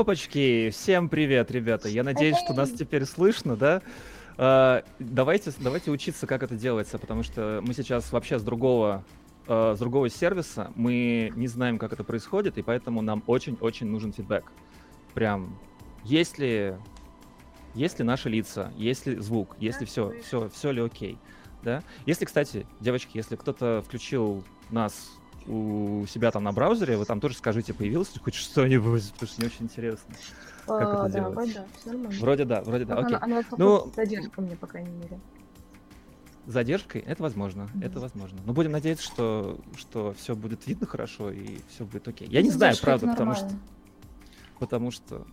[0.00, 1.90] Опачки, всем привет, ребята.
[1.90, 3.82] Я надеюсь, что нас теперь слышно, да?
[4.38, 9.04] А, давайте, давайте учиться, как это делается, потому что мы сейчас вообще с другого,
[9.46, 14.14] а, с другого сервиса, мы не знаем, как это происходит, и поэтому нам очень-очень нужен
[14.14, 14.50] фидбэк.
[15.12, 15.60] Прям,
[16.02, 16.76] есть ли,
[17.74, 21.18] есть ли наши лица, есть ли звук, есть ли все, все, все ли окей,
[21.62, 21.82] да?
[22.06, 27.34] Если, кстати, девочки, если кто-то включил нас у себя там на браузере, вы там тоже
[27.36, 30.14] скажите, появилось хоть что-нибудь, потому что мне очень интересно.
[30.66, 31.34] Как А, это да, делается?
[31.34, 32.20] вроде да, все нормально.
[32.20, 33.18] Вроде да, вроде да, Она- окей.
[33.20, 35.18] Она Ну- с задержкой мне, по крайней мере.
[36.46, 37.82] Задержкой это возможно, Мгм.
[37.82, 38.38] это возможно.
[38.44, 42.28] Но будем надеяться, что, что все будет видно хорошо и все будет окей.
[42.28, 43.50] Я не Ну, знаю, задержка это правда, потому что,
[44.58, 45.26] потому что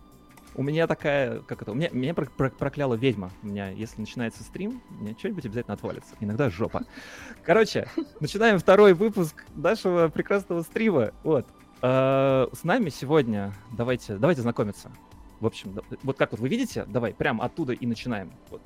[0.58, 3.30] у меня такая, как это, у меня, меня прок- прок- прокляла ведьма.
[3.44, 6.16] У меня, если начинается стрим, у меня что-нибудь обязательно отвалится.
[6.18, 6.82] Иногда жопа.
[7.44, 7.86] Короче,
[8.18, 11.12] начинаем второй выпуск нашего прекрасного стрима.
[11.22, 11.46] Вот.
[11.80, 14.90] Э, С нами сегодня, давайте, давайте знакомиться.
[15.38, 18.32] В общем, вот как вот вы видите, давай, прям оттуда и начинаем.
[18.50, 18.60] Вот.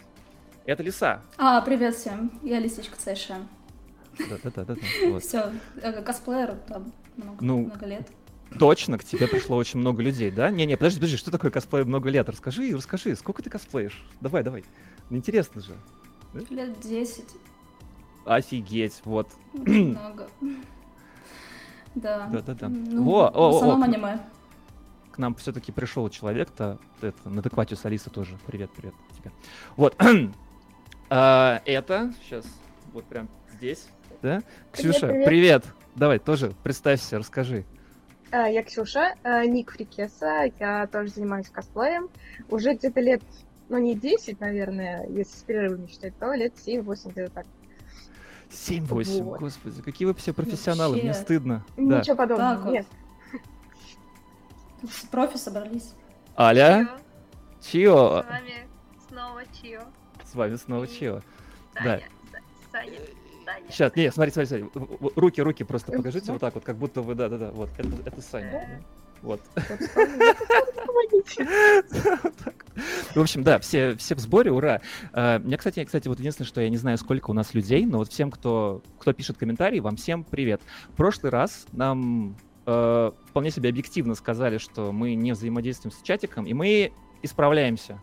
[0.64, 1.20] Это лиса.
[1.36, 3.36] А, привет всем, я Лисичка Цэша.
[4.18, 4.76] Да-да-да.
[5.10, 5.22] Вот.
[5.22, 5.52] Все,
[6.06, 8.08] косплеер там много, Ну, много лет.
[8.58, 10.50] Точно, к тебе пришло очень много людей, да?
[10.50, 12.28] Не-не, подожди, подожди, что такое косплей много лет?
[12.28, 14.04] Расскажи, расскажи, сколько ты косплеишь?
[14.20, 14.64] Давай, давай.
[15.10, 15.74] Интересно же.
[16.50, 17.24] Лет 10,
[18.24, 19.28] Офигеть, вот.
[19.54, 20.28] очень много.
[21.94, 22.26] Да.
[22.28, 22.68] Да-да-да.
[22.68, 24.20] Ну, Во, о, в о, основном о, аниме.
[25.10, 28.38] К нам все-таки пришел человек-то, это, на адеквате с Алиса тоже.
[28.46, 29.30] Привет, привет тебе.
[29.76, 29.96] Вот.
[31.14, 32.46] А, Это, сейчас,
[32.94, 33.86] вот прям здесь,
[34.22, 34.42] да?
[34.72, 35.26] Привет, Ксюша, привет.
[35.26, 35.64] привет.
[35.94, 37.66] Давай, тоже представься, расскажи.
[38.32, 42.08] А, Я Ксюша, а, ник Фрикеса, я тоже занимаюсь косплеем.
[42.48, 43.22] Уже где-то лет,
[43.68, 47.46] ну не 10, наверное, если с перерывами считать, то лет 7-8 где-то так.
[48.50, 49.40] 7-8, Вот.
[49.40, 51.22] господи, какие вы все профессионалы, мне Вообще.
[51.22, 51.64] стыдно.
[51.76, 52.00] Да.
[52.00, 52.86] Ничего подобного, Так нет.
[54.82, 55.92] С профи собрались.
[56.36, 56.88] Аля?
[57.60, 58.66] Чио, С вами
[59.08, 59.82] снова Чио.
[60.24, 61.20] с вами снова Чио.
[61.74, 62.00] Да.
[62.72, 62.98] Саня.
[63.52, 63.70] Са- Саня.
[63.70, 65.10] Сейчас, не, смотри, смотри, смотри.
[65.16, 66.32] Руки, руки просто покажите да.
[66.32, 68.50] вот так вот, как будто вы, да-да-да, вот, это, это Саня.
[68.52, 68.66] Да.
[69.22, 69.40] Вот.
[73.14, 74.80] В общем, да, все, все в сборе, ура.
[75.12, 77.98] А, Мне, кстати, кстати, вот единственное, что я не знаю, сколько у нас людей, но
[77.98, 80.60] вот всем, кто, кто пишет комментарии, вам всем привет.
[80.92, 82.36] В прошлый раз нам
[82.66, 86.92] э, вполне себе объективно сказали, что мы не взаимодействуем с чатиком, и мы
[87.22, 88.00] исправляемся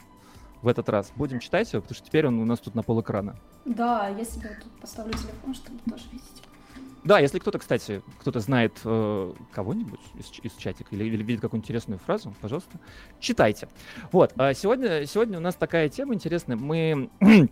[0.61, 1.11] в этот раз.
[1.15, 3.35] Будем читать его, потому что теперь он у нас тут на пол экрана.
[3.65, 6.43] Да, я себе тут поставлю телефон, чтобы тоже видеть.
[7.03, 11.65] Да, если кто-то, кстати, кто-то знает э, кого-нибудь из, из чатика или, или видит какую-нибудь
[11.69, 12.77] интересную фразу, пожалуйста,
[13.21, 13.69] читайте.
[14.11, 16.57] Вот, а сегодня, сегодня у нас такая тема интересная.
[16.57, 17.09] Мы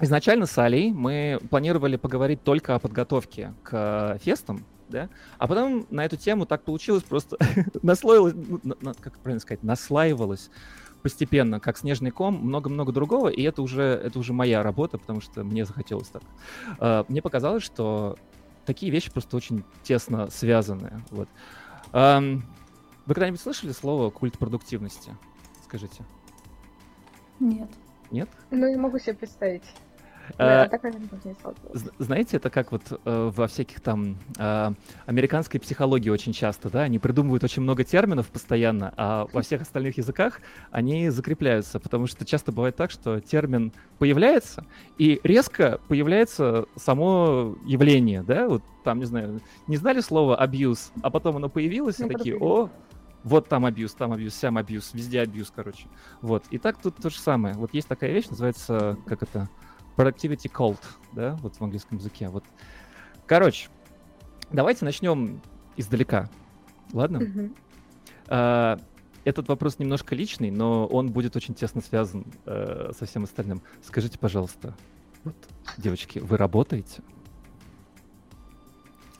[0.00, 5.08] изначально с Алей мы планировали поговорить только о подготовке к фестам, да,
[5.38, 7.36] а потом на эту тему так получилось, просто
[7.82, 10.50] наслоилось, ну, на- на- как правильно сказать, наслаивалось
[11.08, 15.42] постепенно, как снежный ком, много-много другого, и это уже, это уже моя работа, потому что
[15.42, 16.22] мне захотелось так.
[16.78, 18.16] Э, Мне показалось, что
[18.66, 21.02] такие вещи просто очень тесно связаны.
[21.10, 21.28] Вот.
[21.94, 25.16] Вы когда-нибудь слышали слово культ продуктивности?
[25.64, 26.04] Скажите.
[27.40, 27.70] Нет.
[28.10, 28.28] Нет?
[28.50, 29.64] Ну, не могу себе представить.
[30.38, 30.66] Э,
[31.34, 31.82] сталкивалась.
[31.82, 34.70] З- Знаете, это как вот э, во всяких там э,
[35.06, 39.96] американской психологии очень часто, да, они придумывают очень много терминов постоянно, а во всех остальных
[39.98, 40.40] языках
[40.70, 44.64] они закрепляются, потому что часто бывает так, что термин появляется,
[44.98, 51.10] и резко появляется само явление, да, вот там, не знаю, не знали слово абьюз, а
[51.10, 52.70] потом оно появилось, и Ну, такие, о,
[53.24, 55.86] вот там абьюз, там абьюз, сям абьюз, везде абьюз, короче.
[56.22, 57.54] Вот, и так тут то же самое.
[57.54, 59.48] Вот есть такая вещь, называется, как это,
[59.98, 60.78] productivity cult,
[61.12, 62.28] да, вот в английском языке.
[62.28, 62.44] Вот.
[63.26, 63.68] Короче,
[64.52, 65.42] давайте начнем
[65.76, 66.30] издалека.
[66.92, 67.50] Ладно?
[68.28, 68.78] А,
[69.24, 73.60] Этот вопрос немножко личный, но он будет очень тесно связан э, со всем остальным.
[73.82, 74.74] Скажите, пожалуйста,
[75.24, 75.34] вот,
[75.76, 77.02] девочки, вы работаете?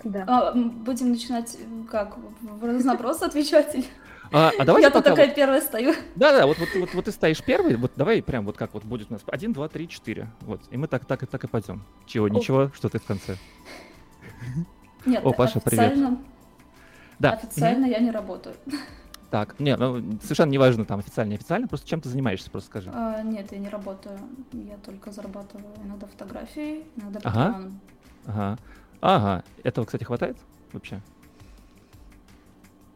[0.04, 0.24] Да.
[0.26, 1.56] А, будем начинать,
[1.90, 3.74] как, в разнопросы отвечать?
[3.74, 3.86] или-
[4.30, 5.94] А, а давайте Я тут такая вот- первая стою.
[6.14, 9.10] Да-да, вот, вот, вот, вот ты стоишь первый, вот давай прям вот как вот будет
[9.10, 11.82] у нас один, два, три, четыре, вот, и мы так, так и так и пойдем.
[12.06, 13.36] Чего, ничего, что ты в конце?
[15.06, 15.86] Нет, О, Паша, привет.
[15.92, 16.18] официально,
[17.18, 17.30] Да.
[17.32, 18.54] официально я не работаю.
[19.30, 22.90] Так, не, ну, совершенно неважно, там официально, неофициально, просто чем ты занимаешься, просто скажи.
[22.94, 24.18] А, нет, я не работаю.
[24.52, 27.44] Я только зарабатываю иногда фотографией, иногда Ага.
[27.46, 27.80] патреоном.
[28.26, 28.58] Ага.
[29.00, 29.44] Ага.
[29.62, 30.36] Этого, кстати, хватает
[30.72, 31.00] вообще?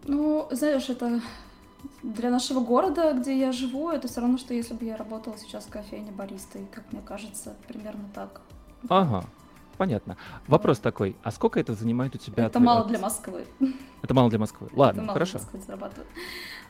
[0.05, 1.21] Ну, знаешь, это
[2.03, 5.65] для нашего города, где я живу, это все равно, что если бы я работала сейчас
[5.65, 8.41] в кофейне баристой, как мне кажется, примерно так.
[8.89, 9.25] Ага.
[9.79, 10.17] Понятно.
[10.49, 12.47] Вопрос такой, а сколько это занимает у тебя?
[12.47, 13.47] Это мало для Москвы.
[14.03, 14.67] Это мало для Москвы.
[14.67, 15.39] Это Ладно, мало хорошо.
[15.39, 16.09] для Москвы зарабатывать.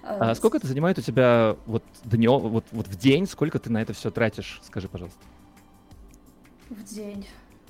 [0.03, 3.83] А сколько это занимает у тебя вот днем, вот, вот в день, сколько ты на
[3.83, 4.61] это все тратишь?
[4.65, 5.21] Скажи, пожалуйста.
[6.71, 7.27] В день.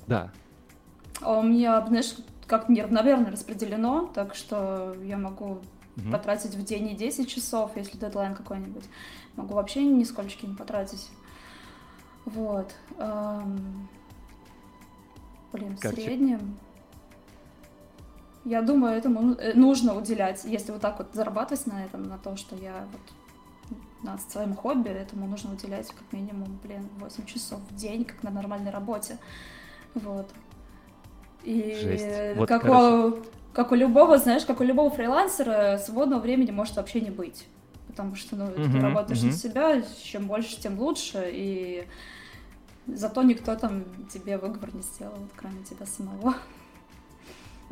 [0.07, 0.31] Да.
[1.21, 2.15] У меня, знаешь,
[2.47, 5.59] как неравномерно распределено, так что я могу
[5.95, 6.11] Мгм.
[6.11, 8.83] потратить в день не 10 часов, если дедлайн какой-нибудь.
[9.35, 11.09] Могу вообще нисколько не потратить.
[12.25, 12.73] Вот.
[12.97, 13.87] Эм,
[15.51, 16.57] Блин, в Как те- среднем...
[18.43, 22.35] Я думаю, этому э, нужно уделять, если вот так вот зарабатывать на этом, на то,
[22.35, 27.75] что я вот на своем хобби, этому нужно уделять как минимум, блин, 8 часов в
[27.75, 29.17] день, как на нормальной работе.
[29.93, 30.27] Вот.
[31.43, 32.37] И Жесть.
[32.37, 33.17] Вот, как, короче.
[33.17, 33.19] у,
[33.53, 37.45] как у любого, знаешь, как у любого фрилансера, свободного времени может вообще не быть.
[37.87, 39.29] Потому что, ну, Мгм, ты работаешь мгм.
[39.29, 41.85] на себя, чем больше, тем лучше, и
[42.87, 46.35] зато никто там тебе выговор не сделал, кроме тебя самого.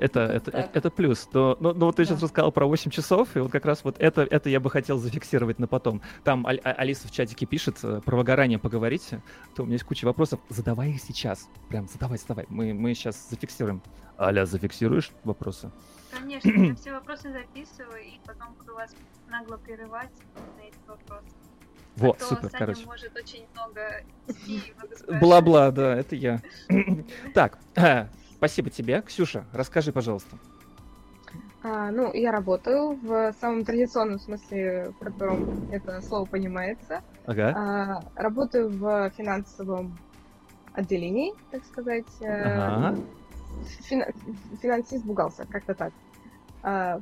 [0.02, 1.30] Это, Вот это, это, это плюс.
[1.32, 2.10] Но, но, но вот ты Да.
[2.10, 4.98] сейчас рассказал про 8 часов, и вот как раз вот это, это я бы хотел
[4.98, 6.02] зафиксировать на потом.
[6.24, 9.22] Там Аль- А- Алиса в чатике пишет, э, про выгорание поговорите,
[9.56, 10.40] то у меня есть куча вопросов.
[10.50, 11.48] Задавай их сейчас.
[11.70, 12.46] Прям задавай, задавай.
[12.50, 13.82] Мы, мы сейчас зафиксируем.
[14.20, 15.72] Аля, зафиксируешь вопросы?
[16.12, 18.94] Конечно, я все вопросы записываю и потом буду вас
[19.30, 20.10] нагло прерывать
[20.58, 21.26] на эти вопросы.
[21.96, 22.86] Во, А то супер, Саня короче.
[22.86, 24.04] может очень много.
[25.20, 26.42] Бла-бла, да, это я.
[27.34, 27.58] Так,
[28.42, 29.04] спасибо тебе.
[29.04, 30.36] Ксюша, расскажи, пожалуйста.
[31.62, 37.02] А, ну, я работаю в самом традиционном смысле, в котором это слово понимается.
[37.28, 37.54] Ага.
[37.56, 39.96] А, работаю в финансовом
[40.74, 42.08] отделении, так сказать.
[42.22, 42.96] э, Ага.
[43.88, 44.12] фина-
[44.60, 45.94] финансист-бухгалтер, как-то так.
[46.64, 46.98] А,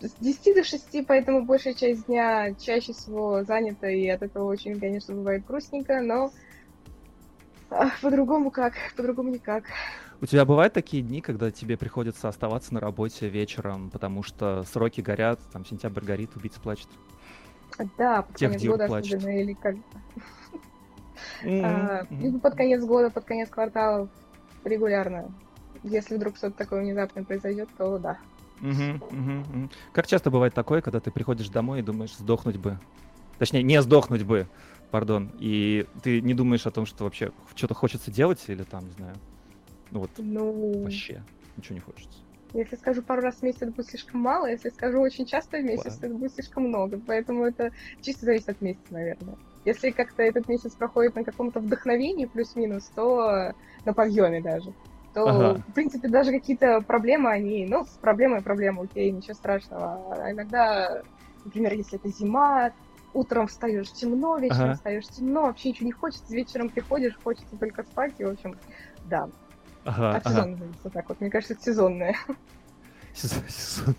[0.00, 4.80] с 10 до 6, поэтому большая часть дня чаще всего занята, и от этого очень,
[4.80, 6.30] конечно, бывает грустненько, но
[7.68, 9.64] а, по-другому как, по-другому никак.
[10.22, 15.00] У тебя бывают такие дни, когда тебе приходится оставаться на работе вечером, потому что сроки
[15.00, 16.86] горят, там сентябрь горит, убийца плачет?
[17.98, 19.14] Да, под Тех конец года плачет.
[19.14, 19.74] особенно, или как...
[21.42, 24.08] М, а, либо под конец года, под конец квартала
[24.62, 25.28] регулярно.
[25.82, 28.20] Если вдруг что-то такое внезапное произойдет, то да.
[28.60, 29.70] Мгм, мгм.
[29.90, 32.78] Как часто бывает такое, когда ты приходишь домой и думаешь, сдохнуть бы?
[33.38, 34.46] Точнее, не сдохнуть бы,
[34.92, 35.32] пардон.
[35.34, 39.16] И ты не думаешь о том, что вообще что-то хочется делать или там, не знаю,
[39.92, 40.42] ну вот Ну,
[40.82, 42.24] вообще ничего не хочется.
[42.54, 44.46] Если скажу пару раз в месяц, это будет слишком мало.
[44.46, 46.02] Если скажу очень часто в месяц, Ладно.
[46.02, 47.00] это будет слишком много.
[47.00, 49.36] Поэтому это чисто зависит от месяца, наверное.
[49.64, 53.52] Если как-то этот месяц проходит на каком-то вдохновении плюс-минус, то
[53.84, 54.74] на подъеме даже.
[55.14, 55.64] То, Ага.
[55.66, 60.24] в принципе, даже какие-то проблемы, они, ну, проблема и проблема, окей, ничего страшного.
[60.26, 61.02] А иногда,
[61.44, 62.72] например, если это зима,
[63.12, 64.74] утром встаешь темно, вечером Ага.
[64.74, 68.58] встаешь темно, вообще ничего не хочется, вечером приходишь, хочется только спать, и, в общем,
[69.04, 69.26] да.
[69.84, 70.30] Ага, От ага.
[70.36, 71.20] сезона зависит, вот так вот.
[71.20, 72.16] Мне кажется, это сезонное.
[73.14, 73.96] Сезон- сезон-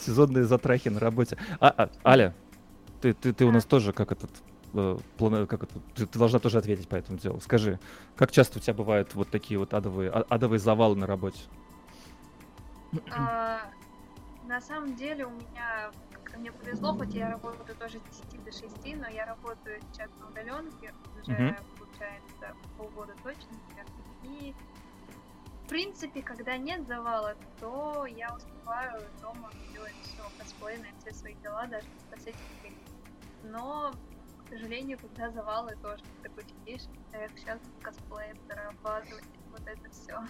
[0.00, 1.36] Сезонные затрахи на работе.
[1.60, 2.34] А, а, Аля,
[3.00, 4.30] ты, ты, ты у нас тоже как этот
[4.72, 7.40] э, плана- как это, ты, ты должна тоже ответить по этому делу.
[7.40, 7.78] Скажи,
[8.14, 11.40] как часто у тебя бывают вот такие вот адовые, а- адовые завалы на работе?
[13.10, 13.60] А,
[14.44, 15.90] На самом деле у меня,
[16.38, 20.28] мне повезло, хоть я работаю тоже с 10 до 6, но я работаю сейчас на
[20.28, 21.56] удаленке уже, Мгм.
[21.78, 23.56] получается, полгода точно.
[24.22, 24.54] И
[25.66, 31.66] в принципе, когда нет завала, то я успеваю дома делать все косплейное, все свои дела,
[31.66, 32.38] даже по сети
[33.42, 33.92] Но,
[34.44, 40.20] к сожалению, когда завалы тоже ты сидишь, эх, сейчас косплеем дорабатывать, вот это все.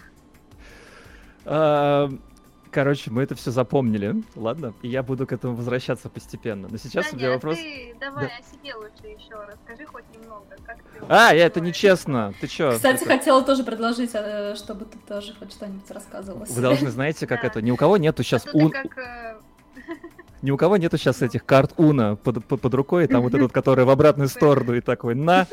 [2.67, 4.73] А, Короче, мы это все запомнили, ладно?
[4.81, 6.67] И я буду к этому возвращаться постепенно.
[6.69, 7.57] Но сейчас у Таня, меня а вопрос...
[7.57, 12.33] ты давай о себе лучше еще расскажи хоть немного, как ты А, я это нечестно.
[12.41, 12.71] Ты чё?
[12.71, 16.45] Кстати, это- хотела тоже предложить, э, чтобы ты тоже хоть что-нибудь рассказывала.
[16.47, 17.47] Вы должны, знаете, как Да.
[17.47, 18.71] это, ни у кого нету А сейчас ты ун...
[18.71, 19.37] как э,
[20.41, 23.33] Ни у кого нету сейчас этих карт Уна под, под, под рукой, и там вот
[23.33, 25.47] этот, который в обратную сторону, и такой, на,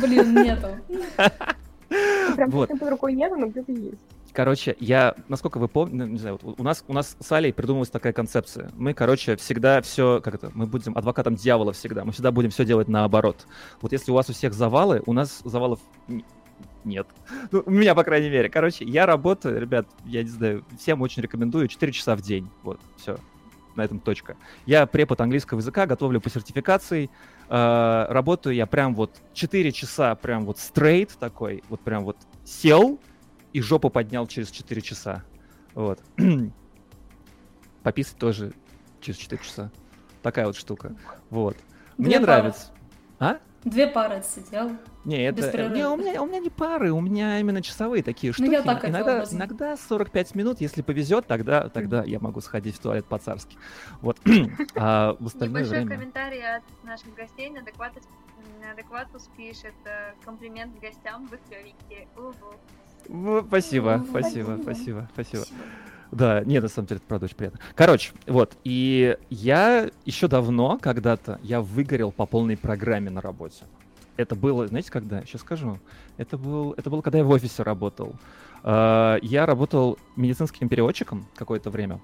[0.00, 0.68] Блин, нету.
[2.36, 3.98] Прям под рукой нету, но где-то есть.
[4.34, 7.88] Короче, я, насколько вы помните, не знаю, вот у нас, у нас с Алей придумалась
[7.88, 8.68] такая концепция.
[8.74, 12.04] Мы, короче, всегда все, как это, мы будем адвокатом дьявола всегда.
[12.04, 13.46] Мы всегда будем все делать наоборот.
[13.80, 15.78] Вот если у вас у всех завалы, у нас завалов
[16.82, 17.06] нет.
[17.52, 18.48] Ну, у меня, по крайней мере.
[18.48, 22.50] Короче, я работаю, ребят, я не знаю, всем очень рекомендую 4 часа в день.
[22.64, 23.18] Вот, все.
[23.76, 24.36] На этом точка.
[24.66, 27.08] Я препод английского языка, готовлю по сертификации.
[27.48, 32.98] Э, работаю я прям вот 4 часа, прям вот стрейт такой, вот прям вот сел,
[33.54, 35.24] и жопу поднял через 4 часа.
[35.74, 36.00] Вот.
[37.82, 38.52] Пописать тоже
[39.00, 39.70] через 4 часа.
[40.22, 40.96] Такая вот штука.
[41.30, 41.56] Вот.
[41.96, 42.42] Мне Две пары.
[42.42, 42.72] нравится.
[43.20, 43.38] А?
[43.62, 44.72] Две пары отсидел.
[45.04, 45.68] Не, это...
[45.68, 48.48] Не, у меня, у меня не пары, у меня именно часовые такие штуки.
[48.48, 49.36] Ну, я так хотела иногда, бы.
[49.36, 53.56] иногда 45 минут, если повезет, тогда, тогда я могу сходить в туалет по-царски.
[54.00, 54.18] Вот.
[54.76, 55.96] А в остальное Небольшой время...
[55.96, 57.50] комментарий от наших гостей.
[57.50, 58.02] Неадекватус,
[58.60, 62.08] Неадекватус пишет э, комплимент гостям, вы клевенькие.
[62.16, 62.58] Угу.
[63.48, 65.08] Спасибо, спасибо, спасибо.
[65.12, 65.44] спасибо.
[66.10, 67.60] Да, нет, на самом деле, это правда очень приятно.
[67.74, 73.64] Короче, вот, и я еще давно, когда-то, я выгорел по полной программе на работе.
[74.16, 75.22] Это было, знаете, когда?
[75.22, 75.78] Сейчас скажу.
[76.16, 78.14] Это, был, это было, когда я в офисе работал.
[78.62, 82.00] А, Я работал медицинским переводчиком какое-то время.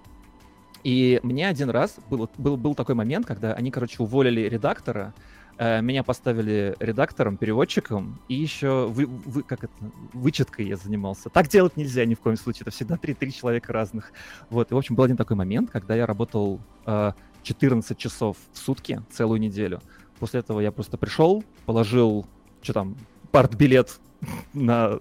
[0.83, 5.15] И мне один раз был, был, был такой момент, когда они, короче, уволили редактора,
[5.61, 9.73] меня поставили редактором, переводчиком, и еще вы, вы, как это,
[10.15, 11.29] вычеткой я занимался.
[11.29, 14.13] Так делать нельзя ни в коем случае, это всегда три, три человека разных.
[14.49, 17.13] Вот, и, в общем, был один такой момент, когда я работал э,
[17.43, 19.83] 14 часов в сутки целую неделю.
[20.19, 22.27] После этого я просто пришел, положил,
[22.63, 22.97] что там,
[23.31, 24.01] партбилет
[24.55, 24.99] на...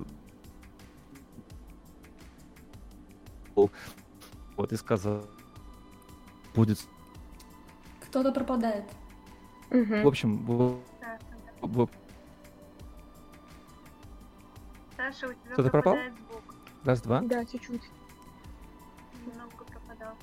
[3.56, 5.26] Вот, и сказал,
[6.54, 6.80] будет...
[8.02, 8.86] Кто-то пропадает.
[9.72, 10.04] Мгм.
[10.04, 10.80] В общем, в-
[11.62, 11.90] в-
[14.98, 15.96] Саша, у тебя Кто-то пропал?
[16.30, 16.56] звук.
[16.84, 17.22] раз-два.
[17.22, 17.82] Да, чуть-чуть.
[19.26, 20.14] Немного пропадал.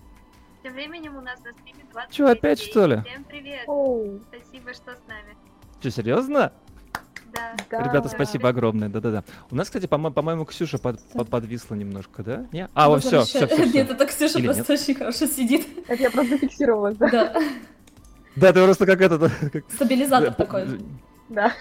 [0.63, 2.71] Тем временем у нас на стриме 20 Чё, опять, людей.
[2.73, 3.01] что ли?
[3.03, 3.65] Всем привет.
[3.69, 5.37] Оу, Спасибо, что с нами.
[5.81, 6.53] Что, серьезно?
[7.33, 7.55] Да.
[7.71, 7.83] да.
[7.83, 9.25] Ребята, спасибо огромное, да-да-да.
[9.51, 12.47] У нас, кстати, по- по-моему, Ксюша под- под- подвисла немножко, да?
[12.53, 12.69] Не?
[12.75, 13.79] А, вот все, все, Возвращай- все.
[13.79, 15.67] Нет, это Ксюша Или просто очень хорошо сидит.
[15.89, 17.09] Это я просто фиксировалась, да.
[17.11, 17.43] Да.
[18.37, 19.19] Да, ты просто как это...
[19.19, 20.81] да, как- Стабилизатор да, такой.
[21.29, 21.53] Да.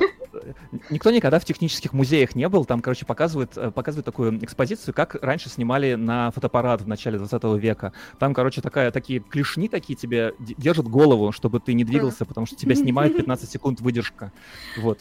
[0.92, 2.66] Никто никогда в технических музеях не был.
[2.66, 7.44] Там, короче, показывают, э, показывают такую экспозицию, как раньше снимали на фотоаппарат в начале 20
[7.60, 7.92] века.
[8.20, 12.56] Там, короче, такая, такие клешни такие тебе держат голову, чтобы ты не двигался, потому что
[12.56, 14.32] тебя снимают 15 секунд выдержка.
[14.78, 15.00] Вот.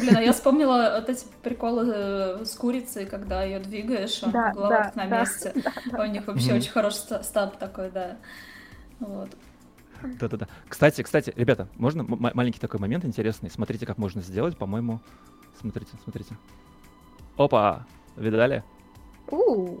[0.00, 4.52] Блин, а я вспомнила вот эти приколы э, с курицей, когда ее двигаешь, а Да,
[4.52, 5.54] голова да, на да, месте.
[5.92, 6.56] У них вообще Мгм.
[6.56, 8.16] очень хороший ста- стаб такой, да.
[8.98, 9.30] Вот.
[10.20, 10.48] Да-да-да.
[10.68, 13.50] Кстати, кстати, ребята, можно маленький такой момент интересный?
[13.50, 15.00] Смотрите, как можно сделать, по-моему.
[15.60, 16.36] Смотрите, смотрите.
[17.36, 17.86] Опа!
[18.16, 18.64] Видали?
[19.30, 19.78] У,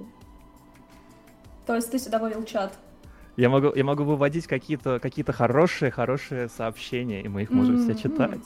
[1.66, 2.78] То есть ты сюда вывел чат.
[3.36, 7.92] Я могу, я могу выводить какие-то какие хорошие, хорошие сообщения, и мы их можем все
[7.92, 7.98] М-м.
[7.98, 8.40] читать.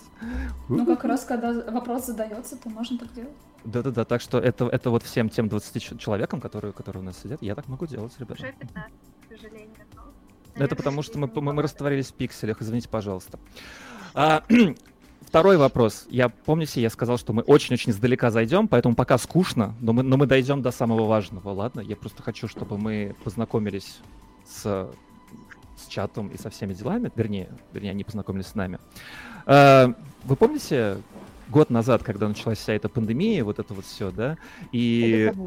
[0.68, 3.32] Ну, как раз, когда вопрос задается, то можно так делать.
[3.64, 7.18] Да-да-да, так что это, это вот всем тем 20 ч- человекам, которые, которые у нас
[7.22, 8.42] сидят, я так могу делать, ребята.
[8.42, 9.71] Уже 15, к сожалению.
[10.54, 13.38] Это потому, что мы, мы, мы растворились в пикселях, извините, пожалуйста.
[14.14, 14.44] А,
[15.21, 16.06] второй вопрос.
[16.11, 20.16] Я, помните, я сказал, что мы очень-очень издалека зайдем, поэтому пока скучно, но мы, но
[20.16, 21.80] мы дойдем до самого важного, ладно?
[21.80, 23.99] Я просто хочу, чтобы мы познакомились
[24.47, 24.90] с,
[25.76, 28.78] с чатом и со всеми делами, вернее, вернее, они познакомились с нами.
[29.47, 29.94] А,
[30.25, 30.99] вы помните
[31.52, 34.37] год назад, когда началась вся эта пандемия, вот это вот все, да?
[34.73, 35.32] И...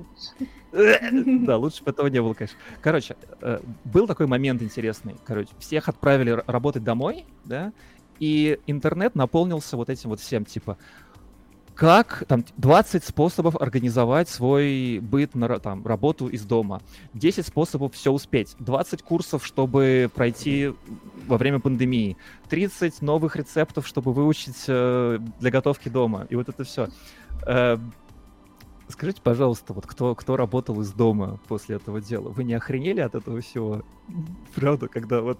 [0.72, 2.58] Да, лучше бы этого не было, конечно.
[2.82, 5.16] Короче, э, был такой момент интересный.
[5.24, 7.72] Короче, всех отправили работать домой, да,
[8.20, 10.78] и интернет наполнился вот этим вот всем, типа,
[11.75, 16.82] как там 20 способов организовать свой быт на там, работу из дома,
[17.13, 20.74] 10 способов все успеть, 20 курсов, чтобы пройти
[21.27, 22.17] во время пандемии,
[22.50, 26.88] 30 новых рецептов, чтобы выучить э, для готовки дома, и вот это все.
[28.88, 32.29] Скажите, пожалуйста, вот кто, кто работал из дома после этого дела?
[32.29, 33.82] Вы не охренели от этого всего?
[34.53, 35.39] Правда, когда вот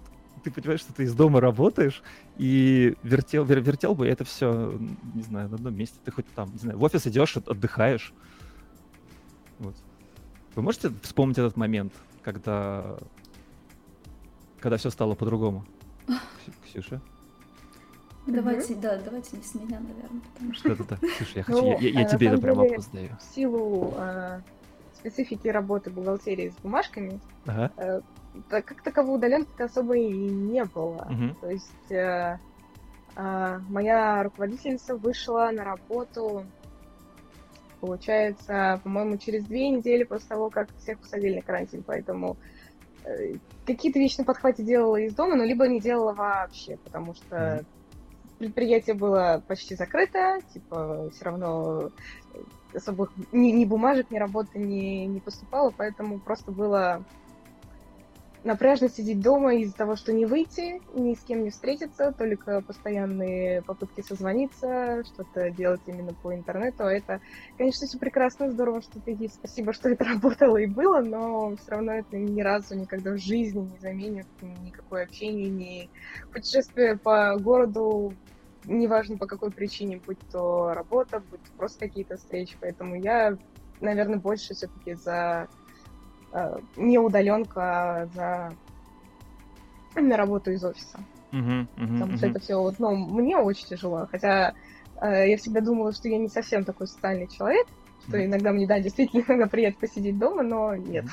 [0.50, 2.02] ты понимаешь, что ты из дома работаешь,
[2.38, 4.78] и вертел, вер- вертел бы это все,
[5.14, 5.96] не знаю, на одном месте.
[6.04, 8.12] Ты хоть там, не знаю, в офис идешь, от- отдыхаешь.
[9.58, 9.74] Вот.
[10.54, 12.96] Вы можете вспомнить этот момент, когда,
[14.60, 15.64] когда все стало по-другому?
[16.06, 17.00] Ксю- Ксюша?
[18.26, 20.68] Давайте, да, давайте не с меня, наверное, потому что...
[20.70, 23.08] Да-да-да, Ксюша, я, хочу, Ну, я, я- а тебе это самом прям деле- вопрос даю.
[23.20, 24.40] В силу э,
[24.96, 27.70] специфики работы бухгалтерии с бумажками, Ага.
[27.76, 28.00] э,
[28.48, 31.06] так как таковой удаленки особо и не было.
[31.10, 31.34] Мгм.
[31.40, 32.38] То есть э,
[33.16, 36.44] а, моя руководительница вышла на работу,
[37.80, 41.82] получается, по-моему, через две недели после того, как всех посадили на карантин.
[41.86, 42.36] Поэтому
[43.04, 43.34] э,
[43.66, 47.64] какие-то вещи на подхвате делала из дома, но либо не делала вообще, потому что
[48.38, 51.90] предприятие было почти закрыто, типа все равно
[52.34, 52.38] э,
[52.74, 57.02] особых ни, ни бумажек, ни работы не, не поступало, поэтому просто было
[58.46, 63.60] напряжно сидеть дома из-за того, что не выйти, ни с кем не встретиться, только постоянные
[63.62, 66.84] попытки созвониться, что-то делать именно по интернету.
[66.84, 67.20] Это,
[67.58, 69.34] конечно, все прекрасно, здорово, что ты есть.
[69.34, 73.60] Спасибо, что это работало и было, но все равно это ни разу никогда в жизни
[73.60, 74.26] не заменит
[74.64, 75.90] никакое общение, ни
[76.32, 78.14] путешествие по городу
[78.64, 82.56] неважно по какой причине, будь то работа, будь то просто какие-то встречи.
[82.60, 83.36] Поэтому я,
[83.80, 85.48] наверное, больше все-таки за
[86.76, 88.52] не удаленку, а за
[89.94, 90.98] на работу из офиса.
[91.32, 94.06] Мгм, Потому что это все, вот, ну, мне очень тяжело.
[94.10, 94.54] Хотя
[95.00, 97.66] э, я всегда думала, что я не совсем такой социальный человек,
[98.06, 101.06] что иногда мне, да, действительно иногда приятно посидеть дома, но нет.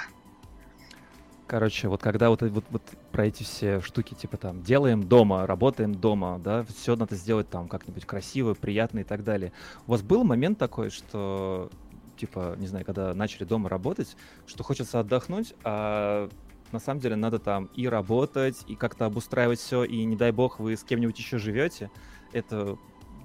[1.45, 5.93] Короче, вот когда вот, вот, вот про эти все штуки, типа там, делаем дома, работаем
[5.93, 9.51] дома, да, все надо сделать там как-нибудь красиво, приятно и так далее.
[9.85, 11.69] У вас был момент такой, что,
[12.17, 14.15] типа, не знаю, когда начали дома работать,
[14.45, 16.29] что хочется отдохнуть, а
[16.71, 20.59] на самом деле надо там и работать, и как-то обустраивать все, и не дай бог
[20.59, 21.91] вы с кем-нибудь еще живете,
[22.31, 22.77] это,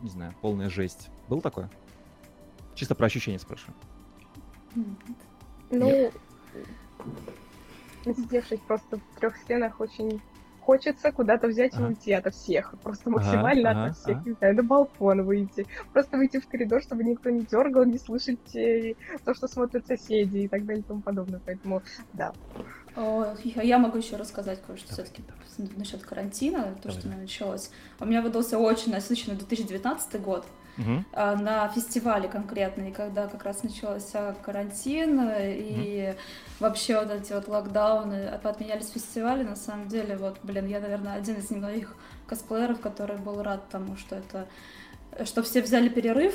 [0.03, 1.09] не знаю, полная жесть.
[1.29, 1.71] Был такое?
[2.75, 3.75] Чисто про ощущения спрашиваю.
[5.71, 6.13] Ну,
[8.05, 10.21] насидевшись просто в трех стенах, очень
[10.69, 12.75] хочется куда-то взять и уйти ото всех.
[12.83, 14.17] Просто максимально ага, ото всех.
[14.19, 14.29] ага.
[14.29, 15.67] Не знаю, на балкон выйти.
[15.95, 18.93] Просто выйти в коридор, чтобы никто не дергал, не слышать э,
[19.25, 21.41] то, что смотрят соседи и так далее и тому подобное.
[21.47, 21.81] Поэтому,
[22.13, 22.35] да.
[22.97, 25.23] О, я могу еще рассказать кое-что все-таки
[25.57, 27.71] насчет карантина, то, Давай, что началось.
[27.99, 30.45] У меня выдался очень насыщенный 2019 год.
[31.13, 36.15] А, на фестивале конкретно, и когда как раз начался карантин, э, и
[36.61, 41.37] вообще вот эти вот локдауны отменялись фестивали, на самом деле, вот, блин, я, наверное, один
[41.37, 44.47] из немногих косплееров, который был рад тому, что это
[45.25, 46.35] что все взяли перерыв,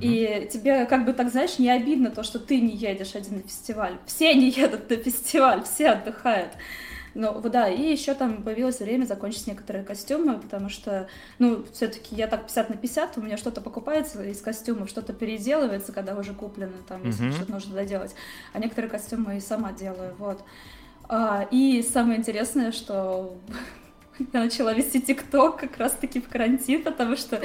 [0.00, 3.42] и тебе как бы так, знаешь, не обидно то, что ты не едешь один на
[3.42, 3.98] фестиваль.
[4.06, 6.52] Все не едут на фестиваль, все отдыхают.
[7.14, 12.26] Ну, да, и еще там появилось время закончить некоторые костюмы, потому что, ну, все-таки я
[12.26, 16.72] так 50 на 50, у меня что-то покупается из костюмов, что-то переделывается, когда уже куплено,
[16.88, 17.32] там, если Мгм.
[17.34, 18.14] что-то нужно доделать.
[18.52, 20.42] А некоторые костюмы и сама делаю, вот.
[21.08, 23.36] А, и самое интересное, что
[24.32, 27.40] я начала вести ТикТок как раз-таки в карантин, потому что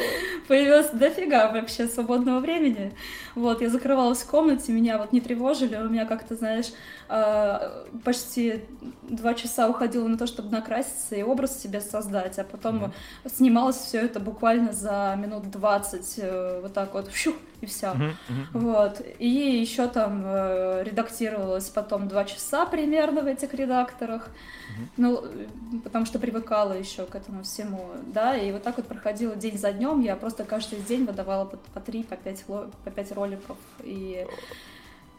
[0.48, 2.94] появилось дофига вообще свободного времени.
[3.36, 6.68] Вот, я закрывалась в комнате, меня вот не тревожили, у меня как-то, знаешь,
[7.10, 8.62] а, почти
[9.04, 12.94] два часа уходило на то, чтобы накраситься и образ себе создать, а потом Мгм.
[13.34, 17.94] снималось все это буквально за минут 20, э, вот так вот, щух, и все.
[17.94, 18.48] Мгм, мгм.
[18.54, 19.02] Вот.
[19.20, 24.30] И еще там э, редактировалось потом два часа примерно в этих редакторах.
[24.70, 24.90] Мгм.
[24.98, 25.48] Ну, э,
[25.84, 29.72] потому что привыкала еще к этому всему, да, и вот так вот проходила день за
[29.72, 34.28] днем, я просто каждый день выдавала по, по три, по пять, по пять роликов, и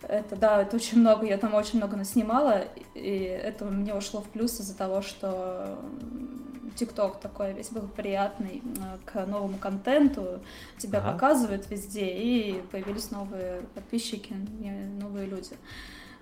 [0.03, 4.29] это, да, это очень много, я там очень много наснимала, и это мне ушло в
[4.29, 5.79] плюс из-за того, что
[6.77, 10.41] ТикТок такой весь был приятный э, к новому контенту,
[10.79, 11.13] тебя Ага.
[11.13, 14.35] показывают везде, и появились новые подписчики,
[15.01, 15.57] новые люди.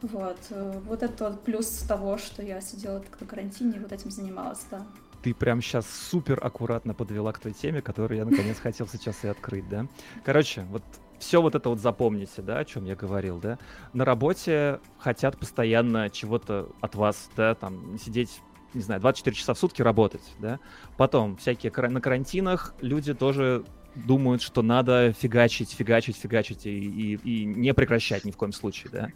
[0.03, 0.39] Вот.
[0.51, 4.11] э, Вот это вот плюс того, что я сидела так на карантине и вот этим
[4.11, 4.87] занималась, да.
[5.23, 9.29] Ты прям сейчас супер аккуратно подвела к той теме, которую я наконец хотел сейчас и
[9.29, 9.87] открыть, да?
[10.25, 10.83] Короче, вот
[11.19, 13.59] все вот это вот запомните, да, о чем я говорил, да?
[13.95, 18.41] На работе хотят постоянно чего-то от вас, да, там, сидеть,
[18.77, 20.61] не знаю, 24 часа в сутки работать, да?
[20.97, 27.45] Потом всякие на карантинах люди тоже думают, что надо фигачить, фигачить, фигачить и, и, и
[27.45, 29.09] не прекращать ни в коем случае, да?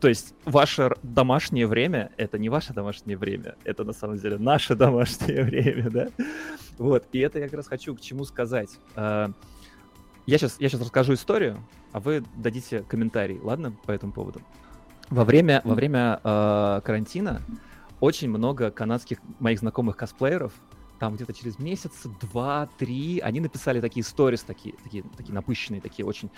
[0.00, 4.74] То есть ваше домашнее время— это не ваше домашнее время, это на самом деле наше
[4.76, 6.08] домашнее время, да?
[6.78, 8.70] Вот, и это я как раз хочу к чему сказать.
[8.94, 9.32] А,
[10.26, 11.58] Я сейчас, я сейчас расскажу историю,
[11.92, 14.40] а вы дадите комментарий, ладно, по этому поводу?
[15.10, 17.42] Во время, во время э, карантина
[18.00, 20.52] очень много канадских моих знакомых косплееров,
[20.98, 26.04] там где-то через месяц, два, три, они написали такие сторис, такие, такие, такие напыщенные, такие
[26.04, 26.30] очень...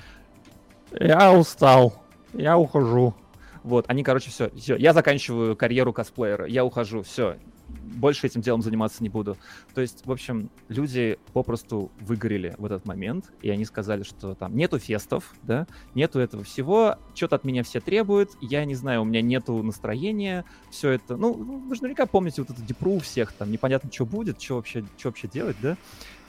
[0.93, 3.15] Я устал, я ухожу.
[3.63, 7.37] Вот, они, короче, все, все, я заканчиваю карьеру косплеера, я ухожу, все,
[7.83, 9.37] больше этим делом заниматься не буду.
[9.75, 14.57] То есть, в общем, люди попросту выгорели в этот момент, и они сказали, что там
[14.57, 19.05] нету фестов, да, нету этого всего, что-то от меня все требуют, я не знаю, у
[19.05, 23.33] меня нету настроения, все это, ну, вы же наверняка помните вот эту депру у всех,
[23.33, 25.77] там, непонятно, что будет, что вообще, что вообще делать, да.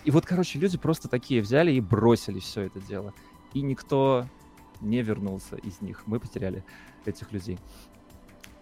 [0.03, 3.13] И вот, короче, люди просто такие взяли и бросили все это дело.
[3.53, 4.25] И никто
[4.81, 6.03] не вернулся из них.
[6.07, 6.63] Мы потеряли
[7.05, 7.59] этих людей.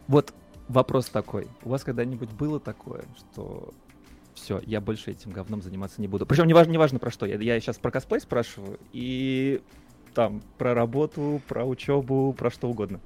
[0.07, 0.33] Вот
[0.69, 1.47] вопрос такой.
[1.63, 3.73] У вас когда-нибудь было такое, что
[4.35, 6.25] все, я больше этим говном заниматься не буду?
[6.25, 7.25] Причем неважно, неважно про что.
[7.25, 9.61] Я, я сейчас про косплей спрашиваю и
[10.13, 13.01] там про работу, про учебу, про что угодно.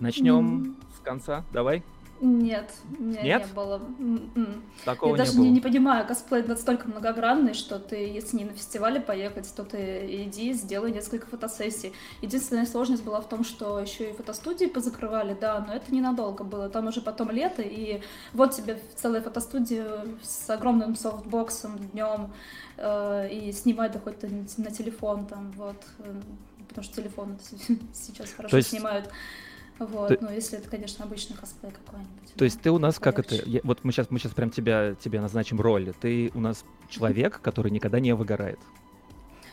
[0.00, 0.76] Начнем М.
[0.96, 1.44] с конца.
[1.52, 1.82] Давай.
[2.24, 3.46] Нет, у меня Нет?
[3.48, 3.82] не было.
[3.98, 4.62] М-м.
[4.84, 5.44] Такого Я даже не было.
[5.46, 10.06] не, не понимаю, косплей настолько многогранный, что ты, если не на фестивале поехать, то ты
[10.22, 11.92] иди, сделай несколько фотосессий.
[12.20, 16.68] Единственная сложность была в том, что еще и фотостудии позакрывали, да, но это ненадолго было.
[16.68, 18.02] Там уже потом лето, и
[18.34, 22.32] вот тебе целая фотостудия с огромным софтбоксом днем,
[22.76, 24.22] э, и снимать да хоть
[24.58, 26.20] на телефон там, вот, э,
[26.68, 27.36] потому что телефон
[27.92, 29.10] сейчас хорошо есть- снимают.
[29.78, 32.34] Вот, То- ну если это, конечно, обычный косплей какой-нибудь.
[32.36, 33.34] То есть ты у нас как это?
[33.34, 35.92] я- вот мы сейчас мы сейчас прям тебя тебе назначим роль.
[36.00, 38.58] Ты у нас человек, который никогда не выгорает.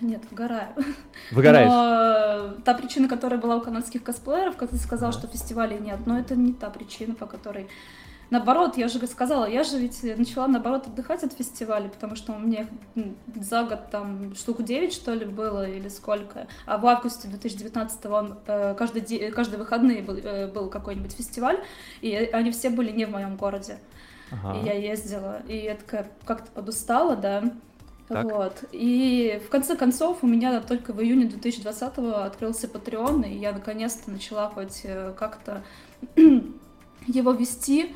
[0.01, 0.69] Нет, выгораю.
[1.31, 1.69] Выгораешь?
[1.69, 5.19] Но та причина, которая была у канадских косплееров, как ты сказал, Ага.
[5.19, 7.67] что фестивалей нет, но это не та причина, по которой...
[8.29, 12.39] Наоборот, я же сказала, я же ведь начала, наоборот, отдыхать от фестивалей, потому что у
[12.39, 12.67] меня
[13.35, 16.47] за год там штук 9, что ли, было, или сколько.
[16.67, 21.59] А в августе 2019 он э, каждый, каждый выходные был, э, был какой-нибудь фестиваль,
[22.01, 23.79] и они все были не в моем городе.
[24.31, 24.59] Ага.
[24.59, 27.43] И я ездила, и я такая как-то подустала, да.
[28.09, 28.25] Так.
[28.25, 28.63] Вот.
[28.71, 34.11] И в конце концов у меня только в июне 2020-го открылся Patreon, и я наконец-то
[34.11, 35.63] начала хоть э, как-то
[36.15, 37.95] его вести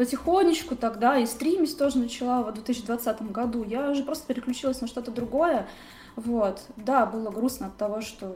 [0.00, 3.62] потихонечку тогда, и стримить тоже начала в 2020 году.
[3.64, 5.68] Я уже просто переключилась на что-то другое.
[6.16, 6.62] Вот.
[6.78, 8.34] Да, было грустно от того, что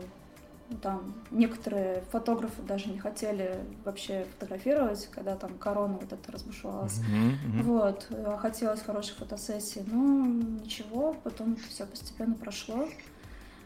[0.82, 6.98] там некоторые фотографы даже не хотели вообще фотографировать, когда там корона вот эта разбушевалась.
[6.98, 7.62] Мгм.
[7.62, 12.86] Вот, э, хотелось хорошей фотосессии, но ничего, потом все постепенно прошло.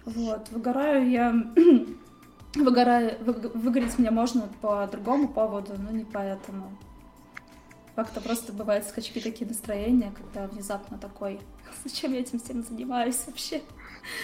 [0.05, 1.35] Вот, выгораю я,
[2.55, 6.71] выгораю, вы- выгореть мне можно по другому поводу, но не по этому.
[7.99, 11.41] Как-то просто бывают скачки такие настроения, когда внезапно такой,
[11.85, 13.61] зачем я этим всем занимаюсь вообще?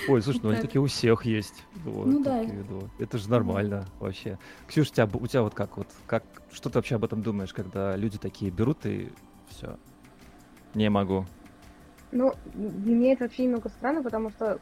[0.07, 0.67] Ой, слушай, ну они Так.
[0.69, 1.65] такие у всех есть.
[1.85, 2.45] Вот, Ну да.
[2.45, 2.89] да.
[3.01, 4.39] Это же нормально вообще.
[4.69, 7.53] Ксюша, у тебя, у тебя вот как вот, как, что ты вообще об этом думаешь,
[7.53, 9.11] когда люди такие берут и
[9.49, 9.77] все,
[10.75, 11.27] не могу.
[12.13, 14.61] Ну, для меня это вообще немного странно, потому что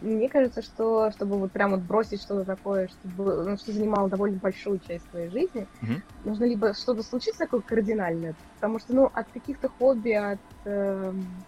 [0.00, 4.38] мне кажется, что чтобы вот прям вот бросить что-то такое, чтобы, ну, что занимало довольно
[4.38, 6.00] большую часть твоей жизни, Мгм.
[6.22, 11.46] нужно либо что-то случиться такое кардинальное, потому что, ну, от каких-то хобби, от эм,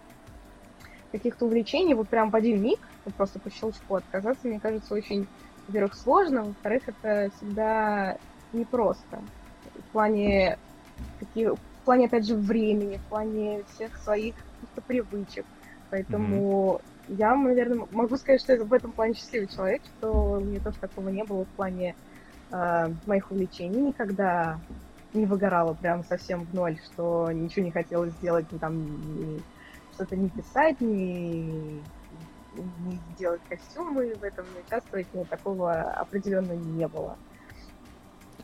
[1.11, 5.27] каких-то увлечений вот прям в один миг, вот просто по щелчку отказаться, мне кажется, очень,
[5.67, 8.17] во-первых, сложно, во-вторых, это всегда
[8.51, 9.27] непросто.
[9.73, 10.57] В плане,
[11.17, 15.47] каких, в плане, опять же, времени, в плане всех своих каких-то привычек.
[15.89, 20.59] Поэтому я, наверное, могу сказать, что я в этом плане счастливый человек, что у меня
[20.59, 21.95] тоже такого не было в плане
[22.51, 23.81] э, моих увлечений.
[23.81, 24.59] Никогда
[25.13, 28.81] не выгорала прям совсем в ноль, что ничего не хотела сделать, ни там
[29.15, 29.41] ни
[29.93, 31.81] что-то не писать, ни,
[32.55, 37.15] не делать костюмы, в этом не участвовать, нет, такого определенно не было.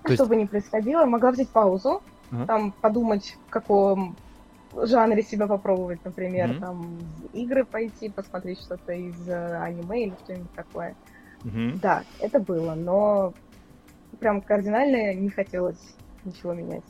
[0.03, 2.45] То есть- Что бы ни происходило, могла взять паузу, Ага.
[2.45, 4.15] там подумать, в каком
[4.85, 6.59] жанре себя попробовать, например, Мгм.
[6.59, 10.95] там в игры пойти, посмотреть что-то из э, аниме или что-нибудь такое.
[11.43, 11.79] Мгм.
[11.79, 13.33] Да, это было, но
[14.19, 16.83] прям кардинально не хотелось ничего менять.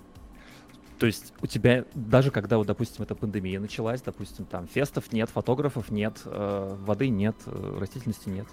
[0.97, 5.29] То есть у тебя, даже когда, вот, допустим, эта пандемия началась, допустим, там фестов нет,
[5.29, 8.47] фотографов нет, э, воды нет, э, растительности нет,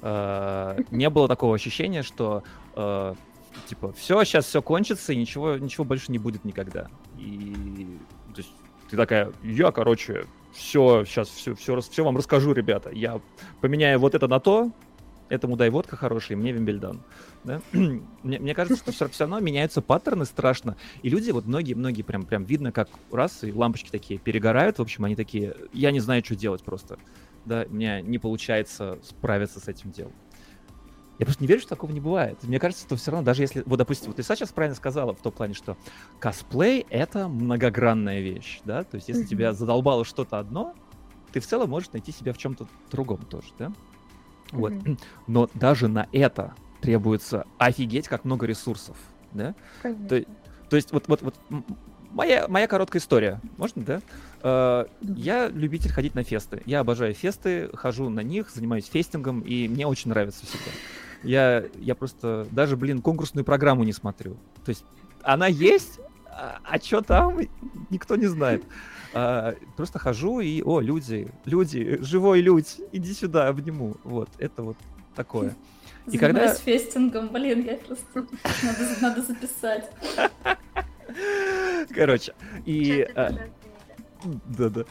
[0.00, 2.42] э, не было такого ощущения, что
[2.74, 3.14] э,
[3.66, 6.88] типа все, сейчас все кончится и ничего, ничего больше не будет никогда.
[7.18, 7.98] И
[8.32, 8.52] то есть
[8.90, 12.90] ты такая, я, короче, все, сейчас все, все, все вам расскажу, ребята.
[12.90, 13.20] Я
[13.60, 14.72] поменяю вот это на то,
[15.28, 17.00] этому дай водка хорошая, мне вимбельдан.
[17.44, 17.62] Да?
[17.72, 20.76] мне, мне кажется, что все, равно меняются паттерны страшно.
[21.02, 24.78] И люди, вот многие-многие прям, прям видно, как раз и лампочки такие перегорают.
[24.78, 26.98] В общем, они такие, я не знаю, что делать просто.
[27.46, 30.12] Да, у меня не получается справиться с этим делом.
[31.20, 32.38] Я просто не верю, что такого не бывает.
[32.44, 35.20] Мне кажется, что все равно, даже если, вот, допустим, вот ты сейчас правильно сказала в
[35.20, 35.76] том плане, что
[36.18, 40.74] косплей— это многогранная вещь, да, то есть если тебя задолбало что-то одно,
[41.30, 43.70] ты в целом можешь найти себя в чем-то другом тоже, да?
[44.50, 44.72] Вот.
[45.26, 48.96] Но даже на это требуется офигеть как много ресурсов,
[49.32, 49.54] да?
[49.82, 50.08] Конечно.
[50.08, 50.24] То,
[50.70, 51.34] то есть вот, вот, вот
[52.12, 54.00] моя, моя короткая история, можно, да?
[54.42, 56.62] Э, Я любитель ходить на фесты.
[56.64, 60.70] Я обожаю фесты, хожу на них, занимаюсь фестингом, и мне очень нравится всегда.
[61.22, 64.36] Я, я просто даже, блин, конкурсную программу не смотрю.
[64.64, 64.84] То есть
[65.22, 67.38] она есть, а, что там,
[67.90, 68.64] никто не знает.
[69.12, 73.96] А, просто хожу и, о, люди, люди, живой людь, иди сюда, обниму.
[74.04, 74.76] Вот, это вот
[75.14, 75.54] такое.
[76.10, 78.26] И когда- фестингом, блин, я просто...
[78.62, 79.90] Надо, надо записать.
[81.94, 83.06] Короче, и...
[83.14, 83.32] А,
[84.46, 84.84] Да-да,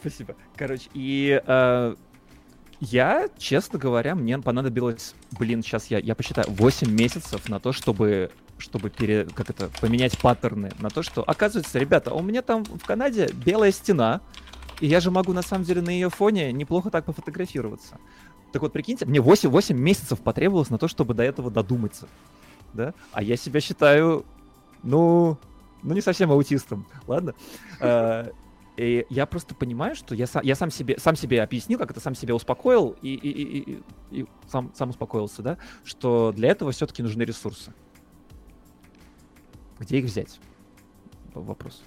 [0.00, 0.36] спасибо.
[0.56, 1.94] Короче, и э,
[2.80, 8.30] я, честно говоря, мне понадобилось, блин, сейчас я, я посчитаю, 8 месяцев на то, чтобы
[8.58, 12.84] чтобы пере, как это, поменять паттерны на то, что, оказывается, ребята, у меня там в
[12.86, 14.22] Канаде белая стена,
[14.80, 17.98] и я же могу, на самом деле, на ее фоне неплохо так пофотографироваться.
[18.52, 22.08] Так вот, прикиньте, мне 8, 8 месяцев потребовалось на то, чтобы до этого додуматься.
[22.72, 22.94] Да?
[23.12, 24.24] А я себя считаю,
[24.82, 25.36] ну,
[25.82, 27.34] ну не совсем аутистом, ладно?
[28.76, 32.00] И я просто понимаю, что я, сам, я сам, себе, сам себе объяснил, как это
[32.00, 36.72] сам себя успокоил и, и, и, и, и сам, сам успокоился, да, что для этого
[36.72, 37.72] все-таки нужны ресурсы.
[39.78, 40.40] Где их взять?
[41.32, 41.82] Вопрос.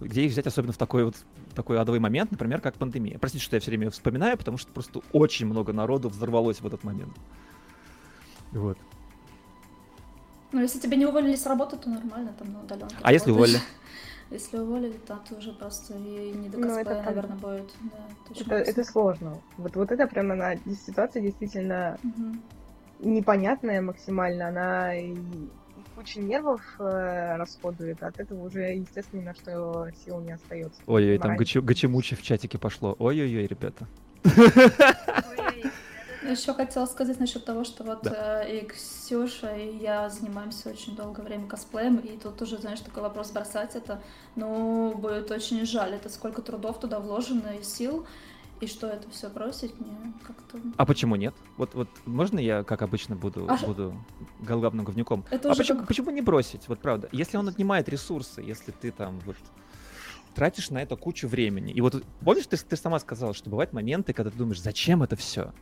[0.00, 1.16] Где их взять, особенно в такой вот
[1.54, 3.18] такой адовый момент, например, как пандемия.
[3.18, 6.82] Простите, что я все время вспоминаю, потому что просто очень много народу взорвалось в этот
[6.82, 7.14] момент.
[8.52, 8.78] Вот.
[10.50, 12.96] Ну, если тебя не уволили с работы, то нормально, там на удаленке.
[13.02, 13.58] А если уволили?
[14.32, 17.70] Если уволили, то ты уже просто и не до ну, это, наверное, будет.
[18.46, 19.38] Да, это, это сложно.
[19.58, 22.36] Вот, вот это прямо она, ситуация действительно угу.
[23.00, 24.48] непонятная максимально.
[24.48, 25.14] Она и
[25.94, 30.80] куча нервов э, расходует, от этого уже, естественно, ни на что сил не остается.
[30.86, 32.96] Ой-ой, там гачи-мучи в чатике пошло.
[32.98, 33.86] Ой-ой-ой, ребята.
[36.28, 38.44] Еще хотела сказать насчет того, что вот да.
[38.44, 43.02] э, и Ксюша, и я занимаемся очень долгое время косплеем, и тут уже, знаешь, такой
[43.02, 44.02] вопрос бросать это,
[44.36, 48.06] ну, будет очень жаль, это сколько трудов туда вложено и сил,
[48.60, 50.58] и что это все бросить мне как-то...
[50.76, 51.34] А почему нет?
[51.56, 53.94] Вот, вот можно я, как обычно, буду, а буду
[54.40, 55.24] главным говнюком?
[55.30, 55.88] Это а почему, как...
[55.88, 56.68] почему не бросить?
[56.68, 57.08] Вот правда.
[57.10, 59.36] Если он отнимает ресурсы, если ты там вот
[60.34, 61.72] тратишь на это кучу времени.
[61.72, 65.16] И вот помнишь, ты, ты сама сказала, что бывают моменты, когда ты думаешь, зачем это
[65.16, 65.52] все?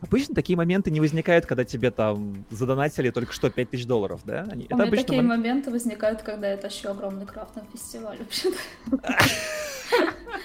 [0.00, 4.46] Обычно такие моменты не возникают, когда тебе там задонатили только что 5000 долларов, да?
[4.50, 5.28] Они, У это меня такие мом...
[5.28, 8.58] моменты возникают, когда я тащу огромный крафтный фестиваль вообще-то.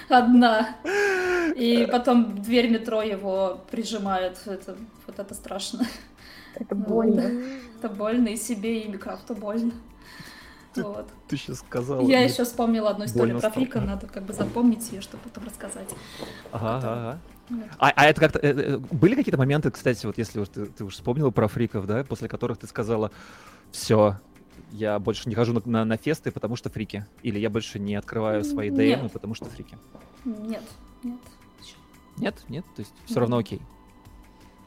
[0.10, 0.78] Одна.
[1.56, 4.40] И потом дверь метро его прижимает.
[4.46, 5.86] Это, вот это страшно.
[6.56, 7.32] Это больно.
[7.78, 9.74] Это больно и себе, и Микрафту больно.
[10.76, 11.08] Ты, вот.
[11.28, 12.08] ты сейчас сказала.
[12.08, 15.90] Я еще вспомнила одну историю про Фрика, надо как бы запомнить ее, чтобы потом рассказать.
[16.52, 17.20] Ага, ага.
[17.78, 18.40] А, а это как-то...
[18.40, 21.86] Э, э, были какие-то моменты, кстати, вот если уж ты, ты уж вспомнила про фриков,
[21.86, 23.12] да, после которых ты сказала,
[23.72, 24.18] все,
[24.72, 27.06] я больше не хожу на, на, на фесты, потому что фрики.
[27.22, 29.78] Или я больше не открываю свои ДМ, потому что фрики.
[30.26, 30.64] Нет,
[31.04, 31.20] нет.
[32.18, 33.62] Нет, нет, то есть все равно окей.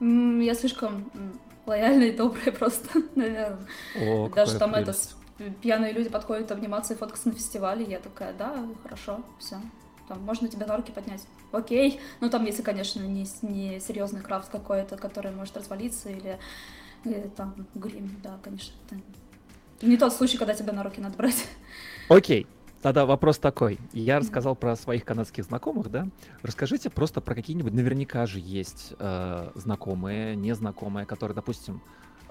[0.01, 1.11] Я слишком
[1.65, 3.67] лояльная и добрая просто, наверное.
[4.01, 4.91] О, Даже там прелесть.
[4.91, 5.26] это
[5.61, 9.57] пьяные люди подходят обниматься и фоткаться на фестивале, я такая, да, хорошо, все
[10.09, 11.27] там, можно тебя на руки поднять.
[11.53, 12.01] Окей.
[12.21, 16.39] Ну, там, если, конечно, не, не серьезный крафт какой-то, который может развалиться, или,
[17.05, 18.75] или там грим, да, конечно.
[18.91, 21.47] Это не тот случай, когда тебя на руки надо брать.
[22.09, 22.47] Окей.
[22.83, 23.81] Тогда вопрос такой.
[23.93, 26.07] Я рассказал про своих канадских знакомых, да?
[26.43, 31.81] Расскажите просто про какие-нибудь, наверняка же есть э, знакомые, незнакомые, которые, допустим,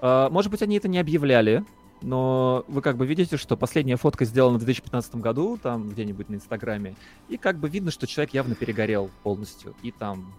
[0.00, 1.62] э, может быть, они это не объявляли,
[2.02, 6.36] но вы как бы видите, что последняя фотка сделана в 2015 году, там где-нибудь на
[6.36, 6.94] Инстаграме,
[7.28, 10.32] и как бы видно, что человек явно перегорел полностью, и там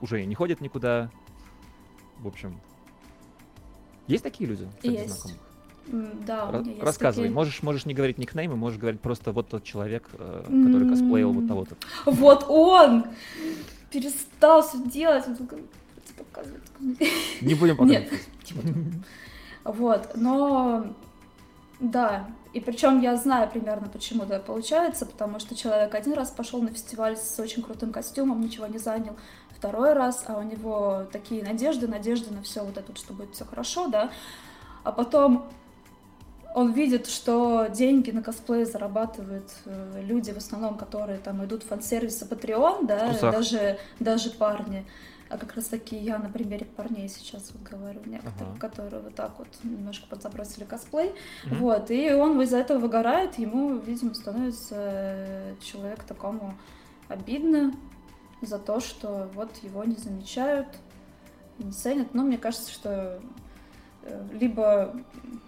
[0.00, 1.10] уже не ходит никуда.
[2.18, 2.60] В общем,
[4.06, 5.08] есть такие люди есть.
[5.08, 5.38] знакомых?
[6.26, 7.26] Да, у меня есть Рассказывай.
[7.26, 7.34] Такие...
[7.34, 11.48] Можешь, можешь не говорить никнеймы, можешь говорить просто вот тот человек, э, который косплеил вот
[11.48, 11.76] того-то.
[12.04, 13.06] Вот он!
[13.90, 15.24] Перестал все делать.
[17.40, 18.10] Не будем показывать.
[18.10, 18.12] Нет.
[19.68, 20.86] Вот, но
[21.78, 26.62] да, и причем я знаю примерно, почему это получается, потому что человек один раз пошел
[26.62, 29.14] на фестиваль с очень крутым костюмом, ничего не занял,
[29.54, 33.44] второй раз, а у него такие надежды, надежды на все вот это, что будет все
[33.44, 34.10] хорошо, да,
[34.84, 35.44] а потом
[36.54, 41.66] он видит, что деньги на косплей зарабатывают э, люди, в основном, которые там идут в
[41.66, 44.86] фан-сервис Patreon, да, даже, даже парни.
[45.30, 48.58] А как раз таки я на примере парней сейчас вот говорю, некоторых, ага.
[48.58, 51.10] которые вот так вот немножко подзабросили косплей.
[51.44, 51.56] Mm-hmm.
[51.56, 56.54] Вот, и он из-за этого выгорает, ему, видимо, становится э, человек такому
[57.08, 57.74] обидно
[58.40, 60.68] за то, что вот его не замечают,
[61.58, 62.14] не ценят.
[62.14, 63.20] Но мне кажется, что
[64.02, 64.96] э, либо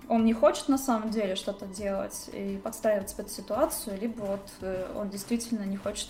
[0.09, 4.93] он не хочет на самом деле что-то делать и подстраиваться под ситуацию, либо вот э,
[4.97, 6.09] он действительно не хочет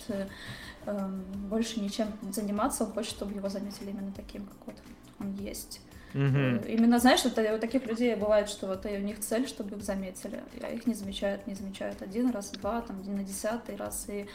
[1.49, 4.75] больше ничем заниматься, он хочет, чтобы его заметили именно таким, как вот
[5.19, 5.81] он есть.
[6.13, 6.67] Mm-hmm.
[6.67, 10.43] Именно, знаешь, это у таких людей бывает, что вот у них цель, чтобы их заметили,
[10.61, 14.27] а их не замечают, не замечают один раз, два, там, на десятый раз, и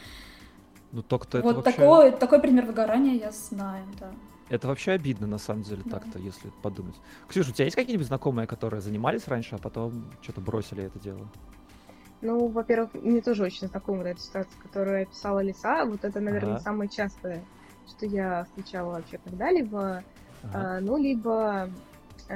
[0.91, 1.71] ну, только-то вот вообще...
[1.73, 4.11] такой, такой пример выгорания я знаю, да.
[4.49, 5.99] Это вообще обидно, на самом деле, да.
[5.99, 6.95] так-то, если подумать.
[7.27, 11.27] Ксюша, у тебя есть какие-нибудь знакомые, которые занимались раньше, а потом что-то бросили это дело?
[12.21, 15.85] Ну, во-первых, мне тоже очень знакома эта ситуация, которую описала Лиса.
[15.85, 16.61] Вот это, наверное, ага.
[16.61, 17.45] самое частое,
[17.85, 20.03] что я встречала вообще когда-либо.
[20.43, 20.77] Ага.
[20.77, 21.69] А, ну, либо
[22.27, 22.33] э,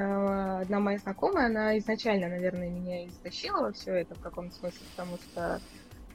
[0.62, 5.18] одна моя знакомая, она изначально, наверное, меня истощила во все это в каком-то смысле, потому
[5.18, 5.62] что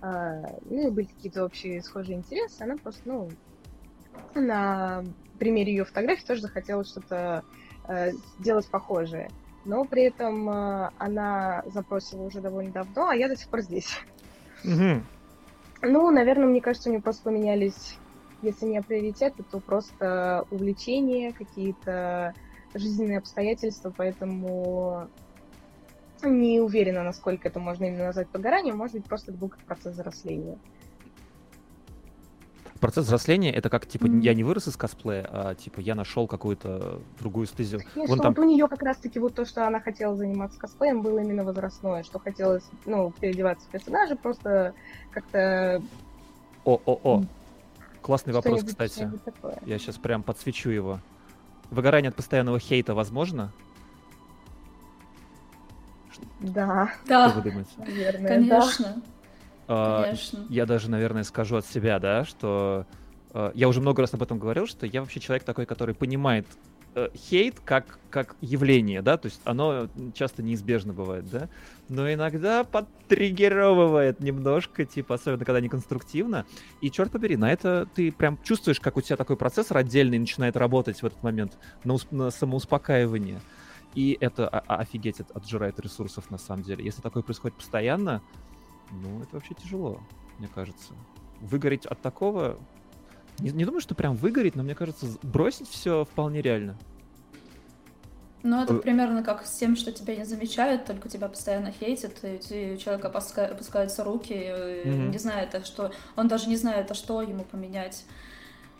[0.03, 3.31] э, ну, были какие-то общие схожие интересы, она просто, ну,
[4.35, 5.03] на
[5.39, 7.43] примере ее фотографий тоже захотела что-то
[7.89, 9.29] э, сделать похожее.
[9.67, 13.99] Но при этом э, она запросила уже довольно давно, а я до сих пор здесь.
[14.63, 15.05] Мгм.
[15.83, 18.01] Ну, наверное, мне кажется, у нее просто поменялись,
[18.43, 22.33] если не приоритеты, то просто увлечения, какие-то
[22.75, 25.11] жизненные обстоятельства, поэтому
[26.23, 28.77] не уверена, насколько это можно именно назвать выгоранием.
[28.77, 30.59] Может быть, просто это был как процесс взросления.
[32.81, 34.21] Процесс взросления это как типа Мгм.
[34.21, 37.79] я не вырос из косплея, а типа я нашел какую-то другую стезю.
[37.95, 40.59] Нет, Вон что там вот у нее как раз-таки вот то, что она хотела заниматься
[40.59, 44.75] косплеем, было именно возрастное, что хотелось, ну, переодеваться в персонажа, просто
[45.11, 45.83] как-то
[46.65, 47.17] О, о, о.
[47.19, 47.29] М.
[48.03, 49.11] Классный вопрос, кстати.
[49.65, 51.01] Я сейчас прям подсвечу его.
[51.71, 53.53] Выгорание от постоянного хейта возможно?
[56.41, 57.71] Да, Что Да, вы думаете?
[57.79, 59.01] наверное, конечно, А,
[59.67, 60.45] конечно.
[60.49, 62.87] я даже, наверное, скажу от себя, да, что
[63.35, 66.47] э, я уже много раз об этом говорил, что я вообще человек такой, который понимает
[66.95, 71.49] э, хейт как, как явление, да, то есть оно часто неизбежно бывает, да,
[71.89, 76.47] но иногда подтриггеровывает немножко, типа, особенно когда неконструктивно,
[76.81, 80.57] и черт побери, на это ты прям чувствуешь, как у тебя такой процессор отдельный начинает
[80.57, 83.41] работать в этот момент на, ус- на самоуспокаивание,
[83.95, 86.85] и это офигеть от- отжирает ресурсов на самом деле.
[86.85, 88.23] Если такое происходит постоянно,
[88.91, 90.01] ну, это вообще тяжело,
[90.39, 90.93] мне кажется.
[91.41, 92.59] Выгореть от такого...
[93.39, 96.77] Не, не думаю, что прям выгореть, но мне кажется, бросить все вполне реально.
[98.43, 98.79] Ну, это Э.
[98.79, 103.09] примерно как с тем, что тебя не замечают, только тебя постоянно хейтят, и у человека
[103.09, 105.11] опуска- опускаются руки, и Мгм.
[105.11, 105.91] не знает, а что...
[106.15, 108.05] Он даже не знает, а что ему поменять.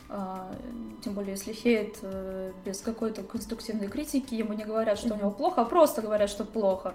[0.09, 0.55] А,
[1.03, 5.33] тем более, если хейт э, без какой-то конструктивной критики, ему не говорят, что у него
[5.33, 6.95] плохо, а просто говорят, что плохо.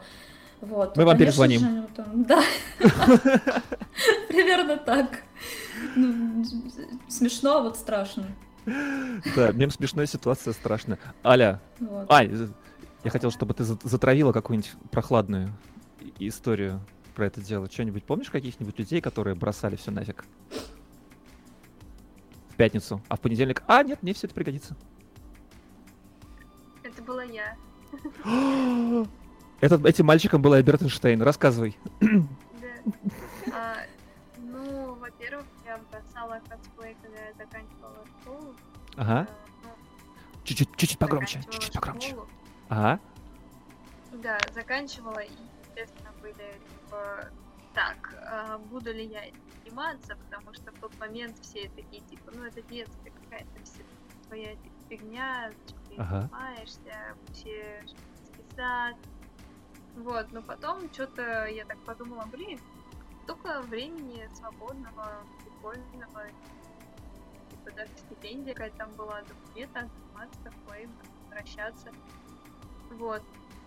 [0.62, 0.96] Вот.
[0.96, 1.60] Мы вам Конечно перезвоним.
[1.60, 2.44] же, там- Да.
[4.28, 5.24] Примерно так.
[5.96, 6.46] Ну,
[7.10, 8.28] Смешно, а вот страшно.
[9.36, 11.00] Да, мем смешная ситуация страшная.
[11.26, 12.12] Аля, Вот.
[12.12, 12.54] Ань, з-
[13.04, 15.52] я хотел, чтобы ты за- затравила какую-нибудь прохладную
[16.20, 16.80] историю
[17.16, 17.68] про это дело.
[17.70, 20.24] Что-нибудь помнишь каких-нибудь людей, которые бросали все нафиг?
[22.50, 24.76] В пятницу, а в понедельник, а, нет, мне все это пригодится.
[26.84, 27.56] Это была я.
[29.62, 31.22] Этот, этим мальчиком был Альберт Эйнштейн.
[31.22, 31.78] Рассказывай.
[32.00, 32.68] Да.
[33.54, 33.76] А,
[34.38, 38.56] ну, во-первых, я бросала косплей, когда я заканчивала школу.
[38.98, 39.28] Ага.
[39.30, 39.70] Э, ну,
[40.44, 42.10] Чуть-чуть, чуть-чуть погромче, чуть-чуть погромче.
[42.10, 42.28] школу.
[42.70, 43.00] Ага.
[44.14, 45.32] Да, заканчивала, и,
[45.64, 47.28] естественно, были типа,
[47.76, 49.22] так, а буду ли я
[49.64, 53.84] заниматься, потому что в тот момент все такие, типа, ну, это детская какая-то вся
[54.28, 54.56] твоя
[54.90, 56.22] фигня, что ты Ага.
[56.22, 58.96] занимаешься, вообще детский сад.
[59.96, 62.60] Вот, но потом что-то я так подумала, блин,
[63.24, 66.28] столько времени свободного, прикольного,
[67.50, 70.88] типа даже стипендия какая-то там была, так заниматься такой,
[71.30, 71.92] возвращаться.
[72.92, 73.22] Вот.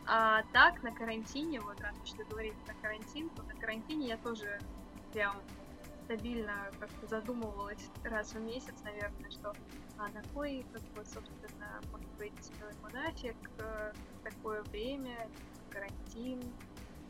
[0.06, 4.16] А так, на карантине, вот раз уж ты говоришь про карантин, то на карантине я
[4.18, 4.60] тоже
[5.12, 5.36] прям
[6.04, 9.54] стабильно как-то задумывалась раз в месяц, наверное, что
[9.96, 15.16] а на кой, как бы, собственно, может быть, ему нафиг э, такое время,
[15.74, 16.40] карантин,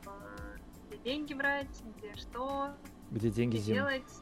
[0.07, 0.57] э,
[0.89, 2.75] где деньги брать, где что,
[3.11, 3.75] Где деньги Зин?
[3.75, 4.13] делать.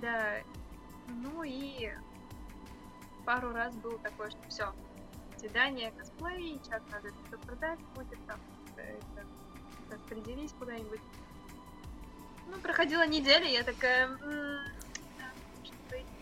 [0.00, 0.38] Да.
[1.08, 1.90] Ну и
[3.24, 4.74] пару раз было такое, что все,
[5.38, 8.38] свидание, косплей, сейчас надо это продать будет, там,
[8.76, 9.26] э, это,
[9.90, 11.00] распределись куда-нибудь.
[12.48, 14.08] Ну, проходила неделя, я такая...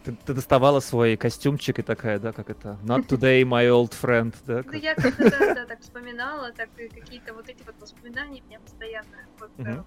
[0.04, 2.76] Ты, ты доставала свой костюмчик и такая, да, как это?
[2.84, 4.56] Not today, my old friend, да?
[4.56, 8.42] Да как- я как-то да, да, так вспоминала, так и какие-то вот эти вот воспоминания
[8.42, 9.84] у меня постоянно вот, Мгм.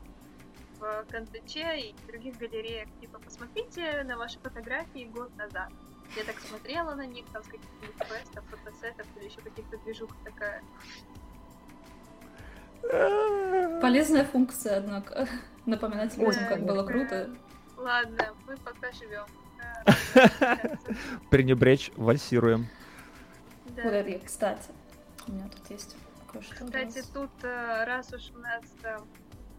[0.80, 2.88] в контече и в других галереях.
[3.00, 5.70] Типа, посмотрите на ваши фотографии год назад.
[6.16, 10.64] Я так смотрела на них, там, с каких-нибудь квестов, фотосетов или еще каких-то движух такая.
[13.82, 15.28] Полезная функция, однако.
[15.68, 17.30] Напоминать людям, как было круто.
[17.76, 19.26] Ладно, мы пока живем.
[21.30, 22.68] Пренебречь, вальсируем.
[23.76, 24.70] Погоди, кстати,
[25.28, 25.96] у меня тут есть
[26.32, 26.66] кое-что.
[26.66, 28.98] Кстати, тут, э, раз уж у нас э,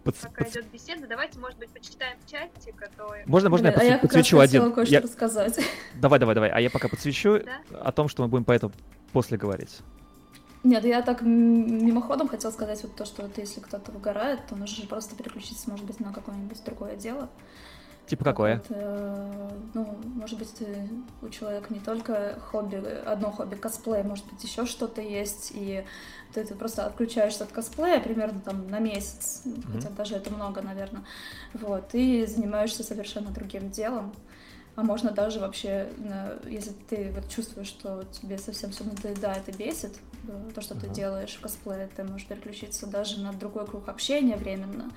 [0.05, 3.15] Подс- пока идет беседа, давайте, может быть, почитаем чатик, а то...
[3.27, 4.73] Можно, можно я Блин, а я как раз подсвечу один?
[4.73, 5.59] кое-что Я- рассказать.
[5.95, 6.51] Давай, давай, давай.
[6.51, 7.81] А я пока подсвечу Да?
[7.81, 8.73] о том, что мы будем по этому
[9.13, 9.81] после говорить.
[10.65, 14.83] Нет, я так мимоходом хотела сказать вот то, что вот если кто-то выгорает, то нужно
[14.83, 17.29] же просто переключиться, может быть, на какое-нибудь другое дело.
[18.09, 18.57] Типа какое?
[18.57, 20.55] Вот, э, ну, может быть,
[21.21, 25.85] у человека не только хобби, одно хобби косплей, может быть, еще что-то есть, и
[26.33, 29.73] ты, ты просто отключаешься от косплея примерно там на месяц, mm-hmm.
[29.73, 31.05] хотя даже это много, наверное,
[31.53, 34.15] вот, и занимаешься совершенно другим делом.
[34.75, 35.89] А можно даже вообще,
[36.49, 39.99] если ты вот чувствуешь, что тебе совсем все надоедает и бесит,
[40.29, 40.81] э, то, что uh-huh.
[40.83, 44.93] ты делаешь в косплее, ты можешь переключиться даже на другой круг общения временно,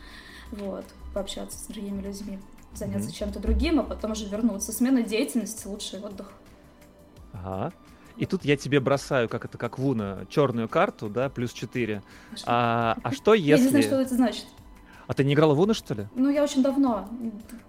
[0.52, 2.40] вот, пообщаться с другими людьми,
[2.74, 3.14] заняться mm-hmm.
[3.14, 4.72] чем-то другим, а потом уже вернуться.
[4.72, 6.32] Смена деятельности, лучший отдых.
[7.34, 7.72] Ага.
[8.18, 12.02] И тут я тебе бросаю, как это, как Вуна, черную карту, да, плюс 4.
[12.46, 13.50] А, а что если...
[13.50, 14.46] Я не знаю, что это значит.
[15.08, 16.08] А ты не играла в Уна, что ли?
[16.16, 17.10] Ну, я очень давно,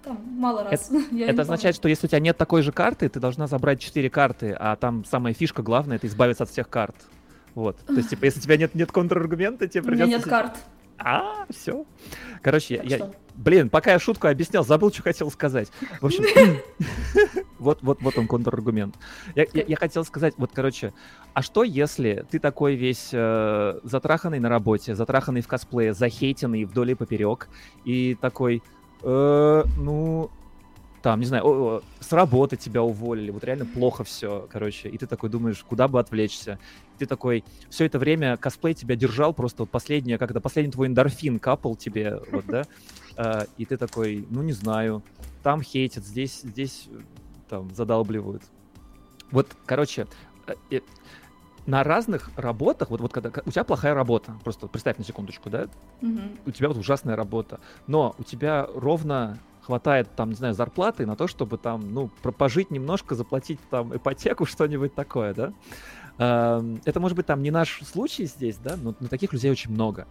[0.05, 0.91] там, мало раз.
[1.11, 4.11] Это, это означает, что если у тебя нет такой же карты, ты должна забрать 4
[4.11, 6.95] карты, а там самая фишка главная— это избавиться от всех карт.
[7.55, 7.79] Вот.
[7.87, 10.05] То есть, типа, если у тебя нет, нет контраргумента, тебе придется...
[10.05, 10.57] У меня нет карт.
[11.05, 11.85] А, все.
[12.43, 15.69] Короче, я, блин, пока я шутку объяснял, забыл, что хотел сказать.
[16.01, 16.25] В общем,
[17.59, 18.95] вот, вот, вот он контраргумент.
[19.35, 20.93] Я, я, я хотел сказать, вот, короче,
[21.35, 26.93] а что если ты такой весь э, затраханный на работе, затраханный в косплее, захейтенный вдоль
[26.93, 27.49] и поперек,
[27.85, 28.63] и такой,
[29.03, 30.31] э, ну,
[31.03, 34.97] там, не знаю, о, о, с работы тебя уволили, вот реально плохо все, короче, и
[34.97, 36.59] ты такой думаешь, куда бы отвлечься.
[36.99, 41.41] Ты такой, все это время косплей тебя держал, просто вот последнее, когда последний твой эндорфин
[41.41, 42.65] капал тебе, вот, да,
[43.17, 45.03] а, и ты такой, ну, не знаю,
[45.43, 46.89] там хейтят, здесь, здесь
[47.49, 48.43] там задалбливают.
[49.33, 50.07] Вот, короче,
[50.71, 50.81] э,
[51.67, 55.67] на разных работах, вот, вот когда у тебя плохая работа, просто представь на секундочку, да,
[56.01, 56.21] угу.
[56.47, 61.17] у тебя вот ужасная работа, но у тебя ровно хватает там, не знаю, зарплаты на
[61.17, 65.53] то, чтобы там, ну, пожить немножко, заплатить там ипотеку, что-нибудь такое, да.
[66.19, 70.07] Это может быть там не наш случай здесь, да, но, но таких людей очень много.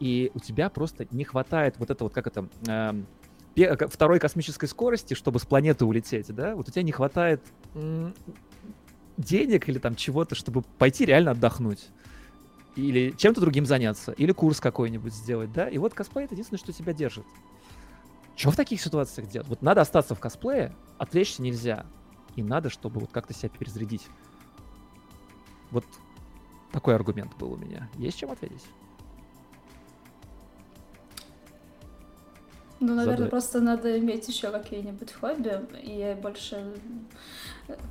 [0.00, 5.14] И у тебя просто не хватает вот это вот, как это, э, второй космической скорости,
[5.14, 7.40] чтобы с планеты улететь, да, вот у тебя не хватает
[9.16, 11.88] денег или там чего-то, чтобы пойти реально отдохнуть.
[12.74, 16.72] Или чем-то другим заняться, или курс какой-нибудь сделать, да, и вот косплей это единственное, что
[16.72, 17.24] тебя держит.
[18.36, 19.48] Что в таких ситуациях делать?
[19.48, 21.86] Вот надо остаться в косплее, отвлечься нельзя.
[22.36, 24.06] И надо, чтобы вот как-то себя перезарядить.
[25.70, 25.84] Вот
[26.72, 27.88] такой аргумент был у меня.
[27.96, 28.64] Есть чем ответить?
[32.80, 33.30] Ну, наверное, Задать.
[33.30, 36.74] просто надо иметь еще какие-нибудь хобби и больше...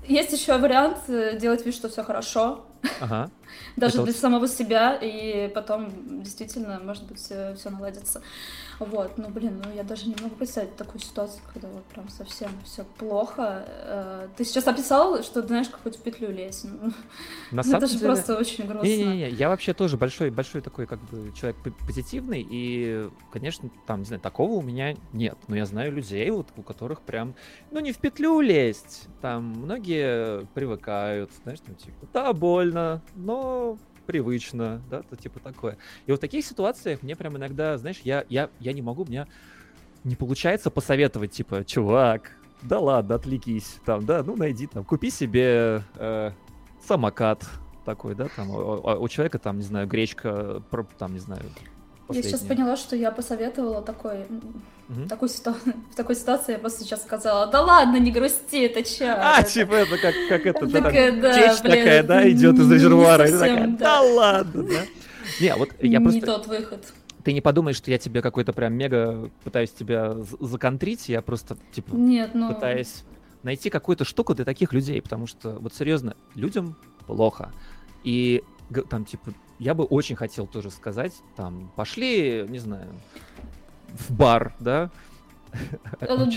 [0.06, 2.66] Есть еще вариант э, делать вид, что все хорошо.
[3.00, 3.32] Ага.
[3.76, 4.22] Даже Это для вот...
[4.22, 8.22] самого себя, и потом действительно, может быть, все, все наладится.
[8.80, 12.50] Вот, ну блин, ну я даже не могу представить такую ситуацию, когда вот прям совсем
[12.66, 13.66] все плохо.
[13.68, 16.66] Э, ты сейчас описал, что знаешь, как хоть в петлю лезть.
[16.66, 16.92] Ну,
[17.52, 18.06] На ну, самом это же деле...
[18.06, 18.88] просто очень грустно.
[18.88, 24.06] Не-не-не, я вообще тоже большой, большой такой как бы человек позитивный, и, конечно, там, не
[24.06, 25.38] знаю, такого у меня нет.
[25.48, 27.36] Но я знаю людей, вот, у которых прям,
[27.72, 33.43] ну не в петлю лезть, там многие привыкают, знаешь, там типа, да, больно, но
[34.06, 35.78] привычно, да, то типа такое.
[36.06, 39.28] И вот в таких ситуациях мне прям иногда, знаешь, я, я, я не могу, мне
[40.04, 42.32] не получается посоветовать, типа, чувак,
[42.62, 46.32] да ладно, отвлекись, там, да, ну найди там, купи себе э,
[46.86, 47.46] самокат
[47.86, 50.62] такой, да, там, у, у человека там, не знаю, гречка,
[50.98, 51.44] там, не знаю,
[52.08, 52.32] Последняя.
[52.32, 54.26] Я сейчас поняла, что я посоветовала такой,
[54.90, 55.08] угу.
[55.08, 55.56] такой ситу...
[55.92, 59.14] в такой ситуации я просто сейчас сказала, да ладно, не грусти, это чё?
[59.18, 60.82] А, типа это как, как это, да,
[61.34, 63.28] течь такая, да, идет из резервуара,
[63.78, 64.82] да ладно, да.
[65.40, 66.20] Не, вот я просто...
[66.20, 66.94] Не тот выход.
[67.24, 71.96] Ты не подумаешь, что я тебе какой-то прям мега пытаюсь тебя законтрить, я просто, типа,
[71.96, 72.54] Нет, ну...
[72.54, 73.04] пытаюсь
[73.44, 76.76] найти какую-то штуку для таких людей, потому что, вот серьезно, людям
[77.08, 77.52] плохо.
[78.04, 78.44] И
[78.90, 82.90] там, типа, я бы очень хотел тоже сказать, там, пошли, не знаю,
[83.88, 84.90] в бар, да,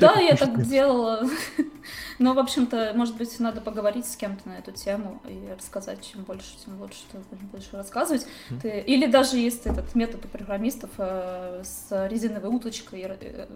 [0.00, 1.28] да, я так делала.
[2.18, 6.22] Но, в общем-то, может быть, надо поговорить с кем-то на эту тему и рассказать, чем
[6.22, 7.18] больше, тем лучше, что
[7.52, 8.26] будешь рассказывать.
[8.62, 8.80] Ты...
[8.80, 13.46] Или даже есть этот метод у программистов э, с резиновой уточкой э,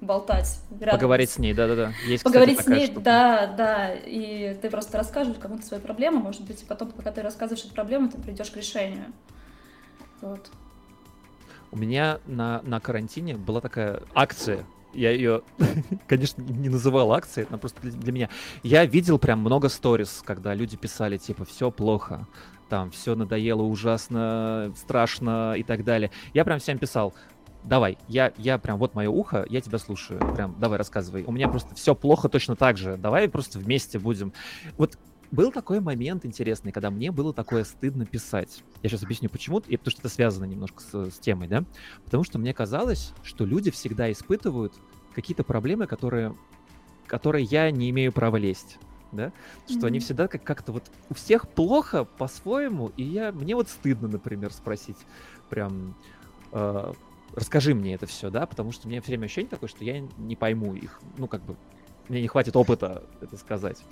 [0.00, 0.60] болтать.
[0.90, 1.92] Поговорить с ней, да-да-да.
[2.06, 3.00] Есть, Поговорить кстати, с ней, штука.
[3.00, 3.94] да, да.
[3.94, 8.10] И ты просто расскажешь кому-то свои проблемы, может быть, потом, пока ты рассказываешь эту проблему,
[8.10, 9.12] ты придешь к решению.
[10.20, 10.50] Вот.
[11.70, 15.42] У меня на, на карантине была такая акция я ее,
[16.06, 18.28] конечно, не называл акцией, она просто для, меня.
[18.62, 22.26] Я видел прям много сторис, когда люди писали, типа, все плохо,
[22.68, 26.10] там, все надоело ужасно, страшно и так далее.
[26.34, 27.14] Я прям всем писал,
[27.64, 31.24] давай, я, я прям, вот мое ухо, я тебя слушаю, прям, давай, рассказывай.
[31.24, 34.32] У меня просто все плохо точно так же, давай просто вместе будем.
[34.76, 34.98] Вот
[35.30, 38.62] был такой момент интересный, когда мне было такое стыдно писать.
[38.82, 39.58] Я сейчас объясню, почему.
[39.60, 41.64] И потому что это связано немножко с, с темой, да?
[42.04, 44.74] Потому что мне казалось, что люди всегда испытывают
[45.14, 46.34] какие-то проблемы, которые
[47.06, 48.78] которые я не имею права лезть.
[49.12, 49.32] Да?
[49.66, 50.04] Что они Мгм.
[50.04, 54.98] всегда как- как-то вот у всех плохо по-своему, и я мне вот стыдно, например, спросить
[55.48, 55.96] прям
[56.52, 56.92] э,
[57.34, 60.00] расскажи мне это все, да, потому что у меня все время ощущение такое, что я
[60.18, 61.56] не пойму их, ну как бы
[62.10, 63.82] мне не хватит опыта это сказать.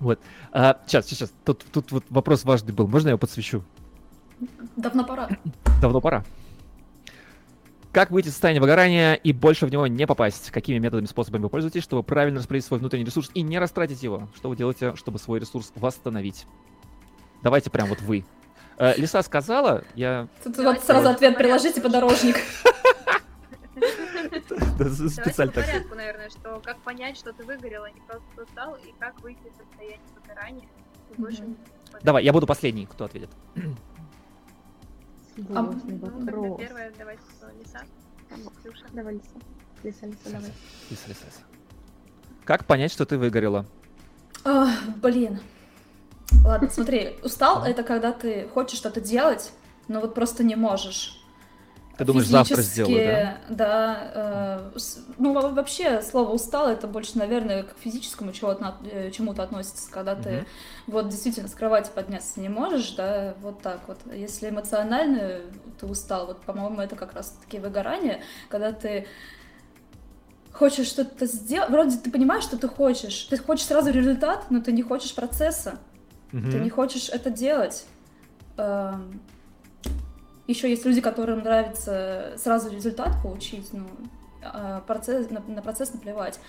[0.00, 0.20] Вот.
[0.52, 1.32] А, сейчас, сейчас.
[1.44, 2.86] Тут, тут вот вопрос важный был.
[2.86, 3.64] Можно я его подсвечу?
[4.76, 5.28] Давно пора.
[5.80, 6.24] Давно пора.
[7.92, 10.50] Как выйти из состояния выгорания и больше в него не попасть?
[10.50, 14.28] Какими методами, способами вы пользуетесь, чтобы правильно распределить свой внутренний ресурс и не растратить его?
[14.36, 16.46] Что вы делаете, чтобы свой ресурс восстановить?
[17.42, 18.24] Давайте прям вот вы.
[18.76, 22.36] Э, Лиса сказала, я Тут вот сразу ответ приложите подорожник.
[24.78, 25.66] Давайте специально по так...
[25.66, 29.46] порядку, наверное, что как понять, что ты выгорел, а не просто устал, и как выйти
[29.46, 30.68] из состояния выгорания.
[32.02, 33.30] Давай, я буду последний, кто ответит.
[35.36, 36.60] Ну, тогда вопрос.
[36.98, 37.80] давайте, кто, Лиса.
[38.92, 39.28] Давай, Лиса.
[39.84, 40.52] Лиса, Лиса, давай.
[40.90, 41.42] Лиса, Лиса, Лиса.
[42.44, 43.66] Как понять, что ты выгорела?
[44.44, 45.40] Ах, Блин.
[46.44, 49.52] Ладно, смотри, устал это когда ты хочешь что-то делать,
[49.86, 51.17] но вот просто не можешь.
[51.98, 53.38] Ты думаешь, завтра сделаю, да?
[53.48, 54.70] Да.
[54.74, 54.78] э,
[55.18, 60.14] ну, во- вообще, слово устал это больше, наверное, к физическому чего-то, э, чему-то относится, когда
[60.14, 60.46] ты Мгм.
[60.86, 63.98] вот действительно с кровати подняться не можешь, да, вот так вот.
[64.14, 65.40] Если эмоционально
[65.80, 69.08] ты устал, вот, по-моему, это как раз-таки выгорание, когда ты
[70.52, 74.70] хочешь что-то сделать, вроде ты понимаешь, что ты хочешь, ты хочешь сразу результат, но ты
[74.70, 75.80] не хочешь процесса,
[76.30, 76.62] ты Мгм.
[76.62, 77.86] не хочешь это делать.
[80.48, 83.86] Еще есть люди, которым нравится сразу результат получить, ну,
[84.42, 86.40] а процесс, на, на процесс наплевать.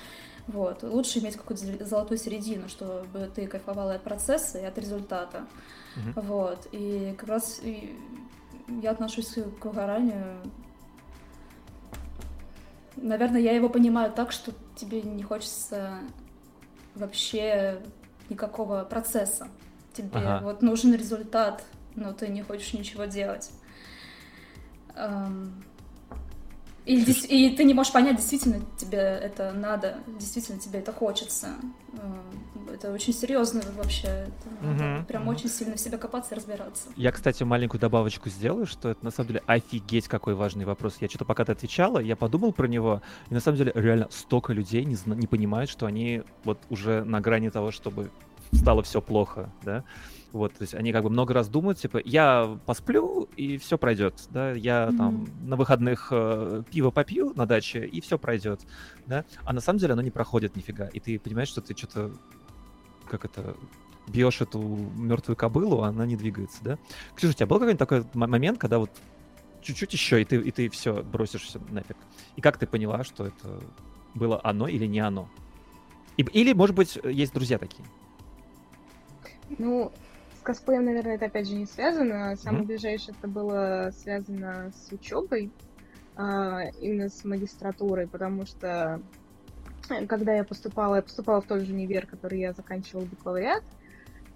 [0.47, 0.83] Вот.
[0.83, 5.45] Лучше иметь какую-то золотую середину, чтобы ты кайфовала от процесса и от результата.
[5.97, 6.13] Мгм.
[6.15, 6.67] Вот.
[6.71, 7.93] И как раз и
[8.81, 10.37] я отношусь к выгоранию.
[12.95, 15.99] Наверное, я его понимаю так, что тебе не хочется
[16.95, 17.81] вообще
[18.29, 19.49] никакого процесса.
[19.93, 20.39] Тебе Ага.
[20.41, 23.51] вот нужен результат, но ты не хочешь ничего делать.
[24.99, 25.53] Эм,
[26.85, 31.47] И, дес- и ты не можешь понять, действительно тебе это надо, действительно тебе это хочется.
[31.93, 34.07] Эм, Это очень серьезно вообще.
[34.07, 35.31] Это надо Мгм, прям мгм.
[35.35, 36.87] очень сильно в себя копаться и разбираться.
[36.95, 40.97] Я, кстати, маленькую добавочку сделаю, что это на самом деле офигеть какой важный вопрос.
[41.01, 44.53] Я что-то пока ты отвечала, я подумал про него, и на самом деле реально столько
[44.53, 48.09] людей не, зна- не понимают, что они вот уже на грани того, чтобы
[48.53, 49.83] стало все плохо, да.
[50.31, 54.27] Вот, то есть они как бы много раз думают, типа, я посплю, и все пройдет,
[54.29, 55.49] да, я там Мгм.
[55.49, 58.61] на выходных э, пиво попью на даче, и все пройдет,
[59.07, 59.25] да.
[59.43, 62.11] А на самом деле оно не проходит нифига, и ты понимаешь, что ты что-то,
[63.09, 63.55] как это,
[64.05, 66.77] бьешь эту мертвую кобылу, а она не двигается, да?
[67.15, 68.91] Ксюша, у тебя был какой-нибудь такой момент, когда вот
[69.61, 71.97] чуть-чуть еще, и ты, и ты все бросишься нафиг?
[72.35, 73.59] И как ты поняла, что это
[74.13, 75.27] было оно или не оно?
[76.17, 77.87] И- или, может быть, есть друзья такие?
[79.57, 79.91] Ну,
[80.39, 82.35] с косплеем, наверное, это опять же не связано.
[82.37, 82.67] Самое Мгм.
[82.67, 85.51] ближайшее это было связано с учебой,
[86.15, 89.01] а, именно с магистратурой, потому что
[89.89, 93.63] э, когда я поступала, я поступала в тот же универ, который я заканчивала бакалавриат,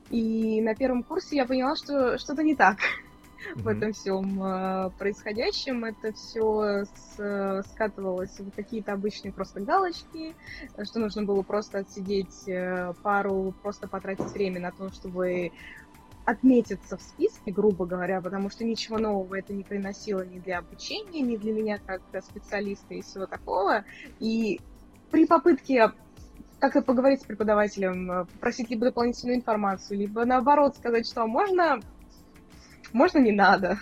[0.10, 2.78] и на первом курсе я поняла, что что-то не так
[3.56, 3.70] в Мгм.
[3.70, 5.86] этом всем э, происходящем.
[5.86, 6.84] Это все
[7.64, 10.36] скатывалось в какие-то обычные просто галочки,
[10.84, 15.52] что нужно было просто отсидеть э, пару, просто потратить время на то, чтобы
[16.26, 21.22] отметиться в списке, грубо говоря, потому что ничего нового это не приносило ни для обучения,
[21.22, 23.84] ни для меня как специалиста и всего такого.
[24.20, 24.62] И
[25.12, 25.92] при попытке
[26.60, 31.82] как-то поговорить с преподавателем, попросить либо дополнительную информацию, либо наоборот сказать, что можно,
[32.94, 33.80] можно не надо,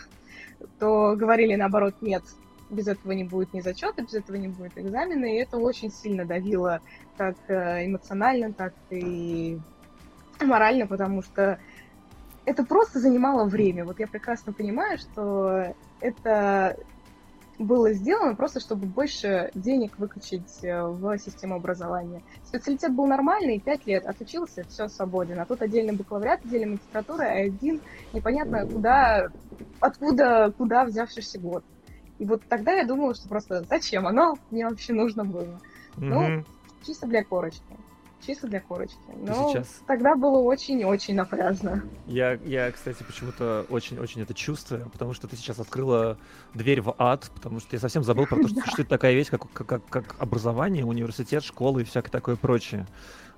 [0.79, 2.23] то говорили наоборот, нет,
[2.71, 6.25] без этого не будет ни зачета, без этого не будет экзамена, и это очень сильно
[6.25, 6.81] давило
[7.17, 9.59] как э, эмоционально, так и
[10.41, 11.59] морально, потому что
[12.45, 13.85] это просто занимало время.
[13.85, 16.75] Вот я прекрасно понимаю, что это
[17.57, 22.23] было сделано просто, чтобы больше денег выкачать э, в систему образования.
[22.43, 25.39] Специалитет был нормальный, пять лет отучился, все свободен.
[25.39, 27.81] А тут отдельный бакалавриат, отдельная магистратура, а один
[28.13, 29.27] непонятно куда,
[29.79, 31.63] откуда, куда взявшийся год.
[32.17, 35.59] И вот тогда я думала, что просто зачем оно мне вообще нужно было.
[35.97, 36.45] Ну, Мгм.
[36.83, 37.77] Чисто для корочки.
[38.25, 38.97] Чисто для корочки.
[39.17, 41.83] Но сейчас- тогда было очень-очень напряжно.
[42.05, 46.17] Я, я, кстати, почему-то очень-очень это чувствую, потому что ты сейчас открыла
[46.53, 49.49] дверь в ад, потому что я совсем забыл про то, что существует такая вещь, как,
[49.51, 52.85] как, как- как образование, университет, школа и всякое такое прочее.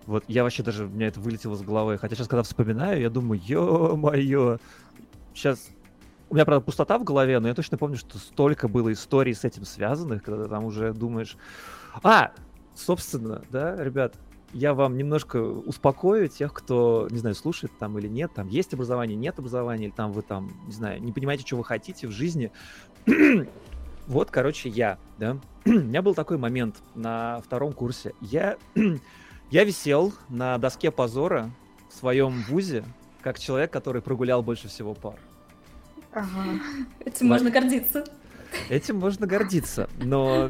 [0.05, 1.97] Вот я вообще даже, у меня это вылетело с головы.
[1.97, 4.57] Хотя сейчас, когда вспоминаю, я думаю, ё-моё,
[5.34, 5.69] сейчас...
[6.29, 9.45] У меня, правда, пустота в голове, но я точно помню, что столько было историй с
[9.45, 11.38] этим связанных, когда ты там уже думаешь...
[12.01, 12.31] А,
[12.75, 14.15] собственно, да, ребят,
[14.54, 19.18] я вам немножко успокою тех, кто, не знаю, слушает там или нет, там есть образование,
[19.18, 22.51] нет образования, или там вы там, не знаю, не понимаете, что вы хотите в жизни.
[24.08, 25.38] вот, короче, я, да.
[25.66, 28.14] У меня был такой момент на втором курсе.
[28.22, 28.58] Я,
[29.51, 31.49] я висел на доске позора
[31.89, 32.86] в своем вузе,
[33.22, 35.16] как человек, который прогулял больше всего пар.
[36.12, 36.60] Ага.
[37.04, 38.06] Этим можно гордиться.
[38.70, 40.49] Этим можно гордиться, но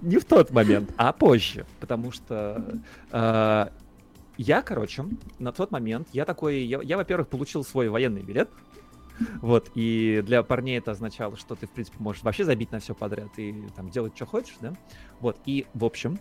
[0.00, 2.80] не в тот момент, а позже, потому что
[3.10, 3.66] э,
[4.36, 5.04] я, короче,
[5.38, 8.50] на тот момент, я такой, я, я во-первых, получил свой военный билет,
[9.42, 12.94] вот, и для парней это означало, что ты, в принципе, можешь вообще забить на все
[12.94, 14.72] подряд и там делать, что хочешь, да,
[15.20, 16.18] вот, и, в общем,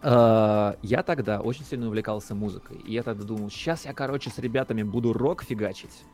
[0.00, 2.76] Uh, я тогда очень сильно увлекался музыкой.
[2.86, 6.04] И я тогда думал, сейчас я, короче, с ребятами буду рок фигачить.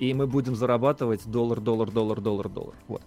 [0.00, 2.74] И мы будем зарабатывать доллар, доллар, доллар, доллар, доллар.
[2.88, 3.02] Вот.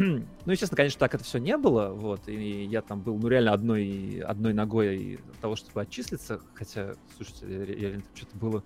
[0.00, 1.90] ну, естественно, конечно, так это все не было.
[1.90, 2.26] Вот.
[2.26, 6.40] И я там был, ну, реально одной, одной ногой того, чтобы отчислиться.
[6.54, 8.64] Хотя, слушайте, я, что-то было...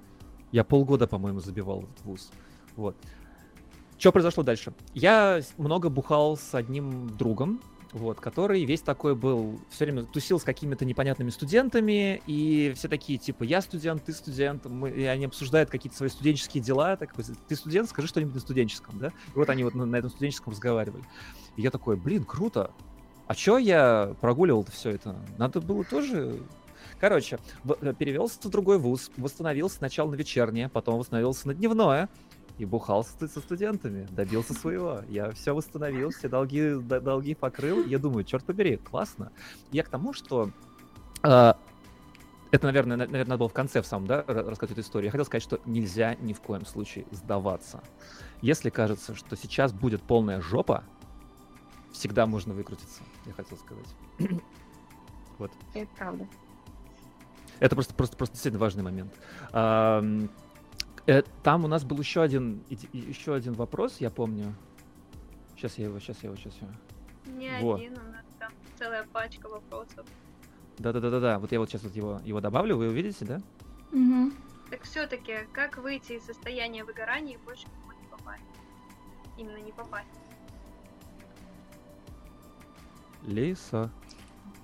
[0.53, 2.31] Я полгода, по-моему, забивал этот вуз.
[2.77, 2.95] Вот.
[3.99, 4.73] Что произошло дальше?
[4.93, 7.61] Я много бухал с одним другом,
[7.95, 13.19] вот, который весь такой был, все время тусил с какими-то непонятными студентами, и все такие,
[13.19, 17.55] типа, я студент, ты студент, мы, и они обсуждают какие-то свои студенческие дела, так, ты
[17.57, 19.09] студент, скажи что-нибудь на студенческом, да?
[19.09, 21.05] И вот они вот на, на этом студенческом разговаривали.
[21.57, 22.73] И я такой, блин, круто,
[23.29, 25.17] а чё я прогуливал-то все это?
[25.39, 26.41] Надо было тоже
[27.01, 27.39] Короче,
[27.99, 32.09] перевелся в другой вуз, восстановился сначала на вечернее, потом восстановился на дневное,
[32.59, 35.03] и бухал со, со студентами, добился своего.
[35.09, 37.85] Я все восстановил, все долги, долги покрыл.
[37.85, 39.33] Я думаю, черт побери, классно.
[39.73, 40.51] Я к тому, что
[41.23, 41.55] э,
[42.55, 45.07] это, наверное, наверное, надо было в конце в самом, да, рассказать эту историю.
[45.07, 47.83] Я хотел сказать, что нельзя ни в коем случае сдаваться.
[48.43, 50.85] Если кажется, что сейчас будет полная жопа,
[51.93, 53.87] всегда можно выкрутиться, я хотел сказать.
[55.39, 55.51] вот.
[55.75, 56.29] Это правда.
[57.59, 59.15] Это просто, просто, просто действительно важный момент.
[61.07, 64.55] Э, там у нас был еще один, еще один вопрос, я помню.
[65.55, 67.39] Сейчас я его, сейчас я его, сейчас я его.
[67.39, 67.81] Не вот.
[67.81, 70.07] один, у нас там целая пачка вопросов.
[70.79, 71.39] Да-да-да-да-да.
[71.39, 73.41] Вот я вот сейчас вот его, его добавлю, вы увидите, да?
[73.93, 74.33] Угу.
[74.71, 78.43] Так все-таки, как выйти из состояния выгорания и больше него не попасть?
[79.37, 80.09] Именно не попасть.
[83.23, 83.91] Лиса.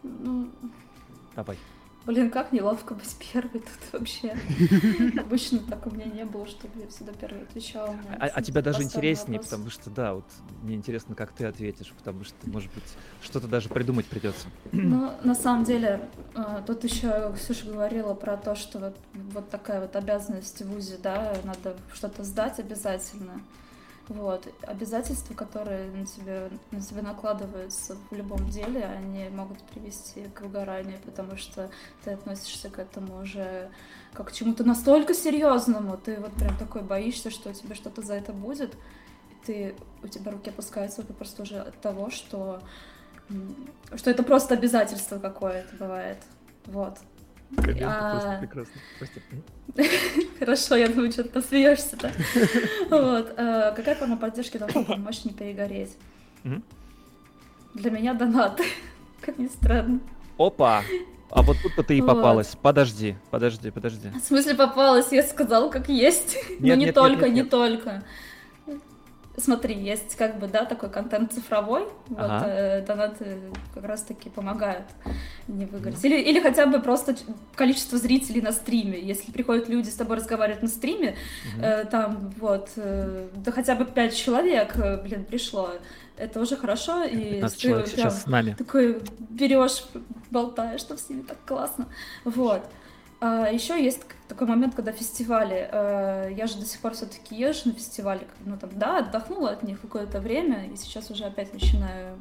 [0.02, 0.50] Ну...
[1.36, 1.58] Давай.
[2.06, 4.34] Блин, как неловко быть первой тут вообще.
[5.20, 7.94] Обычно так у меня не было, чтобы я всегда первой отвечала.
[8.18, 9.50] А, а тебя даже интереснее, вопрос.
[9.50, 10.24] потому что, да, вот
[10.62, 12.84] мне интересно, как ты ответишь, потому что, может быть,
[13.22, 14.48] что-то даже придумать придется.
[14.72, 19.82] Ну, на самом деле, а, тут еще Ксюша говорила про то, что вот, вот такая
[19.82, 23.42] вот обязанность в ВУЗе, да, надо что-то сдать обязательно.
[24.10, 24.52] Вот.
[24.62, 30.98] Обязательства, которые на тебя, на тебя накладываются в любом деле, они могут привести к выгоранию,
[31.04, 31.70] потому что
[32.02, 33.70] ты относишься к этому уже
[34.12, 38.14] как к чему-то настолько серьезному, ты вот прям такой боишься, что у тебя что-то за
[38.14, 38.74] это будет,
[39.30, 42.60] и ты, у тебя руки опускаются просто уже от того, что,
[43.94, 46.18] что это просто обязательство какое-то бывает.
[46.66, 46.98] Вот.
[47.56, 48.38] А...
[48.40, 48.74] прекрасно.
[50.38, 52.10] Хорошо, я думаю, что ты смеешься, да?
[52.90, 53.34] Вот.
[53.36, 55.96] А, какая форма поддержки должна помочь не перегореть?
[57.74, 58.64] Для меня донаты,
[59.20, 60.00] как ни странно.
[60.38, 60.82] Опа!
[61.30, 62.56] А вот тут-то ты и попалась.
[62.60, 64.08] Подожди, подожди, подожди.
[64.08, 65.12] В смысле попалась?
[65.12, 66.36] Я сказала, как есть.
[66.58, 68.02] Но не только, не только
[69.36, 71.84] смотри, есть как бы, да, такой контент цифровой,
[72.16, 72.38] ага.
[72.38, 73.38] вот э, донаты
[73.74, 74.84] как раз-таки помогают
[75.48, 76.04] не выгореть.
[76.04, 77.16] Или, или хотя бы просто
[77.54, 79.00] количество зрителей на стриме.
[79.00, 81.16] Если приходят люди с тобой разговаривать на стриме,
[81.54, 81.64] угу.
[81.64, 85.70] э, там вот, э, да хотя бы пять человек, э, блин, пришло,
[86.16, 87.04] это уже хорошо.
[87.04, 88.54] И ты человек сейчас с нами.
[88.58, 89.84] Такой берешь,
[90.30, 91.86] болтаешь, что с ними так классно.
[92.24, 92.62] Вот.
[92.62, 92.79] А
[93.26, 97.72] еще есть такой момент, когда фестивали, э, я же до сих пор все-таки езжу на
[97.74, 102.16] фестивале, ну там, да, отдохнула от них какое-то время, и сейчас уже опять начинаю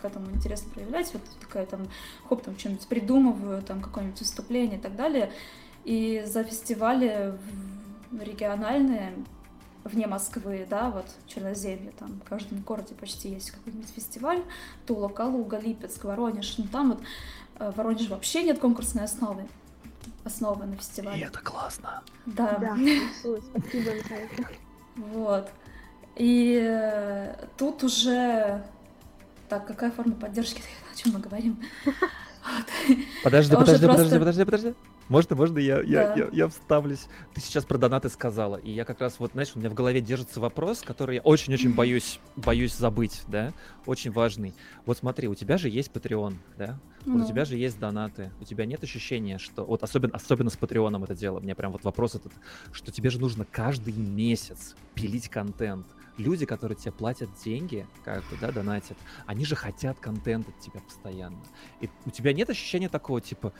[0.00, 1.86] к этому интересно проявлять, вот такая там,
[2.28, 5.30] хоп, там что-нибудь придумываю, там какое-нибудь выступление и так далее.
[5.84, 7.38] И за фестивали
[8.10, 9.12] региональные,
[9.84, 14.42] вне Москвы, да, вот Черноземье, там в каждом городе почти есть какой-нибудь фестиваль,
[14.86, 17.00] Тула, Калуга, Липецк, Воронеж, ну там вот
[17.58, 19.46] э, в Воронеже вообще нет конкурсной основы
[20.24, 21.20] основа на фестивале.
[21.20, 22.02] И это классно.
[22.26, 22.58] Да.
[22.58, 22.76] Да,
[23.18, 23.90] спасибо
[24.96, 25.50] Вот.
[26.16, 28.62] И э, тут уже...
[29.48, 30.62] Так, какая форма поддержки?
[30.92, 31.60] О чем мы говорим?
[33.22, 34.74] Подожди, подожди, подожди, подожди, подожди.
[35.08, 36.14] Можно, можно я, я, Да.
[36.14, 37.06] я, я вставлюсь?
[37.34, 40.00] Ты сейчас про донаты сказала, и я как раз вот, знаешь, у меня в голове
[40.00, 43.52] держится вопрос, который я очень-очень боюсь, боюсь забыть, да,
[43.86, 44.54] очень важный.
[44.86, 46.78] Вот смотри, у тебя же есть Patreon, да?
[47.04, 47.24] Вот Ну.
[47.24, 48.32] у тебя же есть донаты.
[48.40, 51.40] У тебя нет ощущения, что вот особенно, особенно с Патреоном это дело.
[51.40, 52.32] Мне прям вот вопрос этот,
[52.72, 55.86] что тебе же нужно каждый месяц пилить контент.
[56.16, 58.96] Люди, которые тебе платят деньги, как бы, да, донатят,
[59.26, 61.42] они же хотят контент от тебя постоянно.
[61.80, 63.52] И у тебя нет ощущения такого, типа,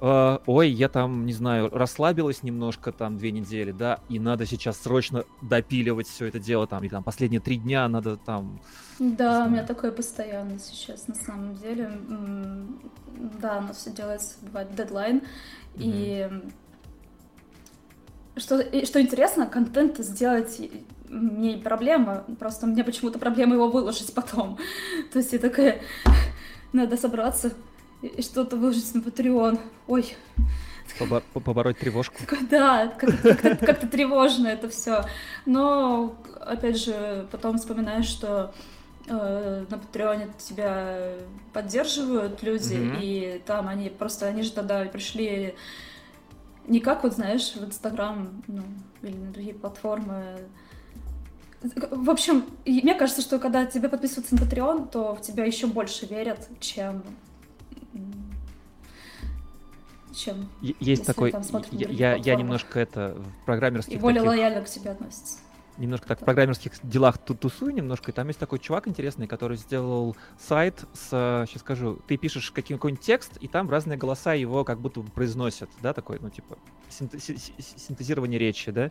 [0.00, 4.78] «Э, ой, я там, не знаю, расслабилась немножко там две недели, да, и надо сейчас
[4.78, 8.60] срочно допиливать все это дело там, и там последние три дня надо там...
[8.98, 11.90] Да, у меня такое постоянно сейчас, на самом деле.
[13.40, 15.22] Да, оно все делается, бывает дедлайн.
[15.76, 16.28] И
[18.36, 20.60] что, и что интересно, контент сделать
[21.10, 24.58] мне не проблема, просто мне почему-то проблема его выложить потом.
[25.12, 25.80] То есть я такая,
[26.72, 27.52] надо собраться
[28.20, 29.58] что-то выложить на Patreon.
[29.86, 30.16] Ой,
[30.98, 32.16] побо- по- побороть тревожку.
[32.50, 35.04] да, как-то, как-то- как-то тревожно это все.
[35.46, 38.52] Но, опять же, потом вспоминаешь, что
[39.08, 41.14] э, на Патреоне тебя
[41.52, 42.98] поддерживают люди, Мгм.
[43.00, 45.54] и там они просто, они же тогда пришли
[46.68, 48.62] не как, вот знаешь, в Инстаграм, ну,
[49.02, 50.22] или на другие платформы.
[51.90, 55.66] В общем, и мне кажется, что когда тебе подписываются на Patreon, то в тебя еще
[55.66, 57.02] больше верят, чем
[60.14, 61.32] чем Есть такой,
[61.72, 65.38] я, я, немножко это в и программерских более таких- лояльно к себе относятся.
[65.78, 69.56] немножко так в программерских делах тут тусую немножко, и там есть такой чувак интересный, который
[69.56, 74.78] сделал сайт с, сейчас скажу, ты пишешь какой-нибудь текст, и там разные голоса его как
[74.80, 76.58] будто бы произносят, да, такой, ну, типа,
[76.90, 78.90] синте- си- си- синтезирование речи, да.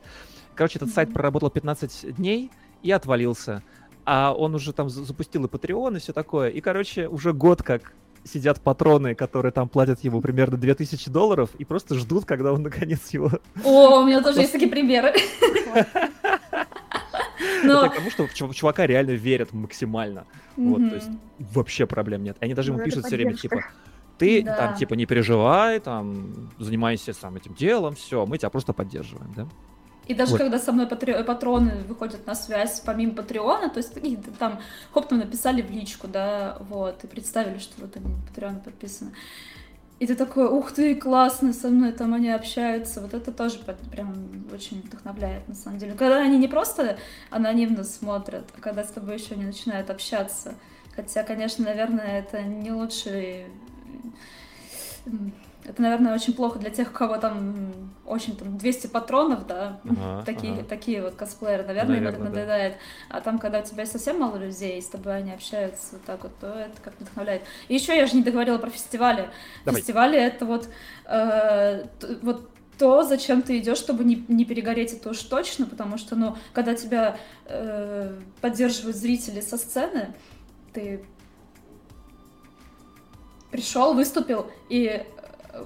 [0.56, 2.50] Короче, этот сайт проработал 15 дней
[2.82, 3.62] и отвалился.
[4.06, 6.50] А он уже там за- запустил и Patreon, и все такое.
[6.50, 7.94] И, короче, уже год как
[8.24, 13.10] сидят патроны, которые там платят ему примерно 2000 долларов, и просто ждут, когда он наконец
[13.12, 13.32] его
[13.64, 15.14] О, у меня тоже есть такие примеры.
[17.64, 20.26] Но, Это потому, что в чувака реально верят максимально.
[20.56, 21.10] Вот, то есть
[21.40, 22.38] вообще проблем нет.
[22.40, 23.64] Они даже ему Ну, пишут все время, типа,
[24.18, 24.56] ты Да.
[24.56, 29.48] там, типа, не переживай, там, занимайся сам этим делом, все, мы тебя просто поддерживаем, да?
[30.10, 30.42] И даже Вот.
[30.42, 33.94] когда со мной патре- патроны выходят на связь помимо Патреона, то есть
[34.40, 34.60] там
[34.92, 39.12] хоп, там написали в личку, да, вот, и представили, что вот они на Патреон подписаны.
[40.00, 43.02] И ты такой, ух ты, классно, со мной там они общаются.
[43.02, 43.60] Вот это тоже
[43.92, 45.94] прям очень вдохновляет, на самом деле.
[45.94, 46.98] Когда они не просто
[47.30, 50.56] анонимно смотрят, а когда с тобой еще не начинают общаться.
[50.96, 53.46] Хотя, конечно, наверное, это не лучший...
[55.70, 60.24] Это, наверное, очень плохо для тех, у кого там очень там 200 патронов, да, Ага,
[60.26, 60.64] такие, ага.
[60.64, 62.30] такие вот косплееры, наверное, им это Наверно, да.
[62.32, 62.78] надоедает.
[63.08, 66.24] А там, когда у тебя совсем мало людей, и с тобой они общаются вот так
[66.24, 67.44] вот, то это как вдохновляет.
[67.68, 69.30] И еще я же не договорила про фестивали.
[69.64, 69.80] Давай.
[69.80, 70.70] Фестивали это вот,
[71.06, 71.86] э,
[72.24, 72.50] вот
[72.80, 76.74] то, зачем ты идешь, чтобы не, не перегореть, это уж точно, потому что, ну, когда
[76.74, 77.16] тебя
[77.46, 80.16] э, поддерживают зрители со сцены,
[80.74, 81.06] ты
[83.52, 85.06] пришел, выступил, и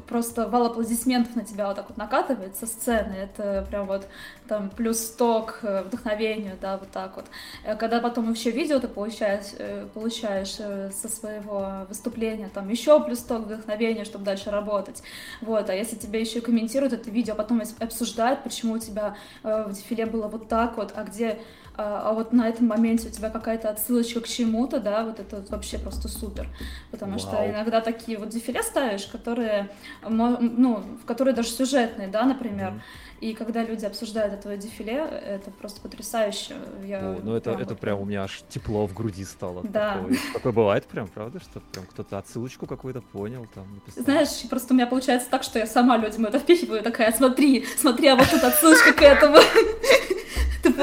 [0.08, 3.14] просто вал аплодисментов на тебя вот так вот накатывает со сцены.
[3.14, 4.08] Это прям вот
[4.48, 7.26] там плюс 100 к э, вдохновению, да, вот так вот.
[7.64, 10.54] Э, Когда потом вообще видео ты получаешь, э, получаешь
[10.94, 15.04] со своего выступления, там еще плюс 100 к вдохновению, чтобы дальше работать.
[15.42, 20.06] Вот, а если тебе еще комментируют это видео, потом обсуждают, почему у тебя в дефиле
[20.06, 21.40] было вот так вот, а где
[21.76, 25.44] а а вот на этом моменте у тебя какая-то отсылочка к чему-то, да, вот это
[25.50, 26.48] вообще просто супер.
[26.92, 27.50] Потому что Вау.
[27.50, 29.70] иногда такие вот дефиле ставишь, которые,
[30.08, 32.74] ну, которые даже сюжетные, да, например.
[33.22, 36.56] И когда люди обсуждают это дефиле, это просто потрясающе.
[36.86, 39.64] Я О, ну это, прям это прям у меня аж тепло в груди стало.
[39.64, 39.94] Да.
[39.94, 44.04] Такое, такое бывает прям, правда, что прям кто-то отсылочку какую-то понял, там написал.
[44.04, 48.10] Знаешь, просто у меня получается так, что я сама людям это впихиваю, такая, смотри, смотри,
[48.10, 49.38] а вот тут отсылочка к этому.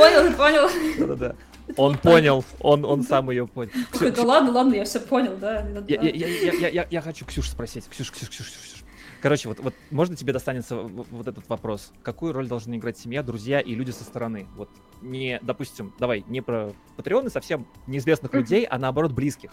[0.01, 0.69] Понял, понял?
[0.99, 1.37] Да-да-да.
[1.77, 3.71] Он понял, он, он сам ее понял.
[3.93, 5.61] Такой, да ладно, ладно, я все понял, да.
[5.61, 5.85] Я, да».
[5.89, 7.89] я, я, я, я, хочу Ксюш спросить.
[7.89, 8.85] Ксюш, Ксюш, Ксюш, Ксюш.
[9.21, 11.93] Короче, вот, вот можно тебе достанется вот этот вопрос?
[12.03, 14.47] Какую роль должны играть семья, друзья и люди со стороны?
[14.57, 14.71] Вот
[15.03, 19.51] не, допустим, давай, не про патреоны совсем неизвестных людей, а наоборот близких.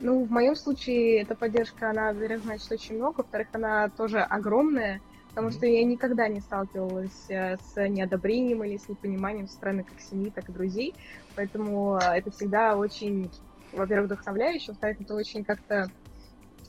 [0.00, 5.00] Ну, в моем случае эта поддержка, она, во-первых, значит очень много, во-вторых, она тоже огромная,
[5.38, 10.00] потому что я никогда не сталкивалась э, с неодобрением или с непониманием со стороны как
[10.00, 10.96] семьи, так и друзей,
[11.36, 13.30] поэтому э, это всегда очень,
[13.70, 15.92] во-первых, вдохновляюще, во-вторых, это очень как-то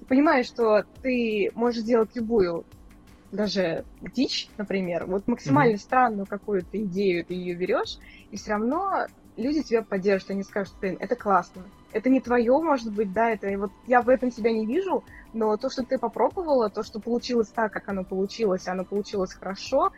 [0.08, 2.64] понимаешь, что ты можешь сделать любую
[3.32, 7.98] даже дичь, например, вот максимально странную какую-то идею ты ее берешь,
[8.30, 12.92] и все равно люди тебя поддержат, они скажут, блин, это классно, это не твое, может
[12.94, 16.70] быть, да, это вот я в этом себя не вижу, но то, что ты попробовала,
[16.70, 19.92] то, что получилось так, как оно получилось, оно получилось хорошо,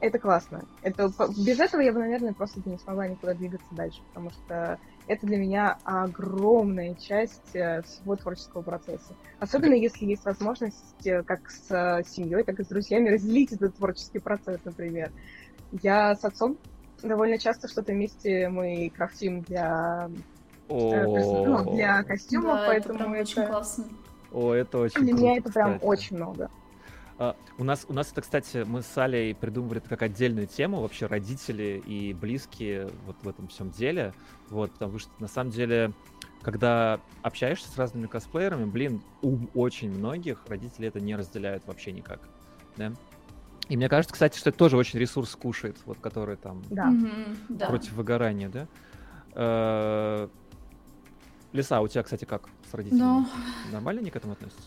[0.00, 0.64] это классно.
[0.82, 4.78] Это, без этого я бы, наверное, просто не смогла никуда двигаться дальше, потому что
[5.08, 9.14] это для меня огромная часть э, всего творческого процесса.
[9.40, 13.74] Особенно если есть возможность э, как с э, семьей, так и с друзьями разделить этот
[13.76, 15.10] творческий процесс, например.
[15.82, 16.58] Я с отцом
[17.02, 20.10] довольно часто что-то вместе мы крафтим для,
[20.68, 23.22] ну, для костюмов, да, поэтому это, прям это...
[23.22, 23.84] очень классно.
[24.32, 25.84] О, это очень Для круто, меня это прям кстати.
[25.84, 26.50] очень много.
[27.18, 30.80] А, у нас, у нас это, кстати, мы с Алей придумывали это как отдельную тему,
[30.80, 34.12] вообще родители и близкие вот в этом всем деле.
[34.50, 35.92] Вот, потому что на самом деле,
[36.42, 42.20] когда общаешься с разными косплеерами, блин, у очень многих родители это не разделяют вообще никак.
[42.76, 42.92] Да?
[43.68, 46.92] И мне кажется, кстати, что это тоже очень ресурс кушает, вот который там да.
[47.66, 48.66] против выгорания, да?
[49.34, 50.28] Э,
[51.52, 53.02] Лиса, а у тебя, кстати, как с родителями?
[53.02, 53.26] Ну,
[53.72, 54.62] Нормально они к этому относятся?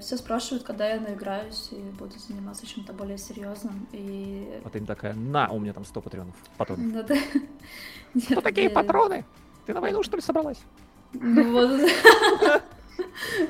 [0.00, 3.88] все спрашивают, когда я наиграюсь и буду заниматься чем-то более серьезным.
[3.90, 4.60] И...
[4.64, 6.34] А ты им такая, на, у меня там 100 патронов.
[6.56, 6.92] патронов.
[6.92, 7.16] Да, да.
[8.20, 9.24] Что Нет, такие э, патроны?
[9.66, 10.58] Ты на войну, что ли, собралась?
[11.12, 11.80] Ну вот.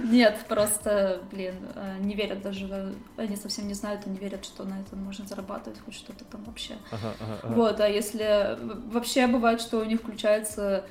[0.04, 4.44] Нет, просто, блин, э, не верят даже, э, они совсем не знают и не верят,
[4.44, 6.74] что на этом можно зарабатывать хоть что-то там вообще.
[6.90, 7.54] Ага, ага, ага.
[7.54, 8.58] Вот, а если
[8.90, 10.84] вообще бывает, что у них включается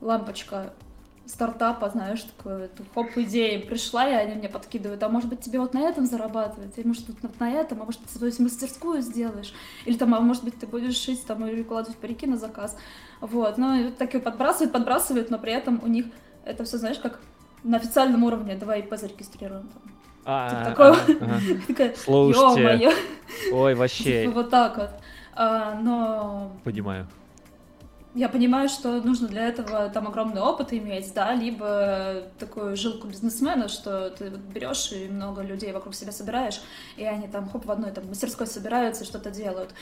[0.00, 0.72] лампочка
[1.28, 5.74] стартапа, знаешь, такое, хоп, идея пришла, и они мне подкидывают, а может быть тебе вот
[5.74, 9.52] на этом зарабатывать, или может вот на- этом, а может ты свою мастерскую сделаешь,
[9.84, 12.76] или там, а может быть ты будешь шить там или укладывать парики на заказ,
[13.20, 16.06] вот, ну и вот так и подбрасывают, подбрасывают, но при этом у них
[16.44, 17.20] это все, знаешь, как
[17.62, 19.82] на официальном уровне, давай ИП зарегистрируем там.
[20.24, 21.40] А, типа а.
[21.66, 22.92] Такая, Слушайте,
[23.52, 24.90] ой, Типа вообще, вот так вот.
[25.34, 27.06] А, но понимаю.
[28.14, 33.68] Я понимаю, что нужно для этого там огромный опыт иметь, да, либо такую жилку бизнесмена,
[33.68, 36.60] что ты вот берешь и много людей вокруг себя собираешь,
[36.96, 39.74] и они там хоп в одной там мастерской собираются и что-то делают.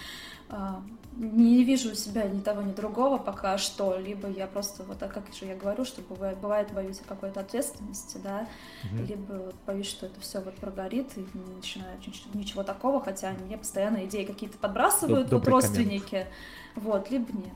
[0.49, 0.83] А,
[1.16, 5.14] Не вижу у себя ни того, ни другого пока что, либо я просто вот так,
[5.14, 8.47] как же я говорю, что бывает, бывает боюсь какой-то ответственности, да,
[8.93, 9.07] Мгм.
[9.07, 13.31] либо вот боюсь, что это все вот прогорит и не начинаю нич- ничего такого, хотя
[13.33, 15.64] мне постоянно идеи какие-то подбрасывают вот добрый коммент.
[15.79, 16.27] родственники,
[16.74, 17.55] вот, либо нет.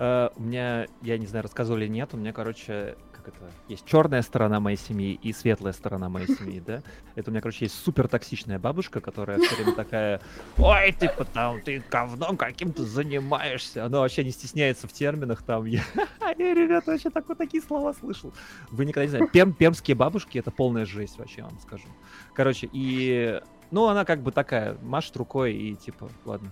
[0.00, 3.36] Э, У меня, я не знаю, рассказывал или нет, у меня, короче, как это,
[3.68, 6.82] есть черная сторона моей семьи и светлая сторона моей семьи, да?
[7.16, 10.22] Это у меня, короче, есть супер токсичная бабушка, которая все время такая,
[10.56, 13.84] ой, ты потом, ты говном каким-то занимаешься.
[13.84, 15.66] Она вообще не стесняется в терминах там.
[15.66, 15.82] Я,
[16.38, 18.32] ребята, вообще такой, такие слова слышал.
[18.70, 19.30] Вы никогда не знаете.
[19.30, 21.88] Пем, пемские бабушки это полная жесть вообще, вам скажу.
[22.32, 23.38] Короче, и,
[23.70, 26.50] ну, она как бы такая, машет рукой и типа, ладно,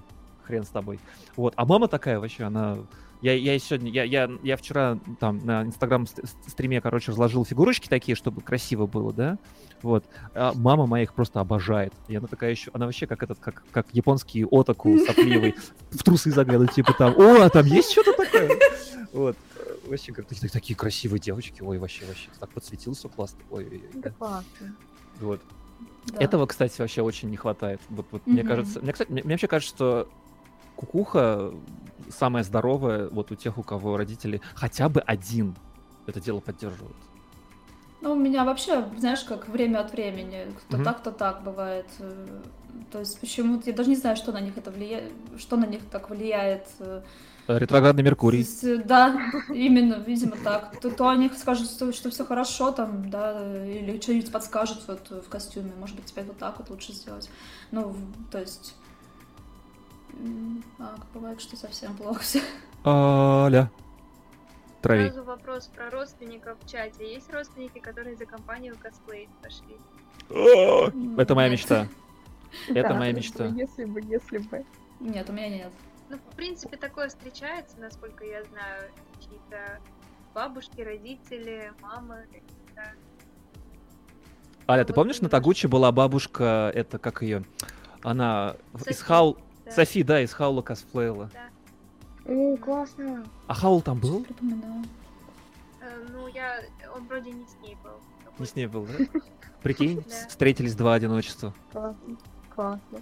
[0.49, 0.99] хрен с тобой.
[1.37, 2.79] Вот, а мама такая вообще, она
[3.21, 7.45] я, я сегодня, я, я, я вчера там на инстаграм ст- ст- стриме, короче, разложил
[7.45, 9.39] фигурочки такие, чтобы красиво было, да,
[9.83, 10.05] вот.
[10.35, 11.93] А мама моя их просто обожает.
[12.07, 15.55] И она такая еще, она вообще как этот, как, как японский отаку сопливый,
[15.91, 18.51] в трусы заглядывает, типа там, о, а там есть что-то такое?
[19.13, 19.37] Вот.
[19.87, 23.85] Вообще, как такие, такие красивые девочки, ой, вообще, вообще, так подсветил, все классно, ой, ой,
[23.95, 24.11] ой, да.
[24.13, 24.77] классно.
[25.21, 25.41] вот.
[26.13, 26.25] Да.
[26.25, 27.81] Этого, кстати, вообще очень не хватает.
[27.89, 28.49] Вот, вот мне Мгм.
[28.49, 30.09] кажется, мне, кстати, мне, мне вообще кажется, что
[30.79, 31.53] кукуха
[32.09, 35.57] самая здоровая вот у тех, у кого родители хотя бы один
[36.07, 36.97] это дело поддерживают.
[38.01, 40.85] Ну, у меня вообще, знаешь, как время от времени, то Мгм.
[40.85, 41.87] так, то так бывает.
[41.99, 42.43] Э,
[42.93, 45.81] То есть почему-то я даже не знаю, что на них это влияет, что на них
[45.91, 46.67] так влияет.
[46.79, 47.03] э,
[47.49, 48.39] Ретроградный То Меркурий.
[48.39, 50.79] есть, э, Да, именно, видимо, так.
[50.81, 55.29] То, то они скажут, что, что все хорошо там, да, или что-нибудь подскажут вот в
[55.29, 55.73] костюме.
[55.81, 57.29] Может быть, тебе вот так вот лучше сделать.
[57.73, 57.97] Ну,
[58.31, 58.75] то есть...
[60.79, 62.41] А бывает, что совсем плохо все.
[62.85, 63.71] Аля.
[64.83, 65.11] Трави.
[65.11, 67.13] Сразу вопрос про родственников в чате.
[67.13, 69.77] Есть родственники, которые за компанию косплей пошли?
[71.21, 71.89] Это моя мечта.
[72.69, 73.49] Это моя мечта.
[73.49, 74.65] бы, Если бы, если бы.
[75.01, 75.73] Нет, у меня нет.
[76.09, 78.91] Ну, в принципе, такое встречается, насколько я знаю.
[79.21, 79.81] Чьи-то
[80.35, 82.25] бабушки, родители, мамы.
[82.33, 82.93] какие-то.
[84.69, 85.29] Аля, Ну, ты помнишь, на.
[85.29, 87.45] Тагучи была бабушка, это как ее?
[88.03, 88.57] Она
[88.87, 89.39] из Хаул...
[89.69, 89.75] да.
[89.75, 91.31] Софи, да, из Хаула косплеила.
[92.27, 93.25] О, классно.
[93.47, 94.23] А Хаул там был?
[94.25, 94.85] Припоминаю.
[95.81, 96.61] Э, ну, я...
[96.95, 97.93] Он вроде не с ней был.
[98.39, 99.21] Не с ней был, да?
[99.63, 100.29] Прикинь, Да.
[100.29, 101.55] встретились два одиночества.
[101.73, 102.17] Классно.
[102.55, 102.99] классно.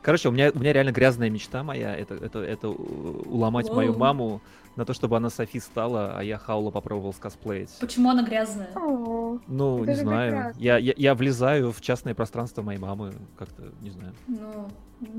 [0.00, 1.94] Короче, у меня, у меня реально грязная мечта моя.
[1.94, 4.40] Это, это, это уломать мою маму
[4.76, 7.70] на то, чтобы она Софи стала, а я Хаула попробовал скосплеить.
[7.80, 8.70] Почему она грязная?
[8.74, 10.32] О, Ну, Это не знаю.
[10.32, 10.60] прекрасно.
[10.60, 13.12] Я, я, я влезаю в частное пространство моей мамы.
[13.38, 14.14] Как-то, не знаю.
[14.28, 14.68] Ну,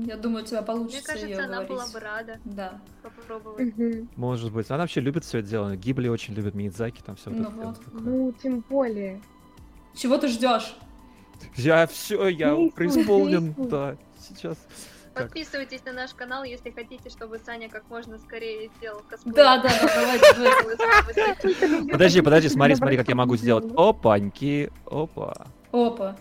[0.06, 1.92] я думаю, у тебя Мне получится кажется, её она была говорить.
[1.94, 2.80] бы рада Да.
[3.02, 3.74] попробовать.
[4.16, 4.70] Может быть.
[4.70, 5.76] Она вообще любит все это дело.
[5.76, 7.78] Гибли очень любит Миядзаки, там все Ну вот.
[7.92, 9.20] Ну, тем более.
[9.94, 10.76] Чего ты ждешь?
[11.56, 14.56] Я все, я преисполнен, да, сейчас.
[15.14, 15.26] Как?
[15.26, 19.32] Подписывайтесь на наш канал, если хотите, чтобы Саня как можно скорее сделал косплей.
[19.34, 21.86] Да, да, да, давайте.
[21.92, 23.64] Подожди, подожди, смотри, смотри, как я могу сделать.
[23.76, 25.46] Опаньки, опа.
[25.72, 26.16] Опа.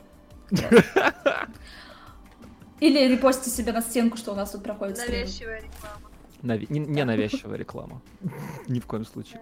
[2.80, 5.20] Или репостите себе на стенку, что у нас тут проходит стрим.
[5.22, 6.00] Навязчивая реклама.
[6.44, 8.02] Нави- Не, не навязчивая реклама.
[8.68, 9.42] Ни в коем случае.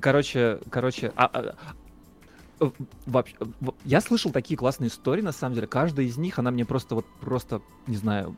[0.00, 1.54] Короче, короче, а- а-
[3.06, 5.66] вообще, в- я слышал такие классные истории, на самом деле.
[5.66, 8.36] Каждая из них, она мне просто вот, просто, не знаю,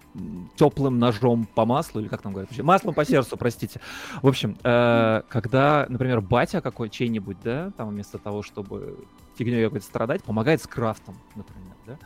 [0.56, 3.80] теплым ножом по маслу, или как там говорят, вообще, маслом по сердцу, простите.
[4.22, 9.04] В общем, э, когда, например, батя какой чей-нибудь, да, там вместо того, чтобы
[9.36, 11.98] фигней какой-то страдать, помогает с крафтом, например, да,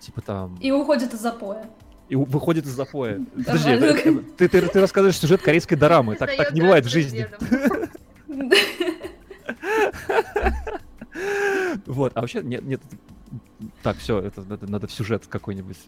[0.00, 0.56] типа там...
[0.60, 1.70] И уходит из запоя.
[2.08, 3.24] И выходит из запоя.
[3.34, 6.16] Подожди, это- ты, ты, ты рассказываешь сюжет корейской дорамы.
[6.16, 7.26] Так, так не бывает в жизни.
[11.86, 12.82] Вот, а вообще нет, нет.
[13.82, 15.78] Так, все, это надо, надо в сюжет какой-нибудь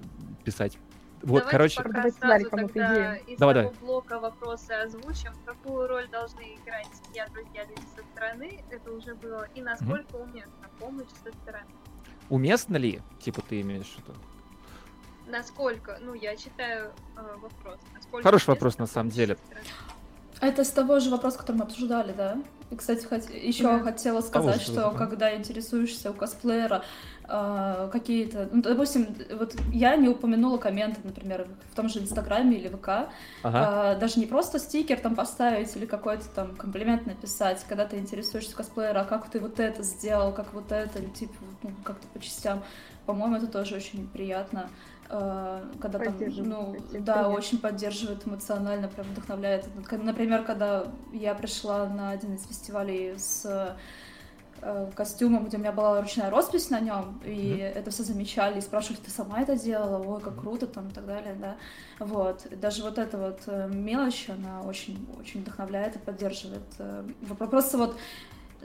[0.45, 0.79] писать.
[1.23, 3.79] Вот, Давайте короче, пока Давайте сразу тогда из Давай, того давай.
[3.81, 5.33] блока вопросы озвучим.
[5.45, 8.63] Какую роль должны играть семья, друзья, люди со стороны?
[8.71, 9.49] Это уже было.
[9.55, 11.71] И насколько уместна помощь со стороны?
[12.29, 14.19] уместно ли, типа, ты имеешь в виду?
[15.27, 17.79] Насколько, ну, я читаю э, вопрос.
[17.95, 19.37] Насколько Хороший вопрос, на самом деле.
[19.37, 19.67] стороны?
[20.41, 22.39] Это с того же вопроса, который мы обсуждали, да?
[22.71, 23.07] И, кстати,
[23.47, 23.81] еще Да.
[23.81, 24.91] хотела сказать, что да.
[24.91, 26.83] когда интересуешься у косплеера
[27.29, 28.49] э, какие-то...
[28.51, 32.89] Ну, допустим, вот я не упомянула комменты, например, в том же Инстаграме или ВК.
[32.89, 33.11] Ага.
[33.43, 38.57] А, даже не просто стикер там поставить или какой-то там комплимент написать, когда ты интересуешься
[38.57, 42.19] косплеера, а как ты вот это сделал, как вот это, или типа ну, как-то по
[42.19, 42.65] частям.
[43.07, 44.69] По-моему, это тоже очень приятно.
[45.09, 47.29] Когда там, ну, да, приятно.
[47.31, 49.67] очень поддерживает эмоционально, прям вдохновляет.
[49.93, 53.77] Например, когда я пришла на один из фестивалей с
[54.63, 57.79] э, костюмом, где у меня была ручная роспись на нем, и Мгм.
[57.79, 61.07] это все замечали, и спрашивали, ты сама это делала, ой, как круто, там, и так
[61.07, 61.57] далее, да.
[61.99, 62.47] Вот.
[62.61, 66.63] Даже вот эта вот э, мелочь, она очень, очень вдохновляет и поддерживает.
[66.79, 67.05] э,
[67.39, 67.97] Просто вот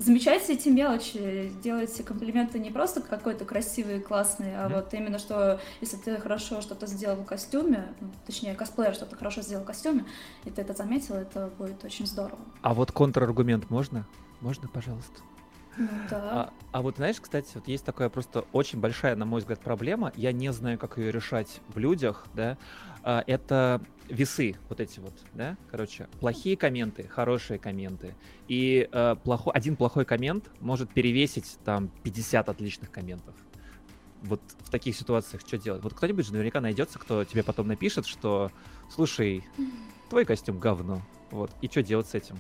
[0.01, 4.75] замечайте эти мелочи, делайте комплименты не просто какой-то красивый и классный, а Мгм.
[4.75, 9.41] вот именно что, если ты хорошо что-то сделал в костюме, ну, точнее, косплеер что-то хорошо
[9.41, 10.05] сделал в костюме,
[10.43, 12.39] и ты это заметил, это будет очень здорово.
[12.61, 14.05] А вот контраргумент можно?
[14.41, 15.21] Можно, пожалуйста?
[15.77, 16.29] Ну да.
[16.31, 20.11] А, а вот знаешь, кстати, вот есть такая просто очень большая, на мой взгляд, проблема.
[20.15, 22.57] Я не знаю, как ее решать в людях, да.
[23.03, 25.57] А, это весы, вот эти вот, да.
[25.69, 28.13] Короче, плохие комменты, хорошие комменты.
[28.47, 33.35] И э, плохо- один плохой коммент может перевесить там 50 отличных комментов.
[34.21, 35.81] Вот в таких ситуациях что делать?
[35.83, 38.51] Вот кто-нибудь же наверняка найдется, кто тебе потом напишет, что
[38.89, 39.43] слушай,
[40.09, 41.01] твой костюм говно.
[41.31, 41.51] Вот.
[41.61, 42.35] И что делать с этим?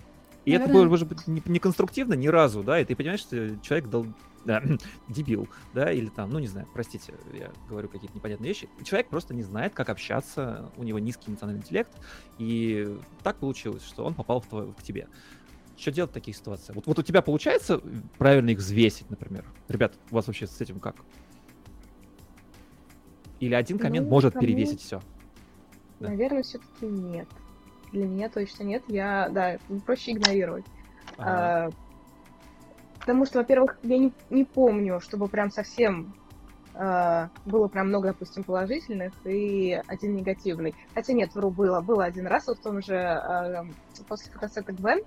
[0.45, 3.57] И это Наверное- может быть не, не конструктивно ни разу, да, и ты понимаешь, что
[3.59, 4.05] человек дал,
[4.45, 4.63] да,
[5.07, 8.67] дебил, да, или там, ну не знаю, простите, я говорю какие-то непонятные вещи.
[8.83, 11.91] Человек просто не знает, как общаться, у него низкий эмоциональный интеллект,
[12.39, 15.07] и так получилось, что он попал в твой, к тебе.
[15.77, 16.75] Что делать в таких ситуациях?
[16.75, 17.81] Вот, вот у тебя получается
[18.17, 19.45] правильно их взвесить, например?
[19.67, 20.95] Ребят, у вас вообще с этим как?
[23.39, 25.01] Или один коммент Ну, может кому- перевесить все?
[25.99, 26.09] Да.
[26.09, 27.27] Наверное, все-таки нет.
[27.91, 28.83] Для меня точно нет.
[28.87, 30.65] Я, да, проще игнорировать.
[31.17, 31.69] А,
[32.99, 36.15] потому что, во-первых, я не, не помню, чтобы прям совсем
[36.73, 40.73] а, было прям много, допустим, положительных и один негативный.
[40.93, 41.81] Хотя нет, вру, было.
[41.81, 43.65] Было один раз, вот в том же а,
[44.07, 44.99] после фотосета Гвен.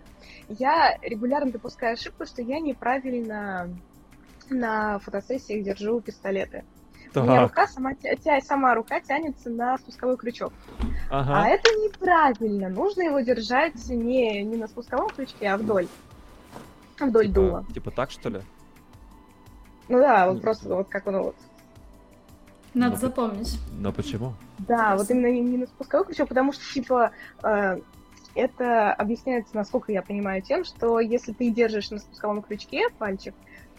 [0.49, 3.75] Я регулярно допускаю ошибку, что я неправильно
[4.51, 6.65] на фотосессиях держу пистолеты.
[7.21, 10.53] У меня Так, рука сама, тя- сама рука тянется на спусковой крючок.
[11.11, 11.49] А ага.
[11.49, 12.69] это неправильно.
[12.69, 15.87] Нужно его держать не, не на спусковом крючке, а вдоль.
[16.99, 17.65] Вдоль Типа- дула.
[17.73, 18.41] Типа так, что ли?
[19.89, 21.37] Ну да, вот Ну, просто вот как он вот.
[22.73, 23.59] Надо ну, запомнить.
[23.73, 24.35] Но почему?
[24.59, 27.13] Да, вот именно не, на спусковой крючок, потому что, типа,
[27.43, 27.79] э,
[28.35, 33.35] это объясняется, насколько я понимаю, тем, что если ты держишь на спусковом крючке пальчик,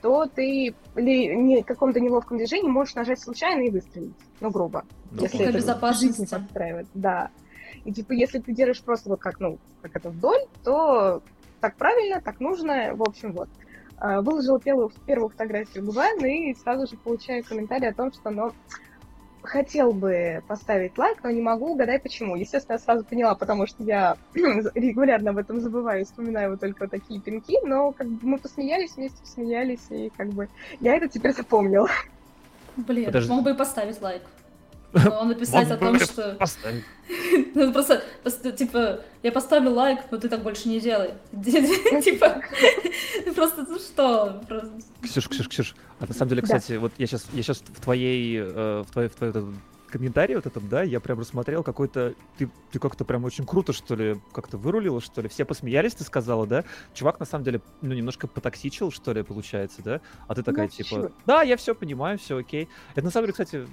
[0.06, 4.14] то ты в каком-то неловком движении можешь нажать случайно и выстрелить.
[4.40, 4.86] Ну, грубо.
[5.10, 6.06] Ну, если это безопасности.
[6.06, 7.32] в жизни подстраивать, да.
[7.86, 11.24] И типа, если ты держишь просто вот как, ну, как это вдоль, то
[11.60, 13.50] так правильно, так нужно, в общем, вот.
[13.98, 18.52] А, Выложила первую, первую фотографию Гвен и сразу же получаю комментарий о том, что, ну,
[19.46, 22.36] хотел бы поставить лайк, но не могу, угадай почему.
[22.36, 26.84] Естественно, я сразу поняла, потому что я регулярно об этом забываю и вспоминаю вот только
[26.84, 31.08] вот такие пинки, но как бы мы посмеялись вместе, посмеялись, и как бы я это
[31.08, 31.90] теперь запомнила.
[32.78, 33.32] Блин, Подожди.
[33.32, 34.22] мог бы и поставить лайк.
[34.94, 36.38] Но написать о том, что...
[37.54, 38.02] Ну, просто,
[38.58, 41.12] типа, я поставлю лайк, но ты так больше не делай.
[41.32, 42.42] Типа,
[43.36, 44.42] просто, ну что?
[45.04, 45.76] Ксюш, Ксюш, Ксюш.
[46.00, 49.10] А на самом деле, кстати, вот я сейчас, я сейчас в твоей, э, в твоей,
[49.10, 49.62] в твоей вот этом
[49.96, 53.96] комментарии вот этом, да, я прям рассмотрел какой-то, ты, ты как-то прям очень круто, что
[53.96, 56.66] ли, как-то вырулила, что ли, все посмеялись, ты сказала, да?
[56.94, 60.02] Чувак, на самом деле, ну, немножко потоксичил, что ли, получается, да?
[60.28, 62.68] А ты такая, Ну, типа, да, я все понимаю, все окей.
[62.94, 63.68] Это, на самом деле, кстати,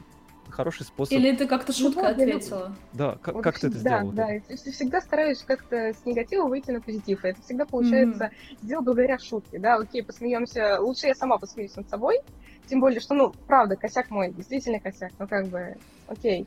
[0.51, 1.12] хороший способ.
[1.16, 2.36] Или ты как-то Ну я люблю.
[2.36, 2.76] ответила?
[2.93, 4.12] Да, как, Вот как ты это сделала?
[4.12, 7.24] Да, я вс- всегда стараюсь как-то с негатива выйти на позитив.
[7.24, 8.30] И это всегда получается
[8.61, 9.59] сделать благодаря шутке.
[9.59, 10.78] Да, окей, посмеемся.
[10.80, 12.18] Лучше я сама посмеюсь над собой.
[12.66, 15.12] Тем более, что, ну, правда, косяк мой, действительно косяк.
[15.18, 15.76] Ну, как бы,
[16.07, 16.47] окей.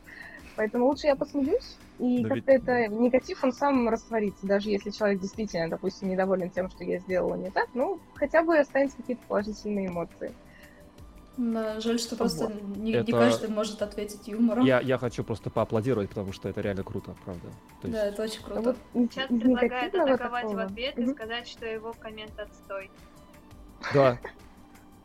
[0.56, 4.48] Поэтому лучше я посмеюсь, и Но как-то ведь- это негатив, он сам растворится.
[4.48, 8.58] Даже если человек действительно, допустим, недоволен тем, что я сделала не так, ну, хотя бы
[8.58, 10.34] останутся какие-то положительные эмоции.
[11.38, 12.78] Да, жаль, что просто Вот.
[12.78, 14.64] не, не Это- каждый может ответить юмором.
[14.66, 17.48] Я, я хочу просто поаплодировать, потому что это реально круто, правда.
[17.82, 18.62] То есть- Да, это очень А круто.
[18.94, 21.14] вот из, Чат предлагает атаковать в такого- ответ и Мгм.
[21.14, 22.90] сказать, что его коммент отстой.
[23.94, 24.18] Да.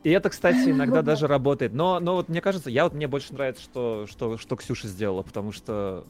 [0.05, 1.13] И это, кстати, иногда да.
[1.13, 1.73] даже работает.
[1.75, 5.23] Но, но вот мне кажется, я вот мне больше нравится, что, что, что Ксюша сделала,
[5.23, 6.05] потому что.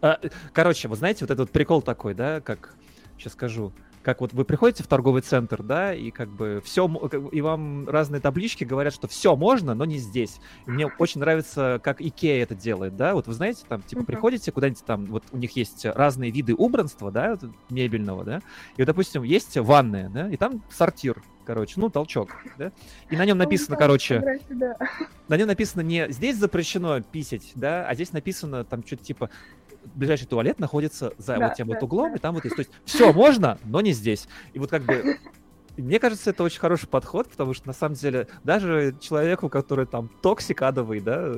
[0.00, 0.18] А,
[0.52, 2.74] короче, вы знаете, вот этот вот прикол такой, да, как
[3.18, 3.72] сейчас скажу.
[4.02, 6.88] Как вот вы приходите в торговый центр, да, и как бы все,
[7.32, 10.40] и вам разные таблички говорят, что все можно, но не здесь.
[10.66, 13.14] И мне очень нравится, как Икея это делает, да.
[13.14, 17.10] Вот вы знаете, там, типа, приходите куда-нибудь там, вот у них есть разные виды убранства,
[17.10, 17.38] да,
[17.68, 18.38] мебельного, да.
[18.76, 22.72] И вот, допустим, есть ванная, да, и там сортир, короче, ну, толчок, да.
[23.10, 24.40] И на нем написано, короче,
[25.28, 29.30] на нем написано не здесь запрещено писать, да, а здесь написано там что-то типа
[29.94, 32.16] ближайший туалет находится за Да, вот тем да, вот углом, да.
[32.16, 32.56] и там вот есть.
[32.56, 34.28] То есть все можно, но не здесь.
[34.52, 35.18] И вот как бы
[35.76, 40.10] мне кажется, это очень хороший подход, потому что на самом деле даже человеку, который там
[40.20, 41.32] токсик адовый, да,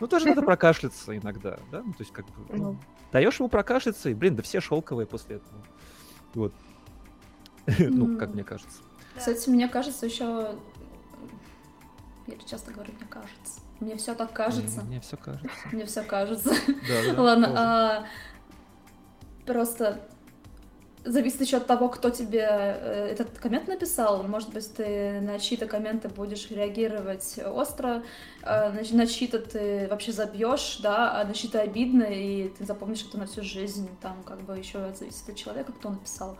[0.00, 2.78] ну тоже надо прокашляться иногда, да, ну то есть как бы ну, Ну.
[3.12, 5.62] даешь ему прокашляться, и блин, да все шелковые после этого.
[6.34, 6.52] Вот.
[7.78, 8.80] Ну, как мне кажется.
[9.16, 10.56] Кстати, мне кажется, еще...
[12.26, 13.60] Я часто говорю, мне кажется.
[13.82, 14.82] Мне все так кажется.
[14.82, 15.48] Мне все кажется.
[15.72, 16.54] Мне все кажется.
[17.16, 18.06] Ладно, а,
[19.44, 20.00] просто
[21.04, 24.22] зависит еще от того, кто тебе э, этот коммент написал.
[24.22, 28.04] Может быть, ты на чьи-то комменты будешь реагировать остро,
[28.44, 33.04] а на, на чьи-то ты вообще забьешь, да, а на чьи-то обидно, и ты запомнишь
[33.08, 33.88] это на всю жизнь.
[34.00, 36.38] Там как бы еще зависит от человека, кто написал.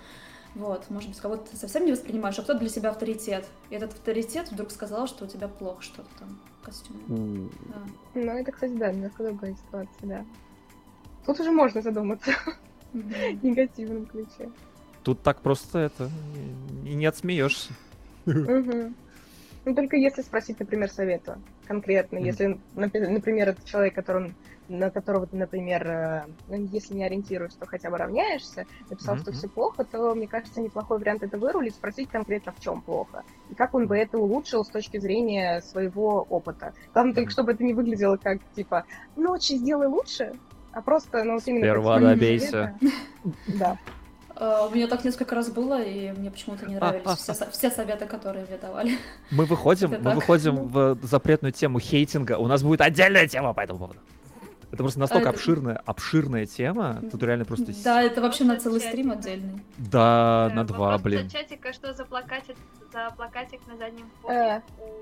[0.55, 3.47] Вот, может быть, кого-то ты совсем не воспринимаешь, а кто для себя авторитет.
[3.71, 7.01] И этот авторитет вдруг сказал, что у тебя плохо что-то там в костюме.
[7.09, 7.83] У, Да.
[8.15, 10.25] Ну, это, кстати, да, немножко другая ситуация, да.
[11.25, 12.33] Тут уже можно задуматься
[12.93, 14.51] в негативном ключе.
[15.03, 16.11] Тут так просто это
[16.85, 17.73] и не отсмеешься.
[18.27, 18.95] Мгм.
[19.65, 22.27] Ну, только если спросить, например, совета конкретно, Мгм.
[22.27, 24.35] если, например, это человек, который,
[24.69, 29.23] на которого ты, например, э, ну, если не ориентируешь, то хотя бы равняешься, написал, Мгм,
[29.23, 33.23] что все плохо, то, мне кажется, неплохой вариант это вырулить, спросить конкретно, в чем плохо,
[33.51, 36.73] и как он бы это улучшил с точки зрения своего опыта.
[36.93, 37.33] Главное только, Мгм.
[37.33, 38.85] чтобы это не выглядело как, типа,
[39.17, 40.33] ночи сделай лучше,
[40.73, 41.65] а просто, ну, вот именно...
[41.65, 42.79] Сперва добейся.
[43.47, 43.79] Да.
[44.35, 47.51] А, У меня так несколько раз было, и мне почему-то не нравились А, все, со-
[47.51, 48.93] все советы, которые мне давали.
[49.31, 50.15] Мы выходим, мы так.
[50.17, 52.39] выходим в запретную тему хейтинга.
[52.39, 54.01] У нас будет отдельная тема по этому поводу.
[54.73, 57.03] Это просто настолько это- обширная, обширная тема.
[57.11, 57.73] Тут реально просто...
[57.85, 59.61] Да, это вообще на целый стрим отдельный.
[59.77, 61.29] Да, Э, на два, блин.
[61.29, 62.57] чатика, что за плакатик,
[62.91, 64.61] за плакатик на заднем фоне Э?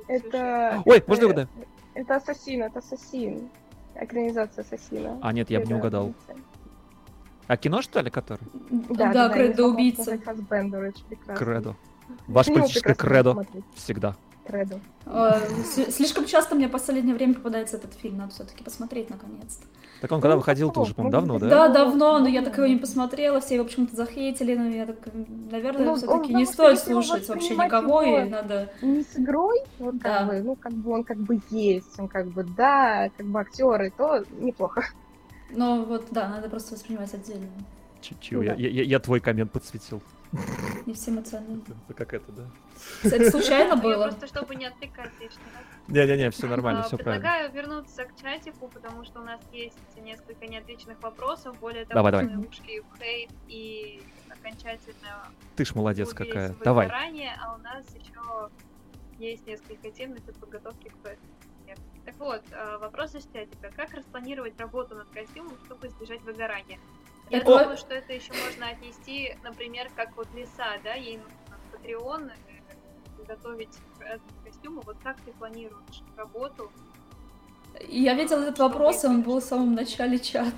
[0.09, 0.83] Это...
[0.85, 1.49] Ой, это- можно угадать?
[1.95, 3.49] Это ассасин, это ассасин.
[3.95, 5.19] Экранизация ассасина.
[5.23, 6.15] А, нет, я бы не угадал.
[7.47, 8.43] А кино, что ли, который?
[8.71, 10.19] Да, Кредо убийца.
[11.37, 11.77] Кредо.
[12.27, 13.65] Политическое прекрасно кредо смотреть.
[13.77, 14.17] всегда.
[14.51, 14.81] Кредо.
[15.65, 19.65] С- Слишком часто мне в последнее время попадается этот фильм, надо все-таки посмотреть наконец-то.
[20.01, 21.11] Так он когда Ну, выходил, то уже, какого?
[21.11, 21.69] по-моему, давно, да?
[21.69, 24.97] Да, давно, но я так его не посмотрела, все его почему-то захейтили, но я так,
[25.51, 28.73] наверное, Ну, все-таки не стоит слушать вообще никого, его- и надо...
[28.83, 30.19] Не с игрой, вот Да.
[30.21, 33.41] как бы, ну, как бы он как бы есть, он как бы, да, как бы
[33.41, 34.85] актеры, то неплохо.
[35.51, 37.47] Но вот, да, надо просто воспринимать отдельно.
[38.01, 38.43] Чуть-чуть.
[38.45, 40.01] Я, я- я твой коммент подсветил.
[40.87, 41.65] Не всем оценивать.
[41.89, 42.45] Это как это, да?
[43.03, 44.05] Это случайно Ну, было?
[44.05, 45.65] просто, чтобы не отвлекать лишний раз.
[45.89, 47.21] Не-не-не, все нормально, А, все правильно.
[47.27, 51.59] Предлагаю вернуться к чатику, потому что у нас есть несколько неотвеченных вопросов.
[51.59, 52.27] Более того, Давай, давай.
[52.29, 56.55] мы ушли в хейт и окончательно Ты ж молодец какая.
[56.65, 56.89] Давай.
[56.89, 58.51] а у нас еще
[59.19, 61.27] есть несколько тем для подготовки к проекту.
[62.07, 63.71] Так вот, э, вопрос из чатика.
[63.77, 66.79] Как распланировать работу над костюмом, чтобы избежать выгорания?
[67.31, 71.35] Я Это- думаю, что это еще можно отнести, например, как вот лиса, да, ей нужно
[71.73, 73.69] Patreon э, готовить
[74.01, 74.83] разные костюмы.
[74.85, 76.71] Вот как ты планируешь работу?
[77.89, 80.51] Я видела этот вопрос, и он был в самом начале чата.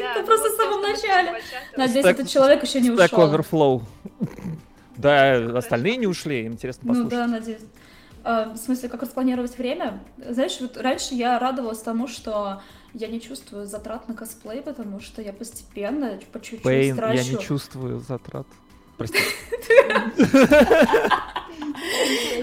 [0.00, 1.40] Да, Это ну просто вот в самом начале.
[1.76, 3.04] Надеюсь, этот человек еще не ушел.
[3.18, 3.82] Overflow.
[4.96, 7.10] Да, остальные не ушли, интересно Ну послушать.
[7.10, 7.62] да, надеюсь.
[8.24, 10.04] А, в смысле, как распланировать время?
[10.18, 12.62] Знаешь, вот раньше я радовалась тому, что
[12.94, 17.22] я не чувствую затрат на косплей, потому что я постепенно, по чуть-чуть Пейн, трачу.
[17.22, 18.46] я не чувствую затрат.
[18.98, 19.18] Прости.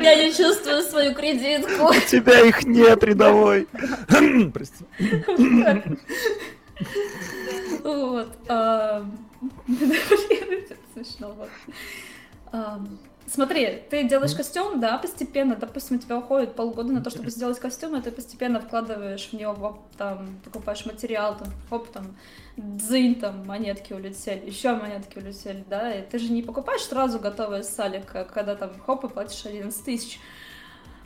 [0.01, 1.89] Я не чувствую свою кредитку.
[1.89, 3.67] У тебя их нет, рядовой.
[4.53, 4.85] Прости.
[7.83, 8.37] Вот.
[9.67, 11.49] блин, это смешно, вот.
[13.31, 17.59] Смотри, ты делаешь костюм, да, постепенно, допустим, у тебя уходит полгода на то, чтобы сделать
[17.59, 22.15] костюм, и ты постепенно вкладываешь в него, там, покупаешь материал, там, хоп, там,
[22.57, 27.61] дзынь, там, монетки улетели, еще монетки улетели, да, и ты же не покупаешь сразу готовое
[27.61, 30.19] салика, когда там, хоп, и платишь 11 тысяч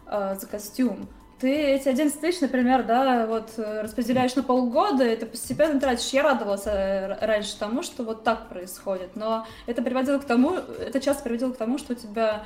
[0.05, 1.09] а, за костюм.
[1.43, 6.07] Ты эти 11 тысяч, например, да, вот э, распределяешь на полгода, и ты постепенно тратишь.
[6.11, 11.01] Я радовалась э, раньше тому, что вот так происходит, но это приводило к тому, это
[11.01, 12.45] часто приводило к тому, что у тебя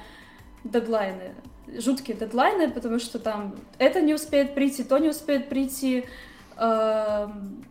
[0.63, 1.35] дедлайны,
[1.67, 6.07] жуткие дедлайны, потому что там это не успеет прийти, то не успеет прийти,
[6.57, 7.63] эм,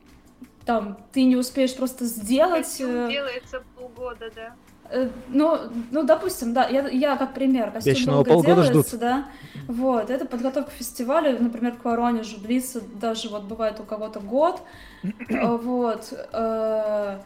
[0.64, 2.66] там ты не успеешь просто сделать.
[2.66, 4.54] Костюм э, делается полгода, да.
[4.90, 5.58] Э, Ну,
[5.90, 9.26] ну, допустим, да, я, я как пример, костюм Вечного долго делается, да,
[9.66, 14.60] вот, это подготовка к фестивалю, например, к Воронежу длится даже, вот, бывает у кого-то год,
[15.02, 17.18] э, вот, э,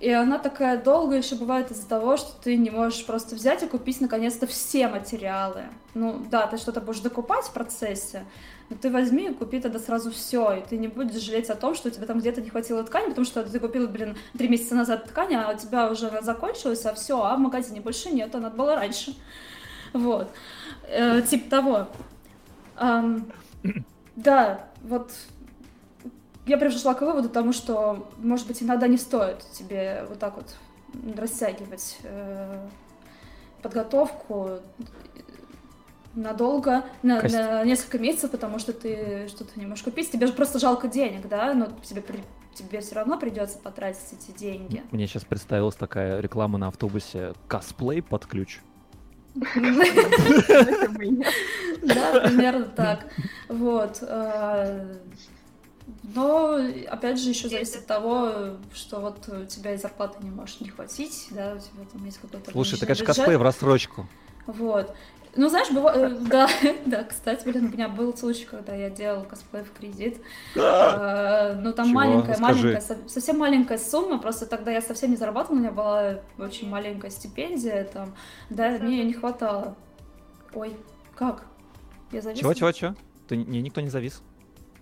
[0.00, 3.66] и она такая долгая еще бывает из-за того, что ты не можешь просто взять и
[3.66, 5.64] купить наконец-то все материалы.
[5.94, 8.24] Ну, да, ты что-то будешь докупать в процессе,
[8.68, 11.74] но ты возьми и купи тогда сразу все, и ты не будешь жалеть о том,
[11.74, 14.74] что у тебя там где-то не хватило ткани, потому что ты купил, блин, три месяца
[14.74, 18.34] назад ткань, а у тебя уже она закончилась, а все, а в магазине больше нет,
[18.34, 19.14] а надо было раньше.
[19.92, 20.30] Вот.
[20.88, 21.88] Э, типа того.
[22.76, 23.26] Ам,
[24.16, 25.12] да, вот
[26.46, 30.56] я пришла к выводу тому, что, может быть, иногда не стоит тебе вот так вот
[31.16, 32.68] растягивать э,
[33.62, 34.60] подготовку
[36.16, 40.10] надолго, на, Кость- на несколько месяцев, потому что ты что-то не можешь купить.
[40.10, 42.24] Тебе же просто жалко денег, да, но тебе, при-
[42.54, 44.82] тебе все равно придется потратить эти деньги.
[44.90, 48.60] Мне сейчас представилась такая реклама на автобусе «Косплей под ключ».
[51.82, 53.06] Да, примерно так.
[53.48, 53.98] Вот.
[54.00, 54.96] э,
[56.14, 60.60] Но, опять же, еще зависит от того, что вот у тебя и зарплаты не может
[60.62, 64.06] не хватить, да, у тебя там есть какой-то Слушай, ты, конечно, косплей в рассрочку.
[64.46, 64.94] Вот.
[65.36, 66.22] Ну, знаешь, бывает...
[66.28, 66.48] Да,
[66.86, 70.20] да, кстати, блин, у меня был случай, когда я делала косплей в кредит.
[70.54, 75.56] Э, Ну, там маленькая, маленькая, со- совсем маленькая сумма, просто тогда я совсем не зарабатывала,
[75.58, 78.14] у меня была очень маленькая стипендия, там,
[78.50, 79.76] да, мне не хватало.
[80.54, 80.74] Ой,
[81.14, 81.44] как?
[82.12, 82.54] Я зависла?
[82.54, 82.94] Чего, чего, чего?
[83.28, 84.22] Ты, не, никто не завис.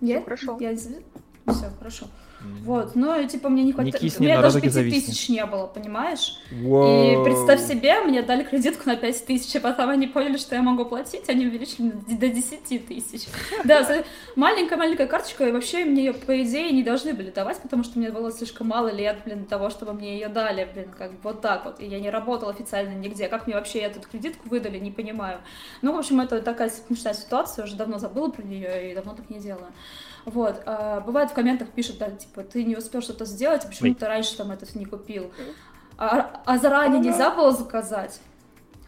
[0.01, 0.17] Я?
[0.17, 0.57] Всё хорошо.
[0.61, 2.07] Я Все, хорошо.
[2.65, 3.99] Вот, ну, и типа мне не хватало.
[3.99, 5.01] кисни, У меня даже радуге 5 зависни.
[5.01, 6.39] тысяч не было, понимаешь?
[6.51, 7.25] И Воу.
[7.25, 10.85] представь себе, мне дали кредитку на 5 тысяч, а потом они поняли, что я могу
[10.85, 13.29] платить, они увеличили до 10 тысяч.
[13.65, 13.87] Да,
[14.37, 18.11] маленькая-маленькая карточка, и вообще мне ее, по идее, не должны были давать, потому что мне
[18.11, 21.81] было слишком мало лет, блин, того, чтобы мне ее дали, блин, как вот так вот.
[21.81, 23.29] И я не работала официально нигде.
[23.29, 25.39] Как мне вообще эту кредитку выдали, не понимаю.
[25.83, 29.29] Ну, в общем, это такая смешная ситуация, уже давно забыла про нее и давно так
[29.31, 29.73] не делаю.
[30.25, 30.63] Вот.
[30.67, 33.95] а, бывает в комментах пишут, да, типа, ты не успел что-то сделать, а почему Ой.
[33.95, 35.31] ты раньше там это не купил?
[35.97, 38.21] А, а заранее нельзя было заказать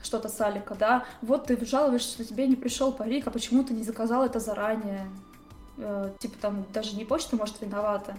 [0.02, 1.04] что-то с Алика, да?
[1.20, 5.06] Вот ты жалуешься, что тебе не пришел парик, а почему ты не заказал это заранее?
[5.78, 8.16] Э, типа там даже не почта, может, виновата,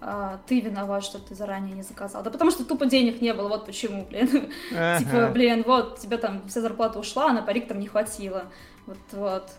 [0.00, 2.22] а ты виноват, что ты заранее не заказал.
[2.22, 4.28] Да потому что тупо денег не было, вот почему, блин.
[4.98, 8.44] Типа, блин, вот, тебе там вся зарплата ушла, а на парик там не хватило.
[8.86, 9.50] Вот, вот.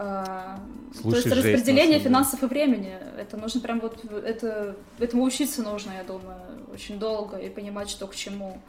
[0.00, 5.62] Слушай, то есть жесть, распределение финансов и времени, это нужно прям вот, это, этому учиться
[5.62, 6.40] нужно, я думаю,
[6.72, 8.62] очень долго и понимать, что к чему.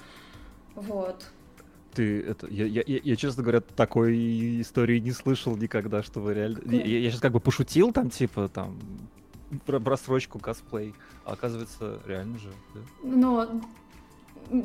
[0.76, 1.26] Вот.
[1.94, 6.60] Ты это, я, я, я, я, честно говоря, такой истории не слышал никогда, чтобы реально.
[6.66, 8.78] Я, я сейчас как бы пошутил там, типа, там,
[9.66, 10.94] про просрочку косплей.
[11.24, 12.52] А оказывается, реально же.
[12.74, 12.82] да.
[13.04, 13.62] Но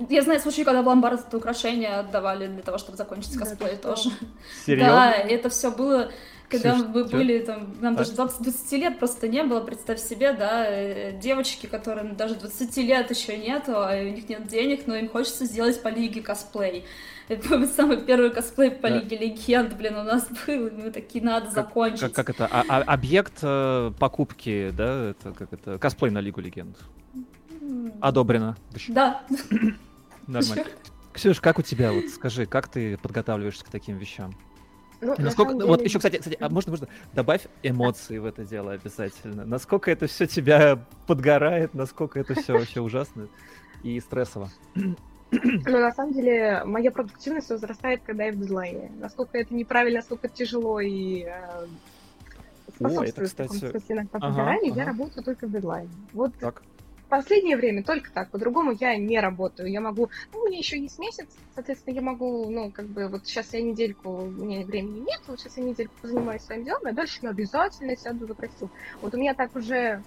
[0.08, 3.74] я знаю случаи, когда в ломбард это украшения отдавали для того, чтобы закончить Да косплей
[3.74, 3.94] что?
[3.94, 4.10] тоже.
[4.64, 4.92] Серьезно?
[4.92, 6.10] Да, и это все было.
[6.48, 7.16] Когда Ксюш, мы чё?
[7.16, 7.96] были там, нам А?
[7.98, 12.76] даже 20, 20 лет просто не было, представь себе, да, э, девочки, которым даже 20
[12.82, 16.84] лет еще нету, а у них нет денег, но им хочется сделать по лиге косплей.
[17.28, 18.98] Это самый первый косплей по Да.
[18.98, 22.00] лиге легенд, блин, у нас был, и мы такие, надо закончить.
[22.00, 22.46] Как, как это?
[22.46, 25.10] А- а- объект э, покупки, да?
[25.10, 25.78] Это как это?
[25.78, 26.76] Косплей на Лигу Легенд.
[28.00, 28.56] Одобрено.
[28.88, 29.22] Да.
[30.26, 30.64] Нормально.
[31.12, 31.92] Ксюш, как у тебя?
[31.92, 34.34] Вот скажи, как ты подготавливаешься к таким вещам?
[35.00, 38.24] Ну, на Насколько, самом вот деле- еще, кстати, кстати, а можно, можно добавь эмоции в
[38.24, 39.44] это дело обязательно.
[39.44, 43.28] Насколько это все тебя подгорает, насколько это все вообще ужасно
[43.82, 44.50] и стрессово.
[44.74, 44.96] Ну,
[45.80, 48.90] на самом деле, моя продуктивность возрастает, когда я в дедлайне.
[48.98, 51.66] Насколько это неправильно, насколько тяжело и э,
[52.74, 54.92] способствует в таком кстати, смысле иногда ага, подгоранию, я ага.
[54.92, 55.90] работаю только в дедлайне.
[56.12, 56.62] Вот Так.
[57.08, 59.70] Последнее время только так, по-другому я не работаю.
[59.70, 63.26] Я могу, ну, у меня еще есть месяц, соответственно, я могу, ну, как бы, вот
[63.26, 66.92] сейчас я недельку, у меня времени нет, вот сейчас я недельку позанимаюсь своим делом, а
[66.92, 68.70] дальше я обязательно сяду за костюм.
[69.00, 70.02] Вот у меня так уже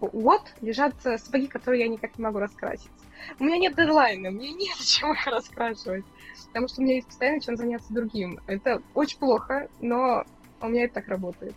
[0.00, 2.90] год лежат э, сапоги, которые я никак не могу раскрасить.
[3.38, 6.04] У меня нет дедлайна, мне нет чем их раскрашивать,
[6.46, 8.40] потому что у меня есть постоянно чем заняться другим.
[8.46, 10.24] Это очень плохо, но
[10.60, 11.54] у меня это так работает.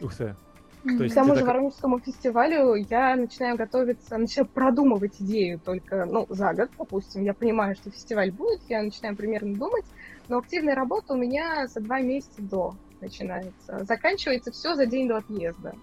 [0.00, 0.36] Ух ты.
[0.84, 6.04] То есть К тому же так- Воронежскому фестивалю я начинаю готовиться, начинаю продумывать идею только,
[6.06, 7.22] ну, за год, допустим.
[7.22, 9.84] Я понимаю, что фестиваль будет, я начинаю примерно думать,
[10.28, 13.84] но активная работа у меня за два месяца до начинается.
[13.84, 15.74] Заканчивается все за день до отъезда.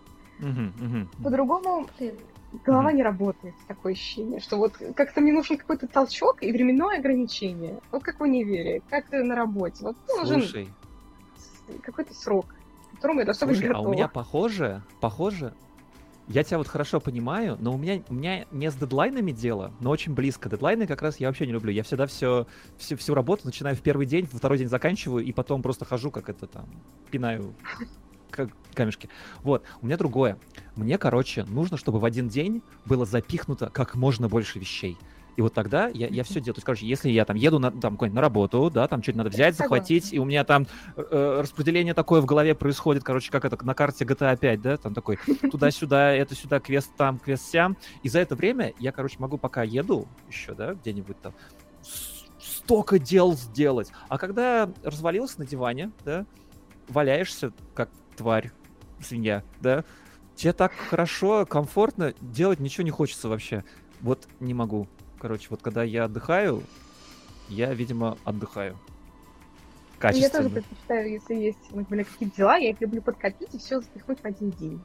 [1.23, 1.87] По-другому
[2.65, 3.53] голова не работает.
[3.67, 7.79] Такое ощущение, что вот как-то мне нужен какой-то толчок и временное ограничение.
[7.91, 9.77] Вот как в универе, как на работе.
[9.81, 10.69] Вот нужен Слушай,
[11.83, 12.55] какой-то срок,
[12.99, 15.53] которому я должна быть слушай, а у меня похоже, похоже,
[16.27, 19.89] я тебя вот хорошо понимаю, но у меня, у меня не с дедлайнами дело, но
[19.89, 20.49] очень близко.
[20.49, 21.71] Дедлайны как раз я вообще не люблю.
[21.71, 22.45] Я всегда все,
[22.77, 26.11] всю, всю работу начинаю в первый день, во второй день заканчиваю, и потом просто хожу,
[26.11, 26.65] как это там,
[27.09, 27.55] пинаю
[28.31, 29.09] как камешки.
[29.43, 30.37] Вот, у меня другое.
[30.75, 34.97] Мне, короче, нужно, чтобы в один день было запихнуто как можно больше вещей.
[35.39, 36.55] И вот тогда я, я все делаю.
[36.55, 39.29] То есть, короче, если я там еду на, там, на работу, да, там что-то надо
[39.29, 40.67] взять, захватить, и у меня там
[40.97, 44.93] э, распределение такое в голове происходит, короче, как это на карте GTA 5, да, там
[44.93, 45.17] такой
[45.49, 47.77] туда-сюда, это сюда, квест там, квест сям.
[48.03, 51.33] И за это время я, короче, могу пока еду еще, да, где-нибудь там,
[52.37, 53.93] столько дел сделать.
[54.09, 56.25] А когда развалился на диване, да,
[56.89, 58.51] валяешься, как тварь,
[59.01, 59.85] свинья, да,
[60.35, 63.63] тебе так хорошо, комфортно, делать ничего не хочется вообще.
[64.01, 64.89] Вот не могу.
[65.19, 66.63] Короче, вот когда я отдыхаю,
[67.49, 68.77] я, видимо, отдыхаю.
[70.01, 70.49] Ну, Я тоже Качественно.
[70.49, 74.51] предпочитаю, если есть например, какие-то дела, я их люблю подкопить и все запихнуть в один
[74.51, 74.79] день.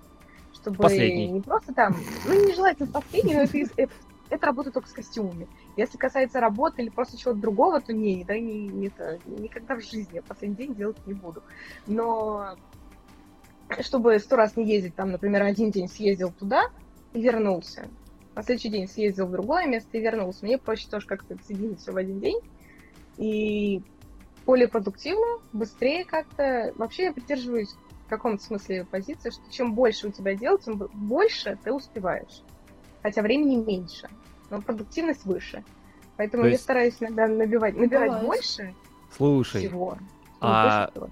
[0.52, 1.28] Чтобы Последний.
[1.28, 1.96] не просто там,
[2.26, 3.92] ну, не желательно последний, но это, это,
[4.30, 5.46] это работает только с костюмами.
[5.76, 9.82] Если касается работы или просто чего-то другого, то не, да, не, не это, никогда в
[9.82, 11.42] жизни я последний день делать не буду.
[11.86, 12.56] Но
[13.80, 16.70] чтобы сто раз не ездить, там, например, один день съездил туда
[17.12, 17.88] и вернулся,
[18.34, 20.44] на следующий день съездил в другое место и вернулся.
[20.44, 22.40] Мне проще тоже как-то соединить все в один день.
[23.16, 23.80] И
[24.46, 26.72] более продуктивно, быстрее как-то.
[26.76, 27.74] Вообще я придерживаюсь
[28.06, 32.42] в каком-то смысле позиции, что чем больше у тебя дел, тем больше ты успеваешь.
[33.02, 34.08] Хотя времени меньше,
[34.50, 35.64] но продуктивность выше.
[36.16, 38.26] Поэтому То я есть- стараюсь иногда набивать, набирать Бывает.
[38.26, 38.74] больше
[39.16, 39.92] Слушай, всего.
[39.92, 40.06] чтобы
[40.40, 41.10] а больше всего.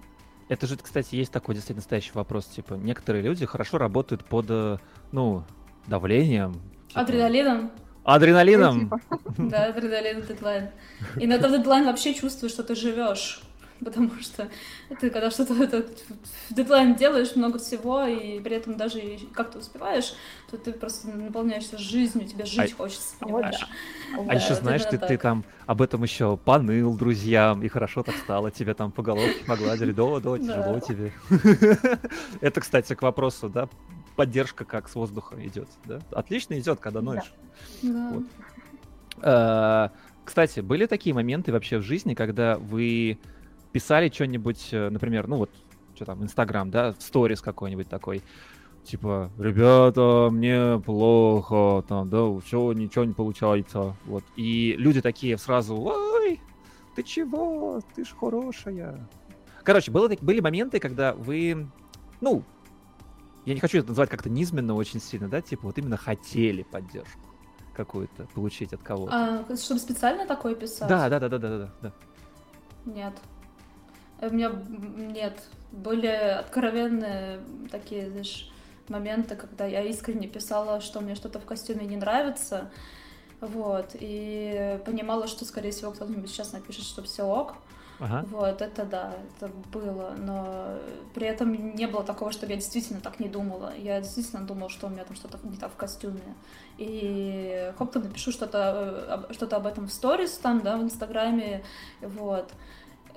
[0.48, 2.44] Это же, кстати, есть такой действительно настоящий вопрос.
[2.46, 4.76] Типа, некоторые люди хорошо работают под, э,
[5.12, 5.44] ну,
[5.86, 6.54] давлением.
[6.92, 7.70] Типа, Адреналином?
[8.04, 8.90] Адреналином.
[8.90, 9.00] Ну, типа,
[9.38, 10.68] Да, адреналин дедлайн.
[11.16, 13.42] Иногда в дедлайн вообще чувствуешь, что ты живешь.
[13.84, 14.48] Потому что
[15.00, 15.84] ты когда что-то это,
[16.48, 19.00] в дедлайн делаешь много всего, и при этом даже
[19.32, 20.14] как-то успеваешь,
[20.50, 23.58] то ты просто наполняешься жизнью, тебе жить хочется, вот понимаешь?
[23.58, 24.22] да.
[24.22, 28.04] А Да, еще вот знаешь, ты, ты там об этом еще поныл друзьям, и хорошо
[28.04, 31.12] так стало, тебе там по головке погладили, да, да, тяжело тебе.
[32.40, 33.68] Это, кстати, к вопросу, да,
[34.16, 36.00] поддержка как с воздуха идет, да?
[36.12, 37.04] Отлично идет, когда Да.
[37.06, 37.32] ноешь.
[37.82, 38.10] Да.
[38.12, 38.24] Вот.
[39.22, 39.88] Э,
[40.24, 43.18] Кстати, были такие моменты вообще в жизни, когда вы
[43.72, 45.50] писали что-нибудь, э, например, ну вот,
[45.96, 48.22] что там, Инстаграм, да, в сторис какой-нибудь такой,
[48.84, 54.22] типа, ребята, мне плохо, там, да, все, ничего не получается, вот.
[54.36, 56.40] И люди такие сразу, ой,
[56.94, 59.08] ты чего, ты ж хорошая.
[59.64, 61.66] Короче, было, были моменты, когда вы,
[62.20, 62.44] ну,
[63.44, 67.20] я не хочу это называть как-то низменно очень сильно, да, типа, вот именно хотели поддержку
[67.74, 69.44] какую-то получить от кого-то.
[69.48, 70.88] А, чтобы специально такое писать?
[70.88, 71.92] Да, да, да, да, да, да, да.
[72.84, 73.14] Нет.
[74.20, 75.42] У меня нет.
[75.72, 77.40] Были откровенные
[77.70, 78.50] такие, знаешь,
[78.88, 82.70] моменты, когда я искренне писала, что мне что-то в костюме не нравится.
[83.40, 83.96] Вот.
[83.98, 87.54] И понимала, что, скорее всего, кто-нибудь сейчас напишет, что все ок.
[87.98, 88.24] Ага.
[88.30, 90.78] Вот, это да, это было, но
[91.14, 93.72] при этом не было такого, чтобы я действительно так не думала.
[93.76, 96.20] Я действительно думала, что у меня там что-то не так в костюме.
[96.78, 101.62] И там напишу что-то э, что об этом в сторис там, да, в Инстаграме,
[102.00, 102.52] вот.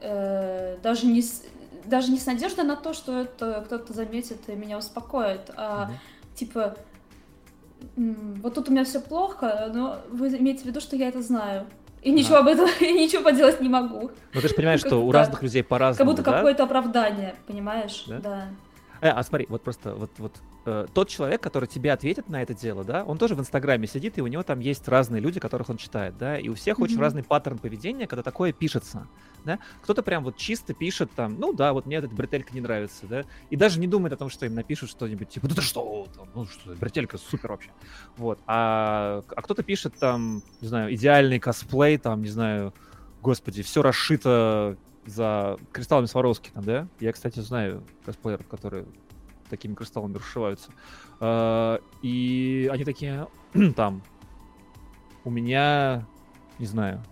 [0.02, 1.43] Э, даже не с,
[1.85, 6.38] даже не с надеждой на то, что это кто-то заметит и меня успокоит, а mm-hmm.
[6.38, 6.77] типа
[7.95, 11.68] вот тут у меня все плохо, но вы имеете в виду, что я это знаю.
[12.06, 14.11] И ничего об этом, и ничего поделать не могу.
[14.34, 18.03] Ну ты же понимаешь, что у разных людей по-разному, Как будто какое-то оправдание, понимаешь?
[18.06, 18.49] Да.
[19.02, 20.34] Э, а смотри, вот просто вот, вот
[20.66, 24.18] э, тот человек, который тебе ответит на это дело, да, он тоже в Инстаграме сидит,
[24.18, 26.84] и у него там есть разные люди, которых он читает, да, и у всех mm-hmm.
[26.84, 29.08] очень разный паттерн поведения, когда такое пишется,
[29.44, 29.60] да.
[29.84, 33.24] Кто-то прям вот чисто пишет там, ну да, вот мне эта бретелька не нравится, да,
[33.50, 36.30] и даже не думает о том, что им напишут что-нибудь типа, ну ты что, там,
[36.34, 37.72] ну что, бретелька супер вообще,
[38.18, 38.40] вот.
[38.48, 42.74] А, а кто-то пишет там, не знаю, идеальный косплей, там, не знаю,
[43.22, 46.88] господи, все расшито за кристаллами Сваровски там, да?
[47.00, 48.86] Я, кстати, знаю косплееров, которые
[49.50, 50.72] такими кристаллами расшиваются.
[51.20, 53.28] А, и они такие,
[53.76, 54.02] там,
[55.24, 56.06] у меня,
[56.60, 57.04] не знаю,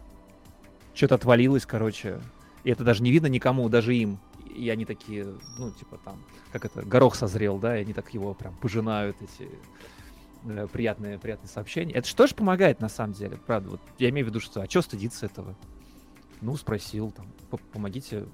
[0.94, 2.22] что-то отвалилось, короче.
[2.64, 4.20] И это даже не видно никому, даже им.
[4.56, 5.26] И они такие,
[5.58, 9.50] ну, типа там, как это, горох созрел, да, и они так его прям пожинают, эти
[10.46, 11.94] э, приятные, приятные сообщения.
[11.94, 13.72] Это же помогает, на самом деле, правда.
[13.72, 15.56] Вот я имею в виду, что, а что стыдиться этого?
[16.42, 17.26] Ну, спросил, там,
[17.72, 18.26] помогите.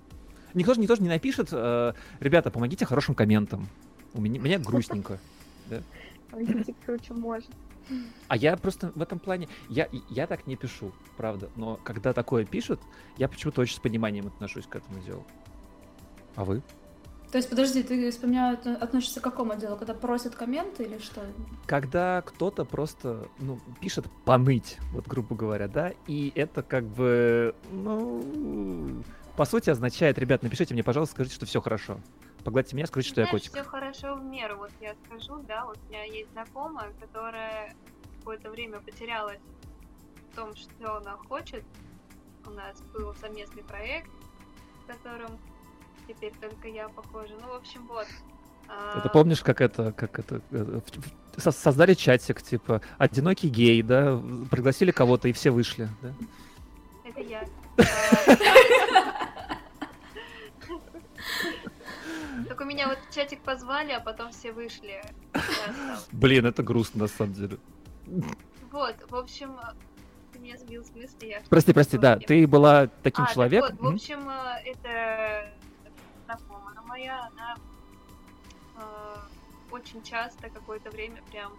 [0.54, 3.70] Никто же, никто же не напишет, э, ребята, помогите хорошим комментам.
[4.14, 5.20] У меня, мне грустненько.
[5.70, 5.82] Да?
[6.86, 7.50] Короче, может.
[8.28, 11.50] А я просто в этом плане, я, я так не пишу, правда.
[11.56, 12.80] Но когда такое пишут,
[13.18, 15.26] я почему-то очень с пониманием отношусь к этому делу.
[16.36, 16.62] А вы?
[17.32, 19.78] То есть, подожди, ты вспоминал, относишься к какому делу?
[19.78, 21.22] Когда просят комменты или что?
[21.68, 29.04] Когда кто-то просто, ну, пишет поныть, вот грубо говоря, да, и это как бы, ну,
[29.36, 32.00] по сути означает, ребят, напишите мне, пожалуйста, скажите, что все хорошо.
[32.50, 33.52] Погладьте меня, скажите, что я котик.
[33.52, 37.76] все хорошо в меру, вот я скажу, да, вот у меня есть знакомая, которая
[38.18, 39.38] какое-то время потерялась
[40.32, 41.64] в том, что она хочет.
[42.48, 44.10] У нас был совместный проект,
[44.82, 45.38] в котором
[46.08, 47.36] теперь только я похожа.
[47.40, 48.08] Ну, в общем, вот.
[48.66, 50.80] Это а, помнишь, как это, как это, э,
[51.38, 54.20] создали чатик, типа, одинокий гей, да,
[54.50, 56.14] пригласили кого-то и все вышли, да?
[57.06, 57.48] Это я.
[62.60, 65.02] Так у меня вот чатик позвали, а потом все вышли.
[66.12, 67.58] Блин, это грустно на самом деле.
[68.70, 69.58] Вот, в общем,
[70.34, 71.28] ты меня сбил с мысли.
[71.28, 73.78] Я прости, прости, да, ты была таким а, человеком.
[73.80, 75.54] вот, в общем, э, это
[76.26, 77.56] знакомая моя, она
[78.76, 79.16] э,
[79.72, 81.54] очень часто какое-то время прям,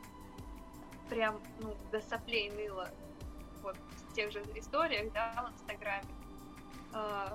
[1.09, 2.91] прям, ну, до соплей ныла
[3.63, 3.77] вот
[4.11, 6.05] в тех же историях, да, в Инстаграме,
[6.93, 7.29] э,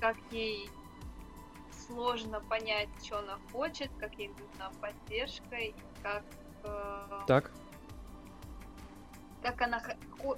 [0.00, 0.68] как ей
[1.86, 6.24] сложно понять, что она хочет, как ей нужна поддержка, и как...
[6.64, 7.50] Э, так.
[9.42, 9.82] Как она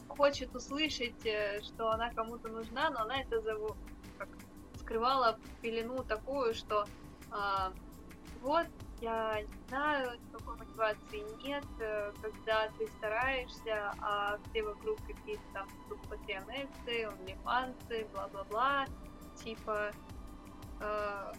[0.09, 3.77] хочет услышать, э, что она кому-то нужна, но она это зовут
[4.89, 6.87] скрывала пелену такую, что
[7.31, 7.73] а,
[8.41, 8.67] вот,
[9.03, 15.69] я не знаю, такой мотивации нет, э, когда ты стараешься, а все вокруг какие-то там
[16.09, 18.87] патрионессы, онлифансы, бла-бла-бла,
[19.37, 19.91] типа,
[20.81, 21.33] э,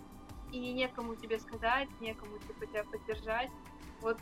[0.51, 3.49] и некому тебе сказать, некому типа тебя поддержать.
[4.01, 4.17] Вот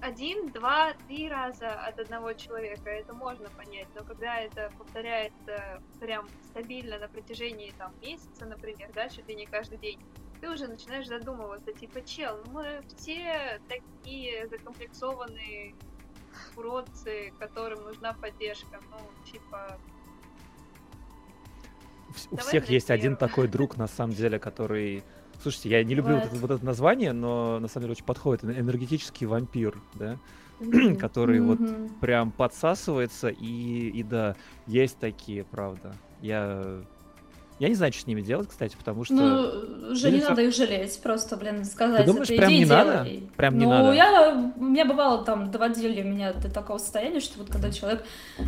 [0.00, 6.28] один, два, три раза от одного человека, это можно понять, но когда это повторяется прям
[6.50, 10.00] стабильно на протяжении там месяца, например, да, чуть ли не каждый день,
[10.40, 15.74] ты уже начинаешь задумываться, типа, чел, ну мы все такие закомплексованные
[16.56, 19.78] уродцы, которым нужна поддержка, ну, типа...
[22.30, 25.02] У всех есть один такой друг, на самом деле, который
[25.40, 28.44] Слушайте, я не люблю вот это, вот это название, но на самом деле очень подходит.
[28.44, 30.18] Энергетический вампир, да?
[30.98, 31.60] который вот
[32.00, 34.34] прям подсасывается, и, и да,
[34.66, 35.94] есть такие, правда.
[36.20, 36.82] Я
[37.58, 39.14] я не знаю, что с ними делать, кстати, потому что...
[39.14, 43.06] Ну, уже не надо их жалеть, просто, блин, сказать, Ты думаешь, прям не надо?
[43.36, 43.92] Прям не ну, надо?
[43.92, 44.52] я...
[44.56, 48.04] У меня бывало там, доводили меня до такого состояния, что вот когда человек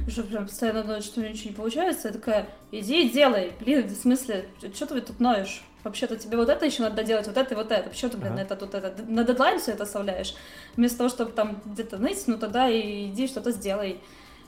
[0.06, 3.52] уже прям постоянно ноет, что у него ничего не получается, я такая, иди и делай,
[3.60, 5.62] блин, в смысле, что ты тут ноешь?
[5.82, 7.88] Вообще-то тебе вот это еще надо делать, вот это и вот это.
[7.88, 8.42] Почему ты, блин, ага.
[8.42, 10.34] это тут это на дедлайн все это оставляешь?
[10.76, 13.98] Вместо того, чтобы там где-то ныть, ну тогда и иди что-то сделай.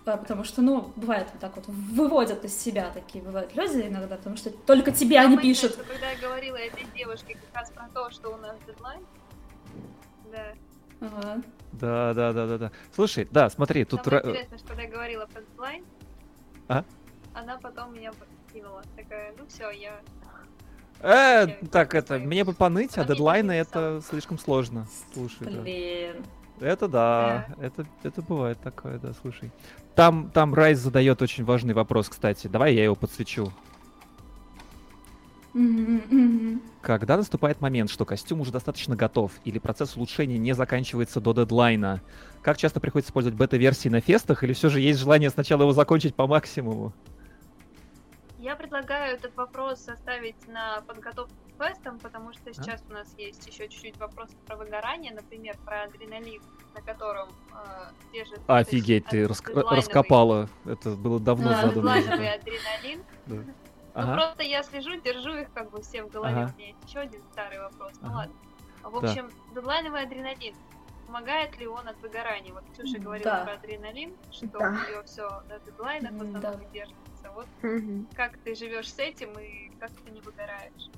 [0.04, 4.16] Да, потому что, ну, бывает вот так вот, выводят из себя такие, бывают люди иногда,
[4.16, 5.72] потому что только тебе они пишут.
[5.72, 9.00] Что, когда я говорила этой девушке как раз про то, что у нас дедлайн,
[10.32, 10.54] да.
[11.00, 11.42] Ага.
[11.72, 12.72] Да, да, да, да, да.
[12.94, 14.04] Слушай, да, смотри, тут...
[14.04, 15.84] Самое интересно, что когда я говорила про дедлайн,
[16.68, 16.84] а?
[17.34, 18.12] она потом меня
[18.52, 18.82] кинула.
[18.96, 20.00] Такая, ну все, я...
[21.00, 24.86] Э, Я так это, мне бы поныть, а дедлайны это слишком сложно.
[25.12, 26.22] Слушай, да.
[26.60, 29.50] Это да, это, это бывает такое, да, слушай.
[29.94, 32.46] Там, там Райс задает очень важный вопрос, кстати.
[32.46, 33.52] Давай я его подсвечу.
[36.80, 42.00] Когда наступает момент, что костюм уже достаточно готов, или процесс улучшения не заканчивается до дедлайна,
[42.42, 46.14] как часто приходится использовать бета-версии на фестах, или все же есть желание сначала его закончить
[46.14, 46.92] по максимуму?
[48.42, 53.46] Я предлагаю этот вопрос оставить на подготовку к фестам, потому что сейчас у нас есть
[53.46, 56.42] еще чуть-чуть вопросов про выгорание, например, про адреналин,
[56.74, 58.40] на котором э, держит...
[58.48, 60.48] Офигеть, ты рас- раскопала.
[60.64, 61.94] Это было давно Да, задано.
[61.94, 63.04] Дедлайновый адреналин.
[63.26, 63.36] Да.
[63.94, 64.14] Ну, Ага.
[64.14, 66.34] просто я слежу, держу их как бы все в голове.
[66.34, 66.52] Ага.
[66.52, 67.92] У меня есть еще один старый вопрос.
[68.00, 68.16] Ну Ага.
[68.16, 68.34] ладно.
[68.82, 69.08] В Да.
[69.08, 70.54] общем, дедлайновый адреналин.
[71.06, 72.52] Помогает ли он от выгорания?
[72.54, 73.44] Вот Ксюша говорила Да.
[73.44, 74.58] про адреналин, что Да.
[74.68, 76.58] у нее все до дедлайна в основном да.
[77.22, 77.30] Держится.
[77.34, 78.08] Вот Мгм.
[78.14, 80.90] как ты живешь с этим и как ты не выгораешь?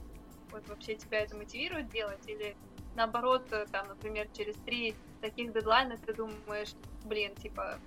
[0.50, 2.20] Вот вообще тебя это мотивирует делать?
[2.26, 2.56] Или
[2.94, 6.74] наоборот, э, там, например, через три таких дедлайна ты думаешь,
[7.04, 7.78] блин, типа,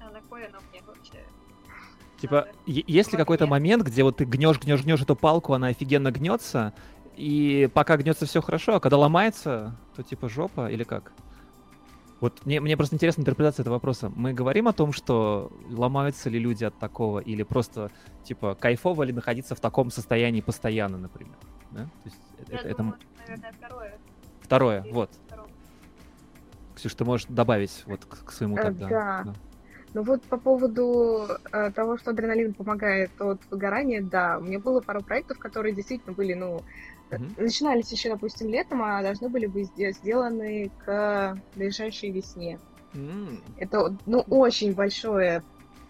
[0.00, 1.24] а на кой оно мне вообще?
[2.20, 5.68] Типа, надо?» есть ли какой-то момент, где вот ты гнешь, гнешь, гнешь эту палку, она
[5.68, 6.74] офигенно гнется,
[7.16, 11.12] и пока гнется все хорошо, а когда ломается, то типа жопа или как?
[12.20, 14.12] Вот мне, мне просто интересна интерпретация этого вопроса.
[14.14, 17.90] Мы говорим о том, что ломаются ли люди от такого, или просто,
[18.24, 21.36] типа, кайфово ли находиться в таком состоянии постоянно, например.
[21.70, 21.84] Да?
[21.84, 23.98] То есть это, Я это- это думаю, что, наверное, второе.
[24.42, 25.10] второе, Или вот.
[25.26, 25.48] второе.
[26.76, 28.88] Ксюш, ты можешь добавить вот к, к своему Э, тогда.
[28.88, 29.34] да.
[29.92, 34.80] Ну вот по поводу э, того, что адреналин помогает от выгорания, да, у меня было
[34.80, 36.60] пару проектов, которые действительно были, ну,
[37.10, 37.34] Мгм.
[37.36, 42.60] начинались еще, допустим, летом, а должны были быть сде- сделаны к ближайшей весне.
[42.94, 45.42] М, Это, ну, очень большой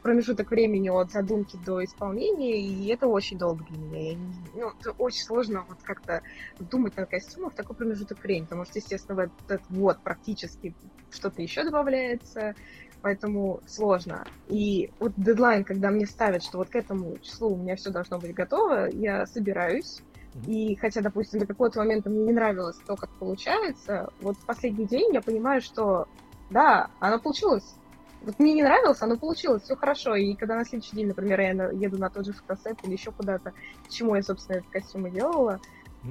[0.03, 4.01] промежуток времени от задумки до исполнения, и это очень долго для меня.
[4.13, 6.23] Я не- ну, это очень сложно вот как-то
[6.59, 10.75] думать над костюмом в такой промежуток времени, потому что, естественно, в этот год практически
[11.11, 12.55] что-то еще добавляется,
[13.03, 14.27] поэтому сложно.
[14.47, 18.19] И вот дедлайн, когда мне ставят, что вот к этому числу у меня все должно
[18.19, 20.03] быть готово, я собираюсь.
[20.47, 24.87] И хотя, допустим, до какого-то момента мне не нравилось то, как получается, вот в последний
[24.87, 26.07] день я понимаю, что
[26.51, 27.75] да, оно получилось.
[28.23, 30.15] Вот мне не нравилось, оно получилось, все хорошо.
[30.15, 33.53] И когда на следующий день, например, я еду на тот же фотосет или еще куда-то,
[33.87, 35.59] к чему я, собственно, этот костюм и делала,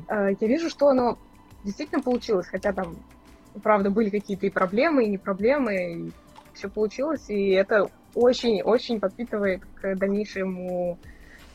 [0.08, 1.18] э, я вижу, что оно
[1.64, 2.48] действительно получилось.
[2.48, 2.96] Хотя там,
[3.62, 6.12] правда, были какие-то и проблемы, и не проблемы, и
[6.54, 7.30] все получилось.
[7.30, 10.98] И это очень-очень подпитывает к дальнейшему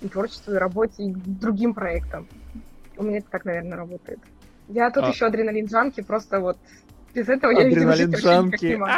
[0.00, 2.28] и творчеству, и работе, и другим проектам.
[2.96, 4.18] У меня это так, наверное, работает.
[4.68, 6.56] Я тут А- еще адреналин джанки, просто вот
[7.14, 8.74] без этого я видимо, жить не джанки.
[8.76, 8.92] могу.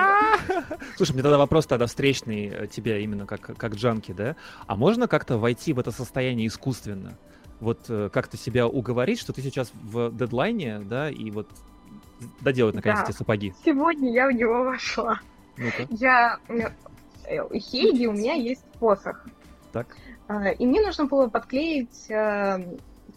[0.96, 4.36] Слушай, мне тогда вопрос тогда встречный э, тебе именно как, как джанки, да?
[4.66, 7.14] А можно как-то войти в это состояние искусственно?
[7.60, 11.48] Вот э, как-то себя уговорить, что ты сейчас в дедлайне, да, и вот
[12.40, 13.04] доделать наконец Да.
[13.04, 13.52] эти сапоги.
[13.64, 15.20] Сегодня я в него вошла.
[15.58, 16.38] Ну-ка, Я...
[16.48, 19.26] э, У Хейги у меня есть посох.
[19.72, 19.88] так.
[20.28, 22.76] А, И мне нужно было подклеить э,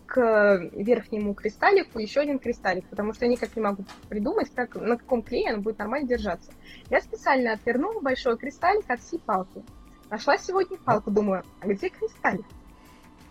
[0.10, 4.98] к верхнему кристаллику еще один кристаллик, потому что я никак не могу придумать, как, на
[4.98, 6.52] каком клее он будет нормально держаться.
[6.90, 9.64] Я специально отвернула большой кристаллик от всей палки.
[10.10, 12.46] Нашла сегодня палку, думаю, а где кристаллик?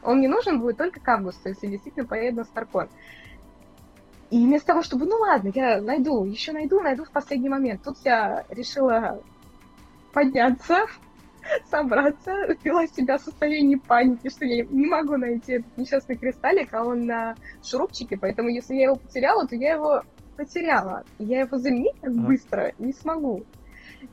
[0.04, 2.88] Он мне нужен будет только к августу, если действительно поеду на Старкон.
[4.30, 7.82] И вместо того, чтобы, ну ладно, я найду, еще найду, найду в последний момент.
[7.82, 9.20] Тут я решила
[10.12, 10.86] подняться,
[11.70, 12.32] собраться,
[12.62, 17.06] ввела себя в состояние паники, что я не могу найти этот несчастный кристаллик, а он
[17.06, 20.02] на шурупчике, поэтому если я его потеряла, то я его
[20.36, 21.04] потеряла.
[21.18, 23.44] Я его заменить так быстро не смогу.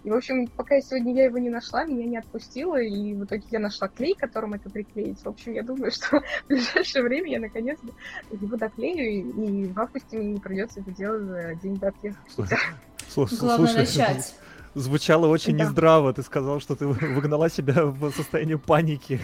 [0.04, 3.44] И, в общем, пока сегодня я его не нашла, меня не отпустила, и в итоге
[3.52, 5.20] я нашла клей, которым это приклеить.
[5.20, 7.88] В общем, я думаю, что в ближайшее время я наконец-то
[8.32, 12.20] его доклею, и, в августе мне не придется это делать за день до отъезда.
[12.30, 12.58] Слушай,
[13.08, 14.36] слушай, Главное слушай, начать.
[14.76, 15.64] Звучало очень Да.
[15.64, 16.14] нездраво.
[16.14, 19.20] Ты сказал, что ты выгнала себя в состояние паники.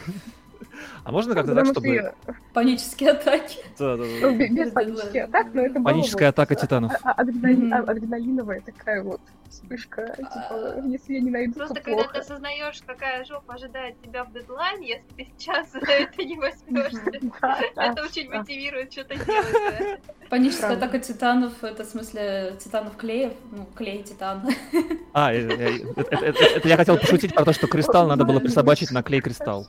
[1.04, 2.14] А можно как-то так, чтобы...
[2.54, 3.60] Панические атаки.
[3.80, 4.48] Да, да, ну, да.
[4.48, 6.92] без, панических атак, но это Паническая атака а- титанов.
[7.04, 9.22] а- а- адреналиновая такая вот
[9.52, 14.24] вспышка, типа, если я не найду, Просто то когда ты осознаешь, какая жопа ожидает тебя
[14.24, 17.12] в дедлайне, если ты сейчас за это не возьмешься,
[17.76, 20.00] это очень мотивирует что-то делать.
[20.30, 24.48] Паническая атака титанов, это в смысле титанов клеев, ну, клей титан.
[25.14, 29.68] А, это я хотел пошутить про то, что кристалл надо было присобачить на клей кристалл.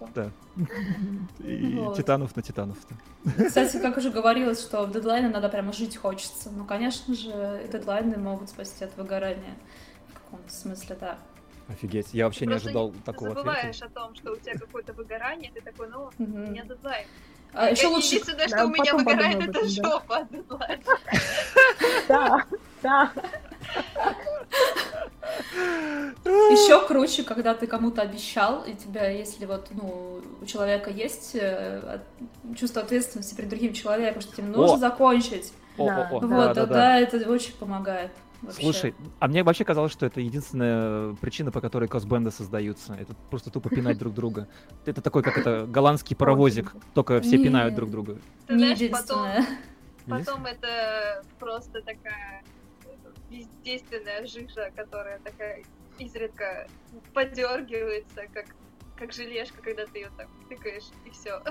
[1.41, 1.97] И Вот.
[1.97, 2.77] титанов на титанов.
[3.47, 6.51] Кстати, как уже говорилось, что в дедлайне надо прямо жить хочется.
[6.51, 9.55] Ну, конечно же, дедлайны могут спасти от выгорания.
[10.11, 11.19] В каком-то смысле, да.
[11.69, 13.87] Офигеть, я вообще не Просто ожидал Ты такого забываешь ответа.
[13.87, 17.07] о том, что у тебя какое-то выгорание, ты такой, ну, у меня дедлайн.
[17.55, 18.15] А еще лучше...
[18.17, 19.69] Единственное, что Да, у меня выгорает, это этом, да.
[19.91, 20.83] жопа от дедлайна.
[22.09, 22.45] Да,
[22.83, 23.13] да.
[26.25, 32.01] Еще круче, когда ты кому-то обещал, и тебя, если вот, ну, у человека есть э,
[32.57, 34.79] чувство ответственности перед другим человеком, что тебе нужно О!
[34.79, 35.53] закончить.
[35.79, 36.09] О, Да.
[36.11, 37.01] о, о, вот, да, да, тогда да.
[37.01, 38.13] это очень помогает.
[38.43, 38.63] вообще.
[38.63, 42.95] Слушай, а мне вообще казалось, что это единственная причина, по которой косбенды создаются.
[42.95, 44.49] Это просто тупо пинать друг друга.
[44.85, 48.19] Это такой, как это, голландский паровозик, только все пинают друг друга.
[48.47, 48.91] Ты знаешь,
[50.07, 52.43] потом это просто такая
[53.33, 55.65] бездейственная жижа, которая такая
[55.99, 56.69] изредка
[57.15, 58.47] подергивается, как,
[58.97, 61.43] как желешка, когда ты ее так тыкаешь, и все.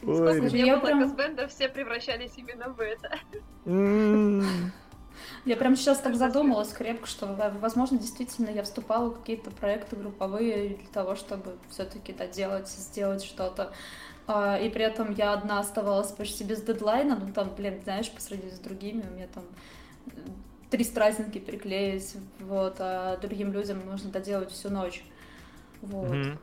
[0.00, 3.18] Сколько не я было прям- косбендов, все превращались именно в это.
[5.44, 9.96] Я прям сейчас так задумалась крепко, что, в- возможно, действительно я вступала в какие-то проекты
[9.96, 13.72] групповые для того, чтобы все-таки доделать, сделать что-то.
[14.26, 18.20] А, И при этом я одна оставалась почти без дедлайна, ну там, блин, знаешь, по
[18.20, 19.44] сравнению с другими, у меня там
[20.06, 20.10] э,
[20.70, 25.04] три стразнинки приклеить, вот, а другим людям нужно доделать всю ночь.
[25.82, 26.10] Вот.
[26.10, 26.38] Мгм.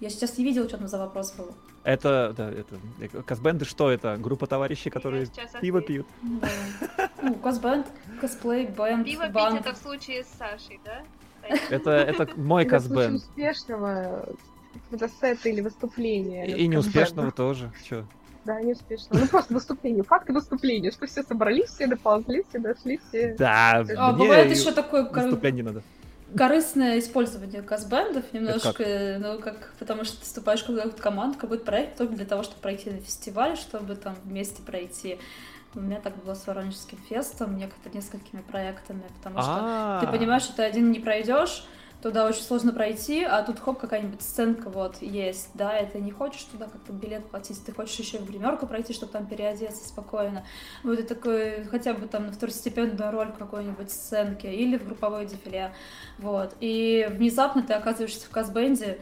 [0.00, 1.54] Я сейчас не видела, что там за вопрос был.
[1.84, 2.76] Это, да, это...
[3.00, 4.16] э, Косбенды что это?
[4.16, 5.28] Группа товарищей, которые
[5.60, 6.06] пиво пьют.
[6.22, 6.48] Да.
[7.22, 7.86] Ну, косбенд,
[8.20, 11.02] косплей, бэнд, Пиво пить это в случае с Сашей, да?
[11.70, 14.36] Это, это мой Это в
[14.76, 16.46] успешного фотосета или выступления.
[16.46, 17.72] И неуспешного тоже.
[17.88, 18.04] Чё?
[18.44, 19.22] Да, неуспешного.
[19.22, 20.04] Ну, просто выступление.
[20.04, 23.34] Факты выступления, что все собрались, все доползли, все дошли, все...
[23.36, 25.82] Да, А, мне бывает и еще такое выступление надо.
[26.36, 29.20] корыстное использование газбендов немножко, как?
[29.20, 32.60] ну, как, потому что ты вступаешь в какую-то команду, какой-то проект только для того, чтобы
[32.60, 35.18] пройти на фестиваль, чтобы там вместе пройти.
[35.74, 40.42] У меня так было с Воронежским фестом, некоторыми несколькими проектами, потому что А, ты понимаешь,
[40.42, 41.66] что ты один не пройдешь,
[42.06, 46.12] туда очень сложно пройти, а тут хоп, какая-нибудь сценка вот есть, да, и ты не
[46.12, 50.44] хочешь туда как-то билет платить, ты хочешь еще в гримерку пройти, чтобы там переодеться спокойно.
[50.84, 55.26] Вот и такой, хотя бы там на второстепенную роль в какой-нибудь сценке или в групповое
[55.26, 55.72] дефиле,
[56.18, 56.54] вот.
[56.60, 58.98] И внезапно ты оказываешься в казбенде,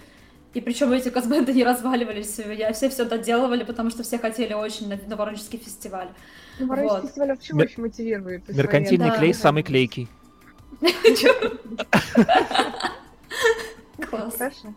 [0.54, 4.88] и причем эти казбенды не разваливались, я все все доделывали, потому что все хотели очень
[4.88, 6.08] на, на Воронежский фестиваль.
[6.58, 7.08] Ну, Воронежский Вот.
[7.08, 8.48] фестиваль вообще Мер- очень мотивирует.
[8.48, 9.18] Меркантильный Да.
[9.18, 10.08] клей самый клейкий.
[14.10, 14.34] Класс.
[14.36, 14.74] Хорошо.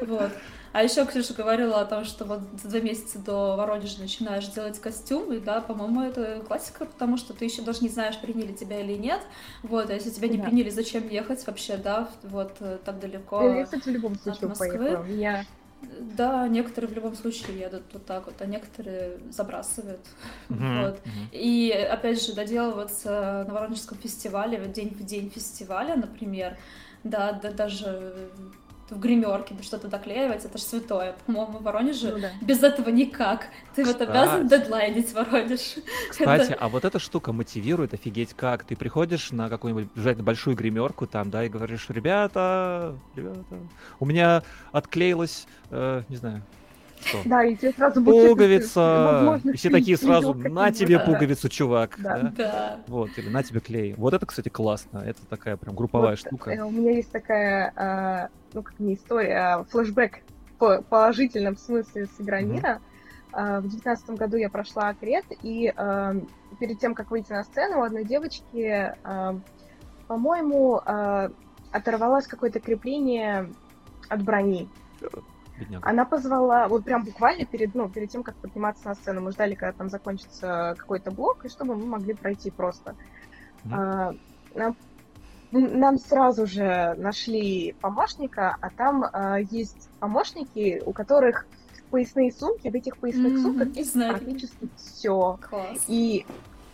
[0.00, 0.30] Вот.
[0.72, 4.78] А еще Ксюша говорила о том, что вот за два месяца до Воронежа начинаешь делать
[4.78, 8.80] костюм, и да, по-моему, это классика, потому что ты еще даже не знаешь, приняли тебя
[8.80, 9.20] или нет.
[9.62, 10.44] Вот, а если тебя не Да.
[10.44, 13.42] приняли, зачем ехать вообще, да, вот э, так далеко.
[13.42, 14.68] Я, кстати, в любом случае Москвы?
[14.68, 15.02] поехала.
[15.04, 15.46] Меня
[16.16, 20.00] Да, некоторые в любом случае едут вот так вот, а некоторые забрасывают.
[20.48, 21.00] Мгм, Вот.
[21.04, 21.28] мгм.
[21.32, 26.56] И опять же, доделываться на Воронежском фестивале, вот день в день фестиваля, например,
[27.04, 28.30] да, да даже
[28.90, 31.14] в гримерке что-то доклеивать, это же святое.
[31.26, 32.30] По-моему, в Воронеже ну да.
[32.40, 33.48] без этого никак.
[33.74, 34.10] Ты вот Кстати.
[34.10, 35.76] обязан дедлайнить Воронеж.
[36.10, 38.64] Кстати, а вот эта штука мотивирует офигеть как.
[38.64, 43.44] Ты приходишь на какую-нибудь обязательно большую гримерку там, да, и говоришь, ребята, ребята,
[44.00, 44.42] у меня
[44.72, 46.42] отклеилась, э, не знаю,
[47.04, 49.40] что, Да, и тебе сразу пуговица.
[49.44, 51.04] И все такие сразу, на тебе Да.
[51.04, 51.96] пуговицу, чувак.
[51.98, 52.18] Да.
[52.18, 52.32] да.
[52.36, 52.80] Да.
[52.86, 53.94] Вот, или на тебе клей.
[53.96, 54.98] Вот это, кстати, классно.
[54.98, 56.50] Это такая прям групповая Вот, штука.
[56.50, 60.20] э, У меня есть такая, а, ну как не история, а флешбэк
[60.58, 62.80] в положительном смысле с Игромира.
[63.32, 66.14] А, В девятнадцатом году я прошла акрет, и а,
[66.58, 68.92] перед тем, как выйти на сцену, у одной девочки,
[70.06, 70.80] по-моему,
[71.70, 73.52] оторвалось какое-то крепление
[74.08, 74.68] от брони.
[75.58, 75.88] Бедняга.
[75.88, 79.54] Она позвала, вот прям буквально перед, ну, перед тем, как подниматься на сцену, мы ждали,
[79.54, 82.94] когда там закончится какой-то блок, и чтобы мы могли пройти просто.
[83.64, 83.74] Мгм.
[83.74, 84.14] А,
[84.54, 84.76] нам,
[85.50, 91.46] нам сразу же нашли помощника, а там а, есть помощники, у которых
[91.90, 95.38] поясные сумки, в этих поясных Мгм, сумках есть практически все.
[95.48, 95.84] Класс.
[95.88, 96.26] И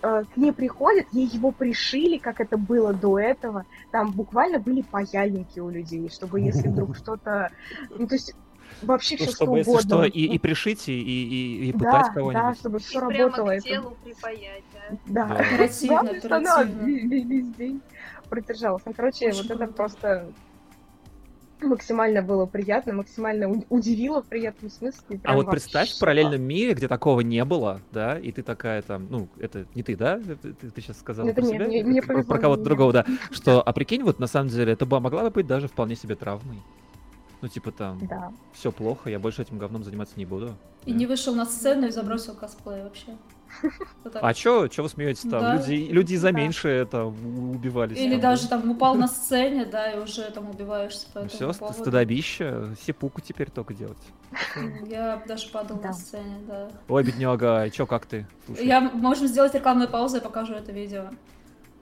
[0.02, 3.64] э, к ней приходят, ей его пришили, как это было до этого.
[3.92, 7.50] Там буквально были паяльники у людей, чтобы если вдруг что-то...
[7.90, 8.34] Ну, то есть
[8.82, 9.88] вообще Ну, все чтобы, что если угодно.
[9.88, 12.58] что, и, и пришить, и, и, и да, пытать да, кого-нибудь.
[12.58, 13.48] чтобы И все прямо работало.
[13.50, 13.68] к Это...
[13.68, 14.96] телу припаять, да?
[15.06, 15.26] Да.
[15.28, 15.34] Да.
[15.36, 17.80] Оперативно, Главное, что она весь день
[18.28, 18.82] продержалась.
[18.86, 20.26] Ну, короче, Очень вот это просто
[21.62, 25.18] максимально было приятно, максимально удивило в приятном смысле.
[25.24, 29.06] А вот представь, в параллельном мире, где такого не было, да, и ты такая там,
[29.08, 30.18] ну, это не ты, да?
[30.42, 31.66] Ты, ты- сейчас сказала Это про не- себя?
[31.66, 33.06] мне- мне Про- про кого-то другого, да.
[33.30, 36.16] Что, а прикинь, вот на самом деле, это бы могла бы быть даже вполне себе
[36.16, 36.58] травмой.
[37.44, 38.32] Ну, типа там, Да.
[38.54, 40.54] все плохо, я больше этим говном заниматься не буду.
[40.86, 40.98] И Да.
[40.98, 43.18] не вышел на сцену и забросил косплей вообще.
[44.02, 44.16] Вот.
[44.22, 45.42] А чё, чё вы смеетесь там?
[45.42, 45.56] Да.
[45.56, 46.38] Люди, люди за Да.
[46.38, 47.98] меньше это у- убивались.
[47.98, 48.58] Или там, даже да?
[48.58, 51.78] там упал на сцене, да, и уже там убиваешься по Ну этому все, поводу.
[51.78, 53.98] стыдобище, сепуку теперь только делать.
[54.88, 55.88] Я даже падал Да.
[55.88, 56.70] на сцене, да.
[56.88, 58.26] Ой, бедняга, чё, как ты?
[58.46, 61.10] Слушай, Я, можем сделать рекламную паузу, я покажу это видео.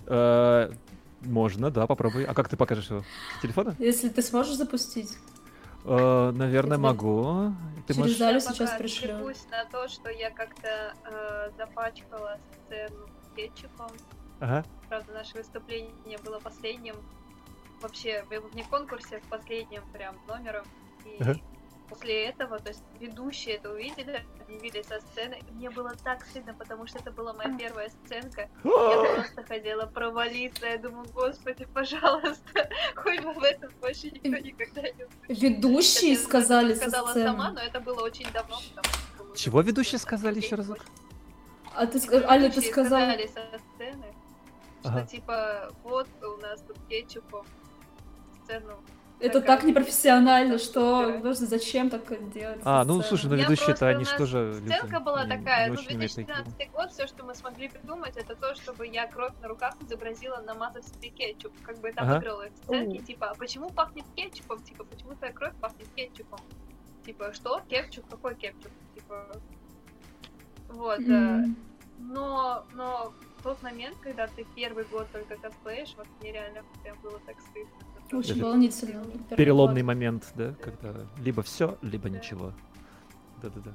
[0.07, 0.73] э,
[1.21, 2.25] можно, да, попробуй.
[2.25, 3.05] А как ты покажешь его?
[3.39, 3.77] С телефона?
[3.79, 5.17] Если ты сможешь запустить.
[5.85, 7.53] Э, наверное, тебе могу.
[7.87, 8.19] Ты через можешь...
[8.19, 9.33] зале Я сейчас пришлю.
[9.51, 13.91] на то, что я как-то э, запачкала сцену кетчупом.
[14.41, 14.65] Ага.
[14.89, 16.97] Правда, наше выступление было последним.
[17.81, 20.65] Вообще, в вне конкурсе, в последнем прям номером.
[21.05, 21.37] И Ага.
[21.93, 25.39] После этого, то есть ведущие это увидели, объявили со сцены.
[25.49, 28.49] И мне было так стыдно, потому что это была моя первая сценка.
[28.65, 30.67] Я просто хотела провалиться.
[30.67, 35.43] Я думаю, господи, пожалуйста, хоть бы в этом больше никто никогда не услышит.
[35.43, 37.27] Ведущие Это я сказали со сказала сцены.
[37.27, 38.57] сама, но это было очень давно.
[38.75, 40.79] потому Чего ведущие сказали еще разок?
[41.75, 43.01] А ты, ска- Аля, ты ведущие сказала...
[43.13, 44.15] сказали со сцены,
[44.85, 44.99] Ага.
[45.01, 47.47] что типа вот у нас тут кетчупом
[48.45, 48.83] сцену.
[49.23, 52.61] Это такая так непрофессионально, что подожди, зачем так делать?
[52.65, 56.27] А, ну слушай, ну ведущие-то они у же Сценка была такая, ну очень умеют такие.
[56.27, 60.41] 2012 год, все, что мы смогли придумать, это то, чтобы я кровь на руках изобразила
[60.41, 61.53] намазав себе кетчуп.
[61.63, 63.03] Как бы выиграла в сценке, О.
[63.03, 64.61] типа, а почему пахнет кетчупом?
[64.63, 66.41] Типа, почему твоя кровь пахнет кетчупом?
[67.07, 67.61] Типа, что?
[67.69, 68.09] Кетчуп?
[68.09, 68.73] Какой кетчуп?
[68.95, 69.27] Типа,
[70.69, 71.01] вот.
[71.01, 71.45] э.
[71.99, 76.99] Но, но в тот момент, когда ты первый год только косплеишь, вот мне реально прям
[77.01, 77.92] было так стыдно.
[78.13, 79.03] Очень Это волнительно.
[79.37, 82.53] Переломный момент, да, когда либо все, либо ничего.
[83.43, 83.71] Да-да-да.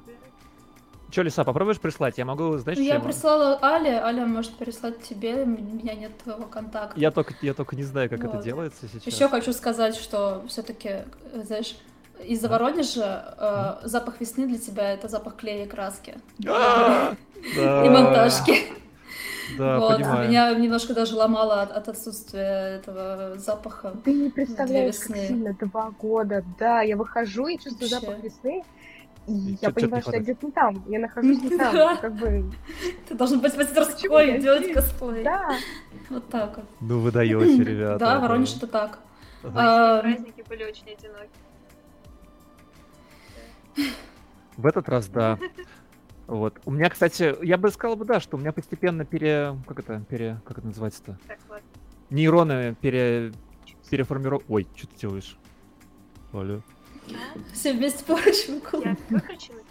[1.09, 2.17] Че, Лиса, попробуешь прислать?
[2.17, 6.45] Я могу, знаешь, Ну, я прислала Але, Аля может переслать тебе, у меня нет твоего
[6.45, 6.99] контакта.
[6.99, 8.43] Я только, я только не знаю, как это Вот.
[8.43, 9.05] делается сейчас.
[9.13, 11.77] Еще хочу сказать, что все-таки, знаешь,
[12.25, 16.15] из-за Воронежа э, запах весны для тебя это запах клея и краски.
[16.47, 17.15] А.
[17.55, 18.73] И монтажки.
[19.57, 20.27] Да, вот, понимаю.
[20.27, 23.93] меня немножко даже ломало от, от отсутствия этого запаха.
[24.03, 25.15] Ты не представляешь, весны.
[25.15, 26.43] как сильно два года.
[26.59, 28.05] Да, я выхожу и чувствую Вообще.
[28.07, 28.63] запах весны.
[29.27, 30.83] И И я чё- понимаю, что я где-то не там.
[30.87, 31.97] Я нахожусь не там.
[31.97, 32.51] Как бы,
[33.07, 35.23] Ты должен быть мастерской делать косплей.
[35.23, 35.49] да.
[36.09, 36.65] Вот так вот.
[36.81, 37.99] Ну вы даете, ребята.
[37.99, 38.99] Да, Воронеж это так.
[39.43, 41.29] А, Праздники были очень одиноки.
[44.57, 45.37] В этот раз, да.
[46.27, 46.59] Вот.
[46.65, 49.57] У меня, кстати, я бы сказал бы, да, что у меня постепенно пере...
[49.65, 50.03] Как это?
[50.09, 50.41] Пере...
[50.45, 51.17] Как это называется-то?
[52.09, 53.31] Нейроны пере...
[53.89, 54.43] переформировали...
[54.49, 55.37] Ой, что ты делаешь?
[56.33, 56.61] Алло.
[57.53, 59.63] Все вместе поруч Я выключилась.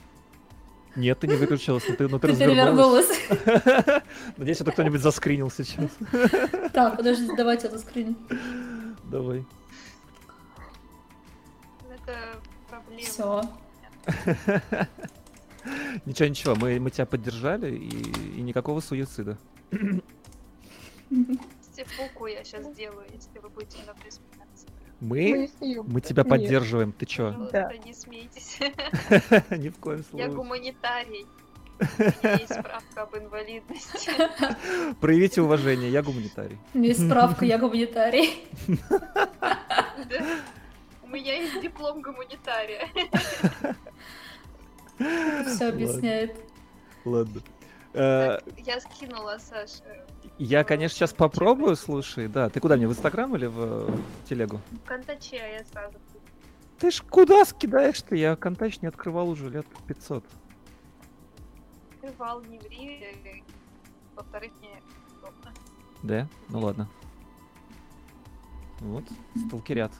[0.97, 3.11] Нет, ты не выключилась, но ты, но ты Ты развернулась.
[4.39, 5.91] Надеюсь, это кто-нибудь заскринил сейчас.
[6.73, 8.16] Так, подожди, давайте это скрин.
[9.05, 9.45] Давай.
[11.91, 13.03] Это проблема.
[13.03, 13.43] Все.
[16.06, 19.36] Ничего, ничего, мы, мы тебя поддержали, и, и никакого суицида.
[21.62, 24.20] Степуку я сейчас сделаю, если вы будете смеяться.
[25.01, 26.30] Мы Мы, мы тебя Нет.
[26.30, 26.93] поддерживаем.
[26.93, 27.26] Ты чё?
[27.30, 27.76] Пожалуйста, Да.
[27.84, 28.59] не смейтесь.
[29.51, 30.28] Ни в коем Я случае.
[30.30, 31.26] гуманитарий.
[31.78, 31.82] У
[32.26, 34.10] меня есть справка об инвалидности.
[35.01, 36.59] Проявите уважение, я гуманитарий.
[36.72, 38.47] Есть справка, я гуманитарий.
[41.02, 42.88] У меня есть диплом гуманитария.
[44.98, 46.36] Все объясняет.
[47.05, 47.40] Ладно.
[47.93, 50.05] Э, Так, Я скинула Саше.
[50.39, 52.48] Я, конечно, сейчас попробую, слушай, да.
[52.51, 53.97] Ты куда мне, в Инстаграм или в э,
[54.28, 54.60] телегу?
[54.85, 55.97] В контаче а я сразу.
[56.78, 58.14] Ты ж куда скидаешь-то?
[58.14, 60.24] Я контач не открывал уже лет 500.
[62.02, 63.02] Открывал, не ври.
[63.24, 63.40] э,
[64.14, 64.82] Во-вторых, мне
[65.18, 65.52] удобно.
[66.02, 66.28] Да?
[66.48, 66.89] Ну ладно.
[68.81, 69.05] Вот,
[69.47, 69.93] сталкерят.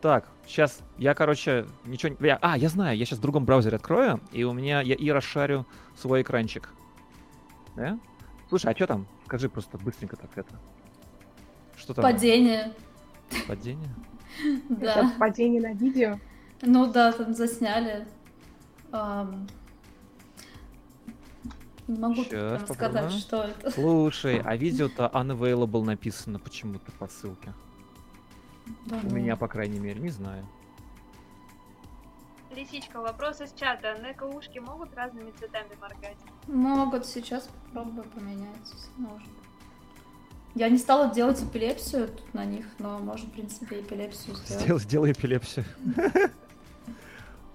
[0.00, 2.28] Так, сейчас я, короче, ничего не...
[2.28, 4.80] я- А, я знаю, я сейчас в другом браузере открою, и у меня...
[4.80, 5.66] Я и расшарю
[5.96, 6.70] свой экранчик.
[7.74, 7.98] Да?
[8.48, 9.06] Слушай, а что там?
[9.26, 10.54] Скажи просто быстренько так это.
[11.76, 12.02] Что там?
[12.02, 12.72] Падение.
[13.46, 13.90] Падение?
[14.68, 15.12] Да.
[15.18, 16.18] Падение на видео.
[16.62, 18.06] Ну да, там засняли.
[21.88, 23.70] Не могу сказать, что это.
[23.70, 27.52] Слушай, а видео-то unavailable написано почему-то по ссылке.
[28.86, 29.16] Да У ну.
[29.16, 30.46] меня, по крайней мере, не знаю.
[32.54, 33.98] Лисичка, вопрос из чата.
[34.02, 36.16] Неко-ушки могут разными цветами моргать?
[36.46, 39.28] Могут сейчас попробую поменять, если нужно.
[40.54, 44.62] Я не стала делать эпилепсию тут на них, но можно, в принципе, эпилепсию сделать.
[44.62, 45.64] Сделай, сделай эпилепсию.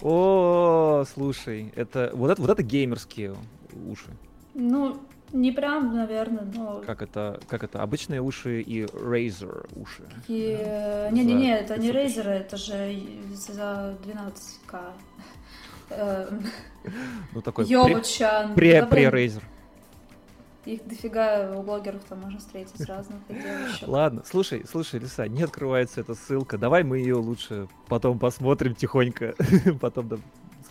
[0.01, 3.35] О, слушай, это вот это вот это геймерские
[3.89, 4.09] уши.
[4.53, 5.01] Ну,
[5.33, 6.81] не прям, наверное, но...
[6.85, 7.81] Как это, как это?
[7.81, 10.03] Обычные уши и Razer уши.
[10.27, 10.57] И...
[11.11, 12.17] Не-не-не, За это не 500 тысяч.
[12.17, 13.03] Razer, это же
[13.35, 14.79] за 12к.
[15.89, 16.29] э,
[17.33, 18.53] Ну, такой Йобучан.
[18.53, 19.43] пре- Да, блин, пре-рейзер.
[20.65, 23.85] Их дофига у блогеров там можно встретить разных девочек.
[23.87, 26.57] Ладно, слушай, слушай, Лиса, не открывается эта ссылка.
[26.57, 29.33] Давай мы ее лучше потом посмотрим тихонько.
[29.81, 30.21] Потом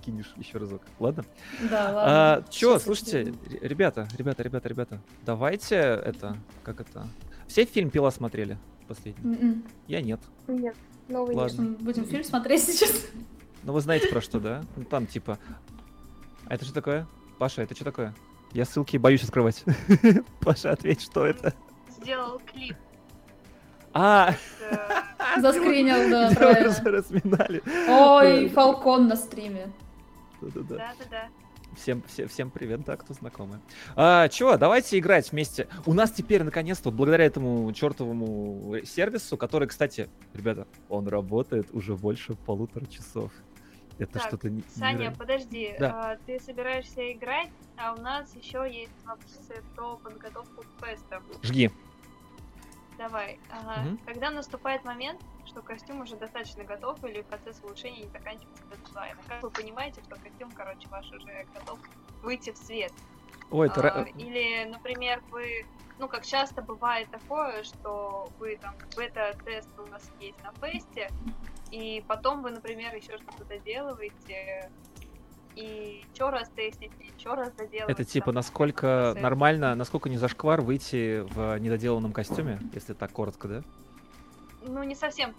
[0.02, 0.82] да, скинешь еще разок.
[0.98, 1.24] Ладно?
[1.70, 2.02] Да, ладно.
[2.06, 7.06] А, я слушайте, ребята, ребята, ребята, ребята, давайте это, как это...
[7.46, 8.56] Все фильм «Пила» смотрели
[8.88, 9.34] последний?
[9.36, 9.64] М-м.
[9.86, 10.20] Я нет.
[10.48, 10.74] Нет,
[11.08, 11.62] новый Ладно.
[11.62, 11.78] нет.
[11.80, 13.06] Будем фильм смотреть сейчас?
[13.62, 14.62] Но вы знаете про что, да?
[14.76, 15.38] Ну там типа...
[16.46, 17.06] А это что такое?
[17.38, 18.14] Паша, это что такое?
[18.52, 19.64] Я ссылки боюсь открывать.
[20.40, 21.54] Паша, ответь, что это?
[22.00, 22.76] Сделал клип.
[23.94, 24.34] А,
[25.38, 26.64] Заскринил, да, правильно.
[26.68, 27.62] раз- разминали.
[27.88, 29.70] Ой, Фалкон на стриме.
[30.50, 30.76] Да-да-да.
[30.76, 31.28] Да-да-да.
[31.76, 33.58] Всем, все- всем привет, да, кто знакомый.
[33.96, 35.68] А, чё, давайте играть вместе.
[35.86, 41.96] У нас теперь, наконец-то, вот благодаря этому чертовому сервису, который, кстати, ребята, он работает уже
[41.96, 43.32] больше полутора часов.
[43.98, 46.12] Это Так, что-то не- Саня, подожди, Да.
[46.12, 51.22] а, ты собираешься играть, а у нас еще есть вопросы про подготовку к фестам.
[51.42, 51.70] Жги.
[53.02, 53.40] Давай.
[53.50, 53.82] Ага.
[53.82, 53.98] Мгм.
[54.06, 59.20] Когда наступает момент, что костюм уже достаточно готов или процесс улучшения не заканчивается до дизайна?
[59.26, 61.80] Как вы понимаете, что костюм, короче, ваш уже готов
[62.22, 62.92] выйти в свет?
[63.50, 64.02] Ой, это...
[64.02, 65.66] А, Или, например, вы,
[65.98, 71.10] ну, как часто бывает такое, что вы там, бета-тест у вас есть на фесте,
[71.72, 74.70] и потом вы, например, еще что-то доделываете,
[75.56, 77.92] и еще раз тестите, еще раз доделываете.
[77.92, 79.22] Это типа насколько процесс.
[79.22, 83.62] нормально, насколько не зашквар выйти в недоделанном костюме, если так коротко, да?
[84.62, 85.34] Ну, не совсем.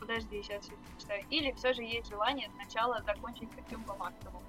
[0.00, 1.24] Подожди, сейчас читаю.
[1.30, 4.42] Или все же есть желание сначала закончить костюм по максимуму.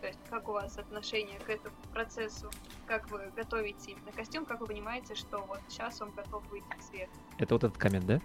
[0.00, 2.50] То есть, как у вас отношение к этому процессу?
[2.86, 4.44] Как вы готовите именно костюм?
[4.44, 7.08] Как вы понимаете, что вот сейчас он готов выйти в свет?
[7.38, 8.20] Это вот этот коммент, да?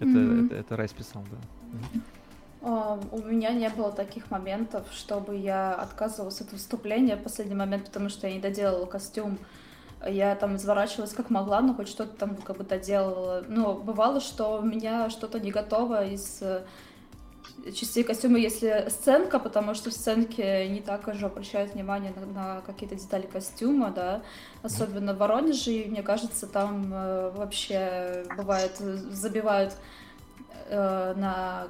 [0.00, 0.46] Это, Мгм.
[0.46, 1.36] это, это Райс писал, да.
[1.72, 2.02] Мгм.
[2.64, 8.08] У меня не было таких моментов, чтобы я отказывалась от выступления в последний момент, потому
[8.08, 9.38] что я не доделала костюм.
[10.06, 13.44] Я там изворачивалась как могла, но хоть что-то там как бы доделывала.
[13.48, 16.64] Но бывало, что у меня что-то не готово из э,
[17.74, 22.60] частей костюма, если сценка, потому что в сценке не так уже обращают внимание на, на
[22.62, 24.22] какие-то детали костюма, да,
[24.62, 29.74] особенно в Воронеже, и мне кажется, там э, вообще бывает забивают
[30.68, 31.68] э, на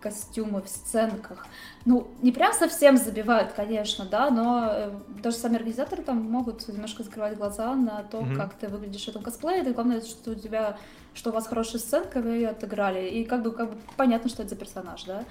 [0.00, 1.46] костюмы в сценках.
[1.84, 4.90] Ну, не прям совсем забивают, конечно, да, но э,
[5.22, 8.36] даже сами организаторы там могут немножко закрывать глаза на то, Мгм.
[8.36, 9.62] как ты выглядишь в этом косплее.
[9.64, 10.76] И главное, что у тебя,
[11.14, 13.08] что у вас хорошая сценка, вы ее отыграли.
[13.08, 15.24] И как бы, как бы понятно, что это за персонаж, да.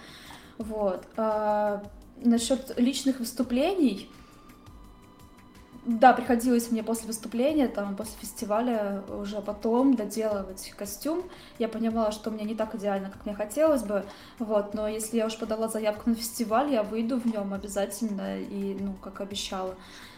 [0.58, 1.04] Вот.
[1.18, 1.84] А,
[2.18, 4.10] насчет личных выступлений,
[5.88, 11.24] да, приходилось мне после выступления, там, после фестиваля уже потом доделывать костюм.
[11.60, 14.06] Я понимала, что мне не так идеально, как мне хотелось бы,
[14.38, 18.76] вот, но если я уж подала заявку на фестиваль, я выйду в нем обязательно и,
[18.78, 19.76] ну, как обещала,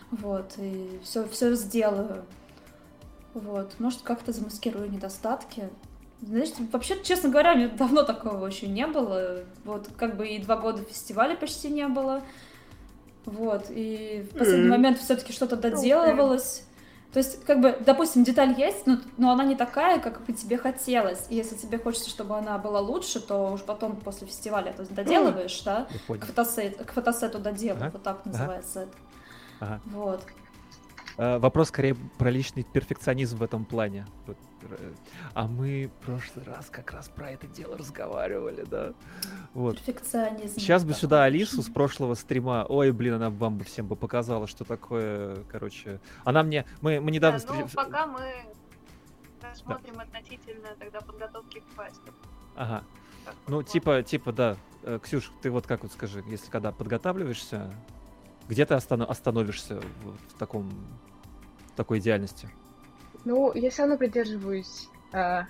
[0.10, 2.26] вот, и все, все сделаю,
[3.36, 5.70] вот, может, как-то замаскирую недостатки.
[6.22, 10.58] Знаешь, вообще, честно говоря, мне давно такого еще не было, вот, как бы и два
[10.58, 12.24] года фестиваля почти не было,
[13.26, 14.70] вот, и в последний Мгм.
[14.70, 16.64] момент все-таки что-то доделывалось.
[17.12, 20.58] То есть, как бы, допустим, деталь есть, но, но она не такая, как бы тебе
[20.58, 21.26] хотелось.
[21.30, 24.94] И если тебе хочется, чтобы она была лучше, то уж потом после фестиваля то есть
[24.94, 28.92] доделываешь, да, к, фотосет, к фотосету доделай, Ага, вот так называется это.
[29.60, 29.82] Ага.
[29.86, 30.24] Вот.
[31.18, 34.06] А, Вопрос скорее про личный перфекционизм в этом плане.
[34.28, 34.49] Вот, э,
[35.34, 38.94] А мы в прошлый раз как раз про это дело разговаривали, да.
[39.54, 39.78] Вот.
[39.78, 40.60] Перфекционизм.
[40.60, 42.66] Сейчас бы сюда Алису с прошлого стрима.
[42.68, 46.00] Ой, блин, она бы вам бы всем бы показала, что такое, короче.
[46.24, 48.34] Она мне, мы, мы недавно Да, ну, пока мы
[49.42, 52.14] рассмотрим относительно тогда подготовки к фесту.
[52.56, 52.84] Ага.
[53.26, 54.58] Как Ну, типа, типа, да.
[54.84, 57.74] Э, Ксюш, ты вот как вот скажи, если когда подготавливаешься,
[58.48, 60.70] где ты остано- остановишься в, в таком
[61.68, 62.50] в такой идеальности?
[63.26, 65.42] Ну, я все равно придерживаюсь э,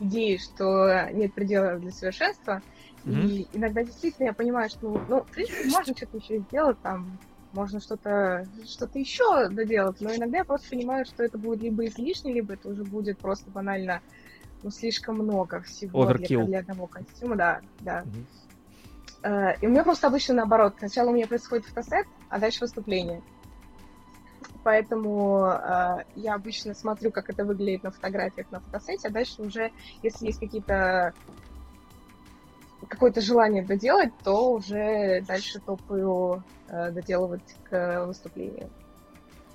[0.00, 2.62] идеи, что нет предела для совершенства.
[3.04, 3.26] Мгм.
[3.26, 7.18] И иногда действительно я понимаю, что, ну, в принципе, можно что-то еще сделать, там,
[7.52, 12.32] можно что-то что-то еще доделать, но иногда я просто понимаю, что это будет либо излишне,
[12.32, 14.02] либо это уже будет просто банально,
[14.62, 16.44] ну, слишком много всего для, Overkill.
[16.44, 18.04] для одного костюма, да, да.
[19.22, 20.74] Э, И у меня просто обычно наоборот.
[20.78, 23.22] Сначала у меня происходит фотосет, а дальше выступление.
[24.66, 29.70] Поэтому э, я обычно смотрю, как это выглядит на фотографиях на фотосете, а дальше уже,
[30.02, 31.14] если есть какие-то
[32.88, 38.68] какое-то желание доделать, то уже дальше топаю э, доделывать к выступлению.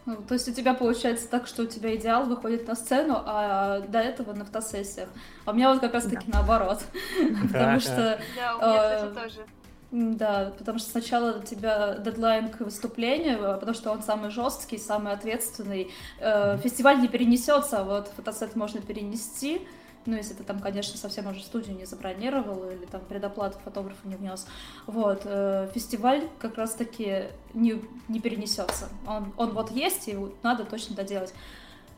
[0.05, 3.81] Ну, то есть у тебя получается так, что у тебя идеал выходит на сцену, а
[3.81, 5.09] до этого на фотосессиях.
[5.43, 6.79] А у меня вот как раз таки наоборот.
[7.51, 9.45] Потому что Да, у меня, э, кстати, тоже.
[9.91, 14.77] Да, потому что сначала у тебя дедлайн к выступлению, а потому что он самый жесткий,
[14.77, 15.91] самый ответственный.
[16.19, 19.68] Э, Фестиваль не перенесется, а вот фотосет можно перенести.
[20.05, 24.15] Ну, если ты там, конечно, совсем уже студию не забронировал или там предоплату фотографа не
[24.15, 24.47] внес.
[24.88, 28.88] Вот, э, фестиваль как раз-таки не, не перенесется.
[29.05, 31.34] Он, он вот есть, и надо точно доделать.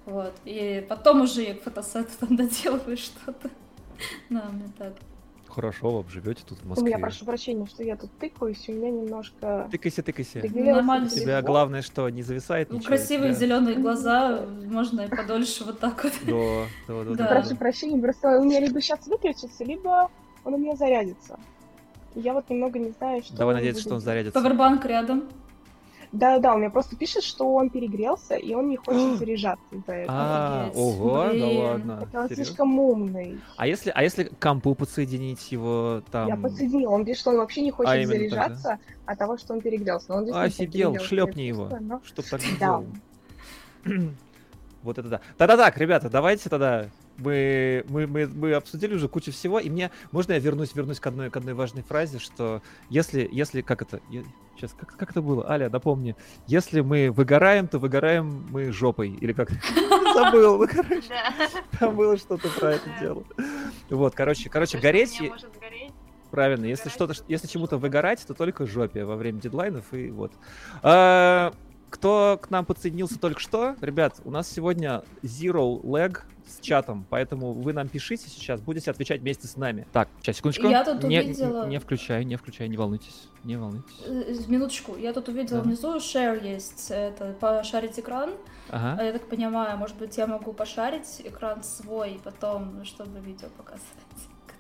[0.06, 3.52] Вот, и потом уже к фотосету там доделываю что-то.
[4.30, 4.94] Да, мне так.
[5.54, 6.88] Хорошо, вы живете тут в У Москве.
[6.88, 9.68] меня, прошу прощения, что я тут тыкаюсь, у меня немножко...
[9.72, 10.42] Тыкайся, тыкайся.
[10.54, 11.06] Нормально.
[11.06, 12.88] У тебя главное, что не зависает Ну, ничего.
[12.88, 16.14] у красивые тебя- зеленые глаза, можно и подольше вот так вот.
[16.26, 17.16] Да, да, да, Да.
[17.16, 17.28] да.
[17.42, 20.10] Прошу прощения, просто у меня либо сейчас выключится, либо
[20.44, 21.40] он у меня зарядится.
[22.16, 23.36] Я вот немного не знаю, что...
[23.38, 24.40] Давай надеяться, будет что он зарядится.
[24.40, 25.24] Павербанк рядом.
[26.14, 30.18] Да-да, он мне просто пишет, что он перегрелся, и он не хочет заряжаться из-за этого.
[30.18, 32.00] А, ого, да ладно.
[32.08, 33.40] Это он слишком умный.
[33.58, 36.28] А если, а если к компу подсоединить его там?
[36.28, 36.92] Я подсоединила.
[36.92, 38.06] Он говорит, что он вообще не хочет А, да?
[38.06, 40.06] заряжаться от того, что он перегрелся.
[40.10, 41.70] Но он действительно Офигел, перегрелся, шлепни его.
[42.04, 42.66] Чтоб так не Да.
[42.68, 42.86] делал.
[44.84, 45.22] Вот это да.
[45.38, 46.88] Тогда так, ребята, давайте тогда
[47.18, 51.08] мы, мы, мы, мы обсудили уже кучу всего, и мне можно я вернусь, вернусь к
[51.08, 54.00] одной, к одной важной фразе, что если, если, как это,
[54.56, 56.16] сейчас, как, как это было, Аля, напомни,
[56.48, 59.50] если мы выгораем, то выгораем мы жопой, или как,
[60.14, 61.14] забыл, ну, короче,
[61.80, 63.24] там было что-то про это дело.
[63.90, 65.20] Вот, короче, короче, гореть.
[66.32, 70.32] Правильно, если что-то, если чему-то выгорать, то только жопе во время дедлайнов и вот.
[70.82, 71.54] А,
[71.92, 77.54] кто к нам подсоединился только что, ребят, у нас сегодня zero lag с чатом, поэтому
[77.54, 79.88] вы нам пишите сейчас, будете отвечать вместе с нами.
[79.94, 80.68] Так, сейчас секундочку.
[80.68, 83.94] Я тут не, увидела- не включай, не включай, не волнуйтесь, не волнуйтесь.
[84.06, 85.68] Э, Минуточку, я тут увидела Да.
[85.68, 88.32] внизу share есть, это пошарить экран.
[88.70, 89.04] А Ага.
[89.04, 93.82] я так понимаю, может быть, я могу пошарить экран свой потом, чтобы видео показать.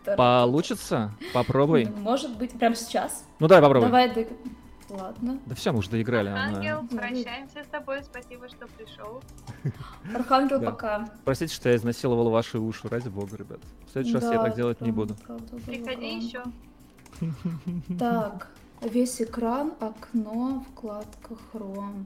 [0.04, 1.12] которое- Получится?
[1.34, 1.86] Попробуй.
[1.86, 3.24] Может быть, прямо сейчас.
[3.40, 3.88] Ну давай попробуй.
[3.88, 4.28] Давай,
[4.94, 5.40] ладно.
[5.46, 6.30] Да все, мы уже доиграли.
[6.30, 6.98] она- Ангел, Да.
[6.98, 9.22] прощаемся с тобой, спасибо, что пришел.
[10.14, 10.72] Архангел Да.
[10.72, 11.10] пока.
[11.26, 13.60] Простите, что я изнасиловал ваши уши, ради бога, ребят.
[13.88, 15.16] В следующий раз я Да, так делать не прям, буду.
[15.26, 16.44] правда, Приходи еще.
[17.98, 18.50] Так,
[18.82, 22.06] весь экран, окно, вкладка Chrome.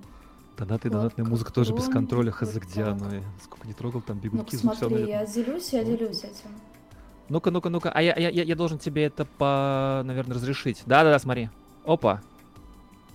[0.58, 3.06] Донаты, донатная музыка тоже без контроля, хз где оно.
[3.44, 6.50] Сколько не трогал, там бегунки, равно смотри, я делюсь, я делюсь этим.
[7.30, 7.92] Ну-ка, ну-ка, ну-ка.
[7.92, 10.82] А я, я, я, я должен тебе это по, наверное, разрешить.
[10.86, 11.50] Да-да-да, смотри.
[11.86, 12.22] Опа.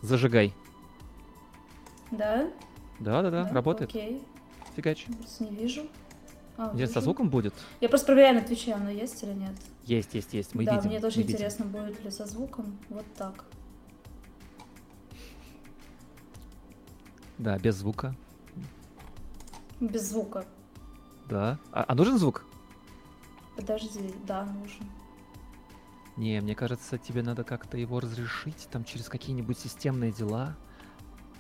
[0.02, 0.52] Зажигай.
[2.10, 2.50] Да?
[2.98, 3.90] Да-да-да, Да, работает.
[3.90, 4.22] Окей,
[4.76, 5.06] Фигач.
[5.40, 5.86] не вижу.
[6.58, 7.54] А, Где со звуком будет?
[7.80, 9.54] Я просто проверяю на Твиче, оно есть или нет.
[9.84, 10.54] Есть, есть, есть.
[10.54, 10.90] Мы да, видим.
[10.90, 11.34] мне тоже мы видим.
[11.36, 12.76] интересно, будет ли со звуком.
[12.90, 13.44] Вот так.
[17.38, 18.14] Да, без звука.
[19.80, 20.44] Без звука.
[21.28, 21.58] Да.
[21.72, 22.44] А, а нужен звук?
[23.56, 24.86] Подожди, да, нужен.
[26.16, 30.55] Не, мне кажется, тебе надо как-то его разрешить, там, через какие-нибудь системные дела.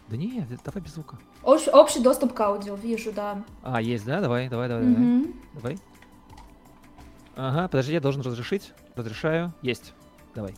[0.08, 1.18] Да не, давай без звука.
[1.42, 3.42] Общ- общий доступ к аудио, вижу, да.
[3.62, 4.20] А, есть, да?
[4.20, 4.98] Давай, давай, давай, давай.
[4.98, 5.34] Мгм.
[5.54, 5.78] Давай.
[7.36, 8.72] Ага, подожди, я должен разрешить.
[8.96, 9.52] Разрешаю.
[9.62, 9.92] Есть.
[10.34, 10.54] Давай.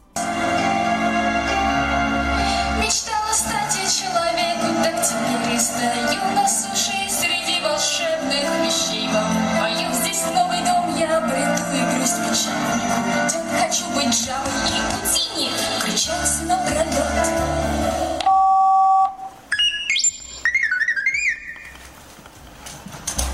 [2.81, 9.93] Мечтала стать я человеку, так теперь стою на суше среди волшебных вещей вам пою.
[9.93, 13.44] Здесь новый дом я обрету и грусть печаль.
[13.75, 15.51] Хочу быть жабой и путини,
[15.83, 16.87] кричать напролет.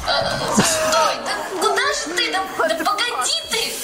[0.08, 2.32] А, Стой, да куда же ты?
[2.32, 3.74] Да, да погоди ты!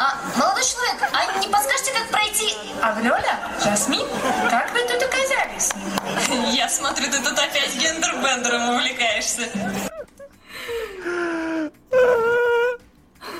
[0.00, 2.56] А, молодой человек, а не подскажете, как пройти?
[2.82, 3.38] Авлёля?
[3.62, 4.04] Жасмин?
[4.50, 5.70] Как вы тут оказались?
[6.52, 9.48] Я смотрю, ты тут опять гендер-бендером увлекаешься.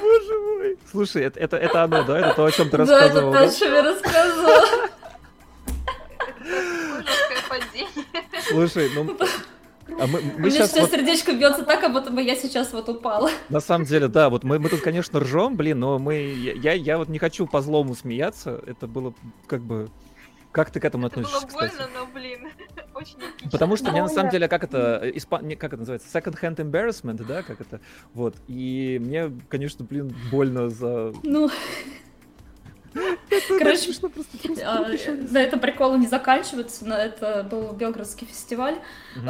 [0.04, 0.78] Боже мой.
[0.94, 2.20] Слушай, это, это, это оно, да?
[2.20, 4.64] Это то, о чем ты Да, это рассказывал, то, о чем я рассказывала.
[8.48, 9.16] Слушай, ну...
[9.98, 12.36] А мы, У мы меня сейчас сейчас вот, сердечко бьется так, как будто бы я
[12.36, 13.28] сейчас вот упала.
[13.48, 16.96] на самом деле, да, вот мы, мы тут, конечно, ржем, блин, но мы, я, я
[16.96, 19.14] вот не хочу по злому смеяться, это было
[19.48, 19.90] как бы...
[20.54, 21.76] Как ты к этому Это было относишься, кстати?
[21.76, 22.48] больно, но, блин,
[22.94, 23.50] очень эпично.
[23.50, 26.40] Потому что мне на самом деле, как это, э, испа- не, как это называется, second
[26.40, 27.80] hand embarrassment, да, как это,
[28.12, 31.12] вот, и мне, конечно, блин, больно за...
[31.24, 31.50] Ну,
[33.58, 33.92] Короче,
[34.64, 34.84] а,
[35.32, 36.86] на этом приколы не заканчивается.
[36.86, 38.76] На это был Белгородский фестиваль.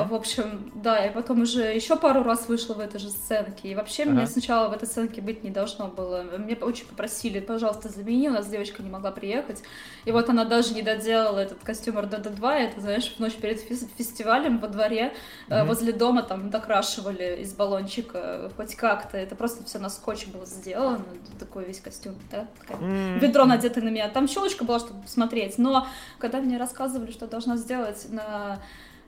[0.07, 3.69] В общем, да, и потом уже еще пару раз вышла в этой же сценке.
[3.69, 6.25] И вообще мне сначала в этой сценке быть не должно было.
[6.39, 9.63] Мне очень попросили, пожалуйста, замени, у нас девочка не могла приехать.
[10.05, 12.51] И вот она даже не доделала этот костюм РДД-2.
[12.53, 15.13] Это, знаешь, в ночь перед фес- фестивалем во дворе
[15.49, 19.17] э, возле дома там докрашивали из баллончика хоть как-то.
[19.19, 21.05] Это просто все на скотче было сделано.
[21.39, 22.47] Такой весь костюм, да?
[22.61, 23.21] Такая М.
[23.57, 24.09] надето на меня.
[24.09, 25.59] Там щелочка была, чтобы посмотреть.
[25.59, 25.87] Но
[26.19, 28.61] когда мне рассказывали, что должна сделать на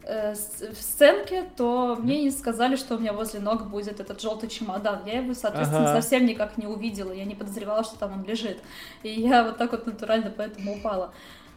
[0.02, 4.48] э, в сценке, то мне не сказали, что у меня возле ног будет этот желтый
[4.48, 5.00] чемодан.
[5.06, 6.00] Я его, соответственно, Ага.
[6.00, 7.12] совсем никак не увидела.
[7.12, 8.58] Я не подозревала, что там он лежит.
[9.02, 11.12] И я вот так вот натурально поэтому упала.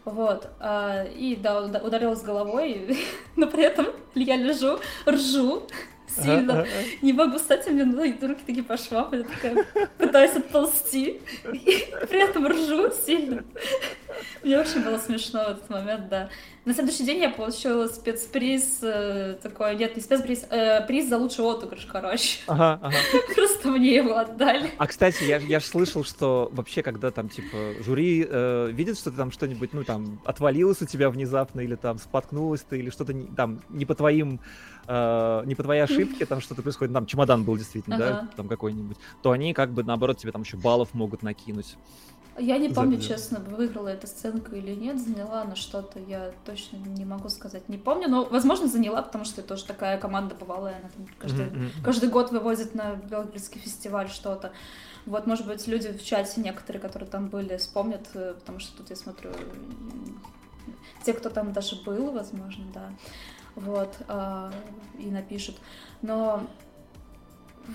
[0.06, 0.48] Вот.
[0.60, 2.98] а, И да, уда- ударилась головой,
[3.36, 5.64] но при этом я лежу, ржу
[6.10, 6.66] сильно.
[7.02, 9.66] Не могу встать, у меня ноги, руки такие по швам, я такая
[9.98, 11.22] пытаюсь отползти,
[11.54, 13.44] и при этом ржу сильно.
[14.44, 16.30] Мне очень было смешно в этот момент, да.
[16.66, 21.46] На следующий день я получила спецприз, э, такой, нет, не спецприз, э, приз за лучший
[21.46, 22.40] отыгрыш, короче.
[22.48, 22.96] Ага, ага.
[23.34, 24.70] Просто мне его отдали.
[24.78, 29.10] А кстати, я, я же слышал, что вообще, когда там, типа, жюри э, видит, что
[29.10, 33.14] ты там что-нибудь, ну, там, отвалилось у тебя внезапно, или там споткнулась ты, или что-то
[33.36, 34.40] там не по твоим,
[34.90, 38.30] э, не по твоей ошибке, там что-то происходит, там чемодан был действительно, да, Ага.
[38.36, 41.78] там какой-нибудь, то они как бы, наоборот, тебе там еще баллов могут накинуть.
[42.38, 46.78] Я не помню, За- честно, выиграла эта сценка или нет, заняла на что-то, я точно
[46.78, 50.78] не могу сказать, не помню, но, возможно, заняла, потому что это тоже такая команда бывалая,
[50.80, 51.72] она там каждый, мгм.
[51.84, 54.54] каждый год вывозит на Белградский фестиваль что-то.
[55.06, 58.90] Вот, может быть, люди в чате некоторые, которые там были, вспомнят, э, потому что тут
[58.90, 59.32] я смотрю,
[61.04, 62.90] те, кто там даже был, возможно, да,
[63.56, 64.52] вот, а,
[64.98, 65.58] и напишут.
[66.02, 66.48] Но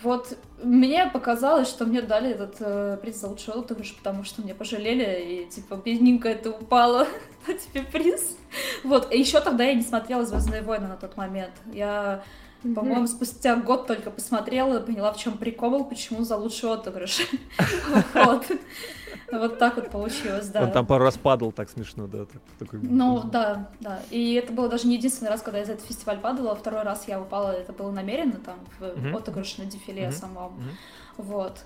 [0.02, 4.54] вот мне показалось, что мне дали этот э, приз за лучший отыгрыш, потому что мне
[4.54, 7.06] пожалели, и типа бедненько это упало,
[7.46, 8.36] а тебе приз.
[8.82, 11.52] Вот, и еще тогда я не смотрела Звездные войны на тот момент.
[11.72, 12.24] Я,
[12.62, 17.28] по-моему, спустя год только посмотрела и поняла, в чем прикол, почему за лучший отыгрыш.
[18.14, 18.46] Вот.
[19.40, 20.62] Вот так вот получилось, да.
[20.62, 22.24] Он там пару раз падал, так смешно, да.
[22.26, 24.00] так- такой- Ну, да, да.
[24.10, 26.54] И это было даже не единственный раз, когда я за этот фестиваль падала.
[26.54, 29.16] Второй раз я упала, это было намеренно, там, в Мгм.
[29.16, 30.12] отыгрыш на дефиле Мгм.
[30.12, 30.52] самом.
[30.54, 30.70] Мгм.
[31.18, 31.64] Вот.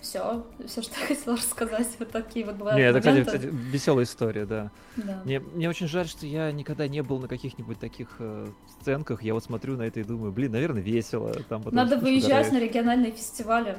[0.00, 1.88] Все, все, что я хотела рассказать.
[1.98, 4.70] Вот такие вот бывают Не, это, кстати, кстати, веселая история, да.
[4.96, 5.20] Да.
[5.24, 8.46] Мне, мне очень жаль, что я никогда не был на каких-нибудь таких э,
[8.80, 9.22] сценках.
[9.22, 11.34] Я вот смотрю на это и думаю, блин, наверное, весело.
[11.50, 13.76] Там Надо выезжать на региональные фестивали.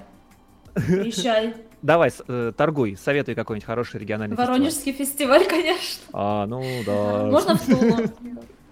[0.73, 1.56] Приезжай.
[1.81, 4.60] Давай, э, торгуй, советуй какой-нибудь хороший региональный фестиваль.
[4.60, 6.03] Воронежский фестиваль, конечно.
[6.14, 7.26] А, ну да.
[7.26, 8.07] Можно в Тулу.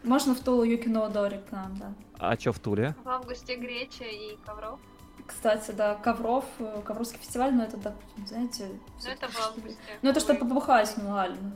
[0.03, 1.93] Можно в Тулу Юкино Дори к нам, да.
[2.19, 2.95] А чё в Туле?
[3.03, 4.79] В августе Греча и Ковров.
[5.25, 7.93] Кстати, да, Ковров, э, Ковровский фестиваль, но это, так,
[8.25, 8.67] знаете...
[9.03, 9.77] Ну, это в августе.
[10.01, 11.53] Ну, это чтобы побухать, ну, ладно.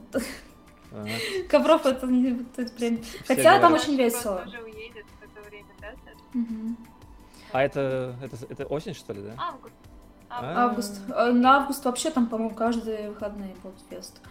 [0.92, 1.10] Ага.
[1.50, 3.02] Ковров это, это прям...
[3.02, 4.36] Все Хотя там очень весело.
[4.36, 6.18] просто уже уедет в это время, да, Саша?
[6.34, 6.78] Мгм.
[7.52, 9.34] А это, это, это осень, что ли, да?
[9.38, 9.74] Август.
[10.42, 10.66] А.
[10.66, 11.02] Август.
[11.10, 14.22] Э, На август вообще там, по-моему, каждые выходные будет фест.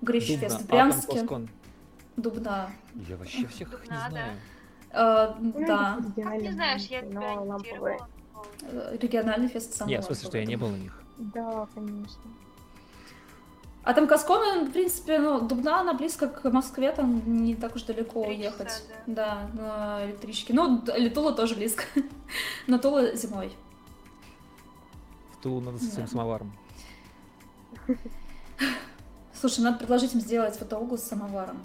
[0.00, 0.40] Гречь Дубна.
[0.40, 1.26] фест в А, там Брянске.
[2.16, 2.70] Дубна.
[3.08, 4.08] Я вообще всех их не да.
[4.10, 4.32] знаю.
[4.92, 7.98] Э, Ну, Да, не знаешь, я тебя.
[8.62, 11.02] Э, региональный фест самый Нет, в смысле, что я не был на них.
[11.18, 12.22] Да, конечно.
[13.82, 17.82] А там Коскон, в принципе, ну, Дубна, она близко к Москве, там не так уж
[17.84, 18.68] далеко Три уехать.
[18.68, 20.52] часа, Да, на электричке.
[20.52, 21.84] Ну, д- или Тула тоже близко.
[22.66, 23.52] Но Тула зимой.
[25.40, 26.12] В Тулу надо с своим Да.
[26.12, 26.52] самоваром.
[29.32, 31.62] Слушай, надо предложить им сделать фотоугол с самоваром.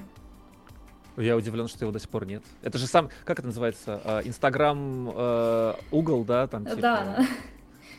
[1.18, 2.41] Я удивлен, что его до сих пор нет.
[2.61, 4.02] Это же сам, как это называется?
[4.06, 6.77] А, Инстаграм э, угол, да, там типа.
[6.81, 7.26] Да,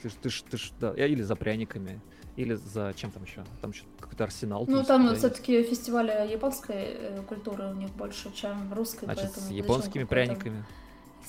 [0.03, 0.93] Ты ж, ты ж, ты ж, да.
[0.95, 2.01] Или за пряниками,
[2.37, 3.45] или за чем там еще?
[3.61, 4.65] Там еще какой-то арсенал.
[4.67, 9.05] Ну, там все-таки фестиваля японской э, культуры у них больше, чем русской.
[9.05, 10.65] Значит, с японскими пряниками.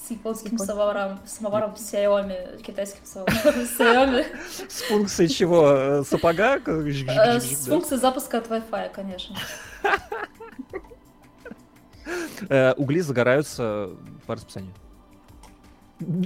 [0.08, 3.36] С японским самоваром, самоваром Xiaomi, китайским самоваром
[3.78, 4.26] Xiaomi.
[4.70, 5.70] С функцией чего?
[5.70, 6.62] Э, Сапога?
[6.66, 9.36] Э, С функцией запуска от Wi-Fi, конечно.
[12.50, 13.90] Э, Угли загораются
[14.26, 14.72] по расписанию.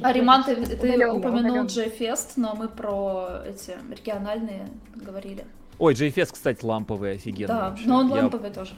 [0.04, 1.66] А Риман, ты, ты упомянул.
[1.66, 5.48] J-Fest, но мы про эти региональные говорили.
[5.80, 7.48] Ой, JFS, кстати, ламповый, офигенный.
[7.48, 7.88] Да, вообще.
[7.88, 8.76] но он Я- ламповый тоже.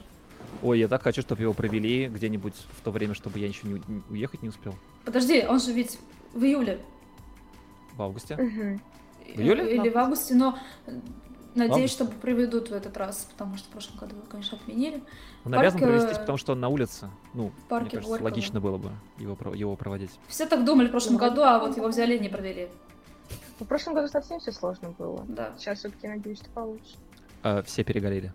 [0.62, 3.82] Ой, я так хочу, чтобы его провели где-нибудь в то время, чтобы я еще не,
[3.88, 4.76] не- уехать не успел.
[5.06, 6.00] Подожди, он же ведь
[6.34, 6.80] в июле.
[7.96, 8.36] В августе.
[8.38, 8.82] Мгм.
[9.36, 9.76] В июле?
[9.76, 11.00] Или в августе, но э,
[11.56, 15.04] надеюсь, что проведут в этот раз, потому что в прошлом году его, конечно, отменили.
[15.44, 17.10] Он обязан парке- провестись, потому что он на улице.
[17.34, 18.26] Ну, парке мне кажется, Горького.
[18.30, 20.12] логично было бы его, его проводить.
[20.28, 22.70] Все так думали в прошлом Ну, году, а вот его взяли и не провели.
[23.60, 25.26] В прошлом году совсем все сложно было.
[25.28, 25.54] Да.
[25.58, 26.98] Сейчас все-таки надеюсь, что получится.
[27.44, 28.34] э, все перегорели.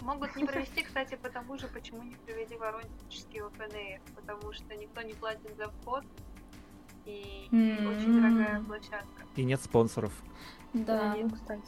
[0.00, 5.14] Могут не провести, кстати, потому же, почему не провели воронежский ОПНР, потому что никто не
[5.14, 6.04] платит за вход,
[7.06, 9.22] и очень дорогая площадка.
[9.36, 10.12] И нет спонсоров.
[10.72, 11.16] Да.
[11.20, 11.62] Ну, кстати.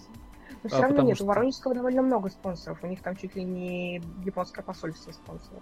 [0.50, 2.78] Но А, все равно потому нет, что- у Воронежского довольно много спонсоров.
[2.82, 5.58] У них там чуть ли не японское посольство спонсор.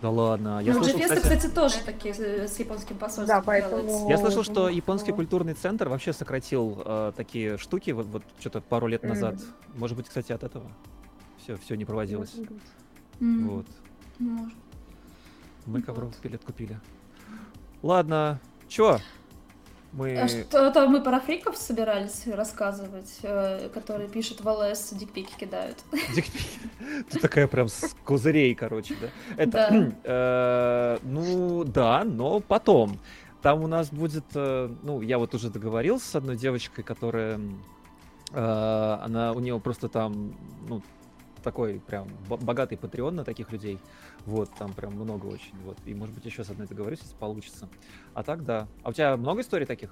[0.00, 0.60] Да ладно.
[0.62, 4.08] Я Ну, слышал, GFS, кстати, кстати, тоже такие с японским посольством Да, поэтому-.
[4.08, 5.16] Я слышал, что Ну, японский ну.
[5.16, 9.36] культурный центр вообще сократил э, такие штуки вот, вот что-то пару лет назад.
[9.74, 10.70] Может быть, кстати, от этого
[11.48, 12.34] все, все не проводилось.
[13.20, 13.66] М, Вот.
[14.18, 14.54] может.
[15.66, 15.84] Мы Вот.
[15.86, 16.78] ковровый билет купили.
[17.82, 18.38] Ладно,
[18.68, 18.98] чё?
[19.92, 20.14] Мы...
[20.18, 25.78] А Что-то мы про фриков собирались рассказывать, э, которые пишут в ЛС, дикпики кидают.
[26.14, 26.60] Дикпики.
[27.10, 29.08] Ты такая прям с козырей, короче, да?
[29.38, 29.92] Это, Да.
[30.04, 32.98] э, ну, да, но потом.
[33.40, 37.40] Там у нас будет, э, ну, я вот уже договорился с одной девочкой, которая,
[38.32, 40.34] э, она, у нее просто там,
[40.68, 40.82] ну,
[41.42, 43.78] такой прям бо- богатый патреон на таких людей.
[44.26, 45.54] Вот, там прям много очень.
[45.64, 45.76] Вот.
[45.86, 47.68] И, может быть, еще с одной договорюсь, если получится.
[48.14, 48.66] А так, да.
[48.82, 49.90] А у тебя много историй таких?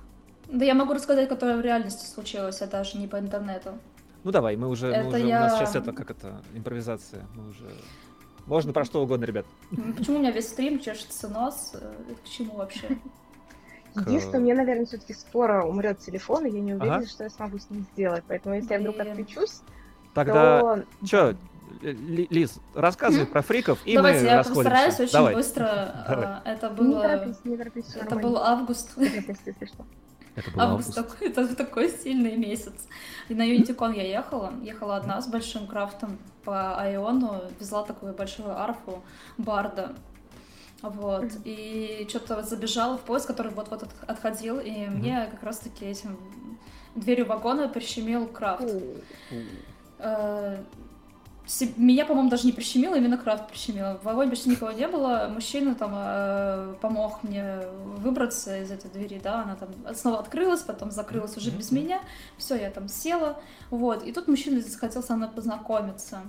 [0.48, 3.78] Да я могу рассказать, которая в реальности случилась, а даже не по интернету.
[4.24, 7.26] Ну давай, мы уже, мы Это уже у нас я- сейчас это, как это, импровизация.
[7.34, 7.70] Мы уже...
[8.46, 9.44] Можно про что угодно, ребят.
[9.96, 11.72] Почему у меня весь стрим чешется нос?
[11.74, 12.96] Это к чему вообще?
[13.96, 17.06] Единственное, мне, наверное, все-таки скоро умрет телефон, и я не уверена, Ага.
[17.06, 18.22] что я смогу с ним сделать.
[18.28, 19.08] Поэтому если я вдруг Блин.
[19.12, 19.62] отключусь,
[20.16, 20.84] Тогда, то...
[21.06, 21.34] чё,
[21.82, 24.70] Ли- Лиз, рассказывай про фриков, и Давайте, мы я расходимся.
[24.70, 25.34] постараюсь очень Давай.
[25.34, 25.64] быстро.
[26.08, 26.24] Давай.
[26.26, 27.02] А, Это Не было...
[27.02, 28.22] торопись, не торопись, Это нормально.
[28.22, 28.96] был август.
[28.96, 29.84] Не торопись, если что.
[30.34, 31.12] Это был Август август.
[31.14, 32.72] такой, это такой сильный месяц.
[33.28, 34.52] И на Юнитикон я ехала.
[34.62, 37.42] Ехала одна с большим крафтом по Айону.
[37.60, 39.02] Везла такую большую арфу
[39.38, 39.94] Барда.
[40.82, 41.24] Вот.
[41.44, 44.58] И что-то забежала в поезд, который вот-вот от- отходил.
[44.60, 46.18] И мне как раз-таки этим
[46.94, 48.64] дверью вагона прищемил крафт.
[49.98, 50.58] Э,
[51.76, 53.98] Меня, по-моему, даже не прищемило, именно крафт прищемило.
[53.98, 55.28] В вагоне почти никого не было.
[55.32, 57.60] Мужчина там э, помог мне
[57.98, 62.00] выбраться из этой двери, да, она там снова открылась, потом закрылась уже без меня.
[62.36, 63.40] Все, я там села.
[63.70, 64.04] Вот.
[64.04, 66.22] И тут мужчина захотел со мной познакомиться.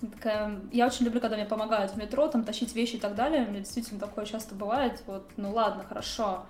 [0.00, 3.46] Такая, я очень люблю, когда мне помогают в метро, там, тащить вещи и так далее.
[3.46, 5.02] Меня действительно такое часто бывает.
[5.06, 6.44] Вот, ну ладно, хорошо.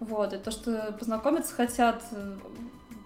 [0.00, 2.36] Вот, и то, что познакомиться хотят, э,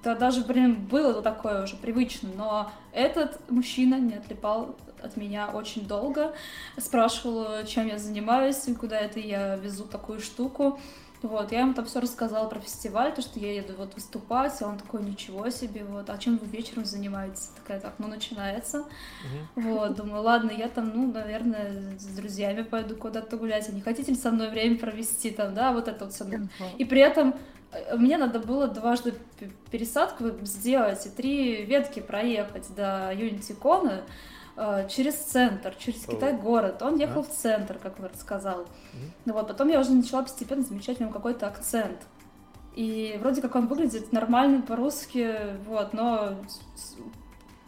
[0.05, 5.87] да даже, блин, было такое уже привычно, но этот мужчина не отлипал от меня очень
[5.87, 6.35] долго,
[6.79, 10.79] спрашивал, чем я занимаюсь, и куда это я везу такую штуку.
[11.23, 14.69] Вот, я ему там все рассказала про фестиваль, то, что я еду вот выступать, а
[14.69, 17.49] он такой, ничего себе, вот, а чем вы вечером занимаетесь?
[17.57, 18.85] Такая, так, ну, начинается.
[19.57, 19.71] Мгм.
[19.73, 24.13] Вот, думаю, ладно, я там, ну, наверное, с друзьями пойду куда-то гулять, а не хотите
[24.13, 26.27] ли со мной время провести там, да, вот это вот все.
[26.77, 27.35] И при этом
[27.97, 29.15] мне надо было дважды
[29.71, 34.03] пересадку сделать и три ветки проехать до Юнитикона
[34.57, 36.07] э, через центр, через.
[36.07, 36.83] Китай-город.
[36.83, 37.29] Он ехал Ага.
[37.31, 38.67] в центр, как вы рассказал.
[39.25, 41.99] Ну вот, потом я уже начала постепенно замечать в нем какой-то акцент.
[42.77, 45.37] И вроде как он выглядит нормально по-русски,
[45.67, 46.35] вот, но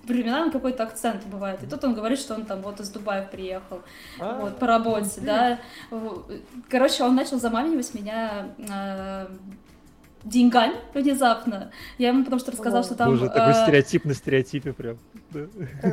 [0.05, 1.63] временами какой-то акцент бывает.
[1.63, 3.83] И тут он говорит, что он там вот из Дубая приехал,
[4.21, 5.59] А, вот, по работе, да.
[5.91, 6.25] В-
[6.69, 9.27] Короче, он начал заманивать меня э,
[10.25, 11.71] деньгами внезапно.
[11.99, 13.11] Я ему потому что рассказала, что там...
[13.11, 14.99] Боже, такой э, стереотип на стереотипе прям.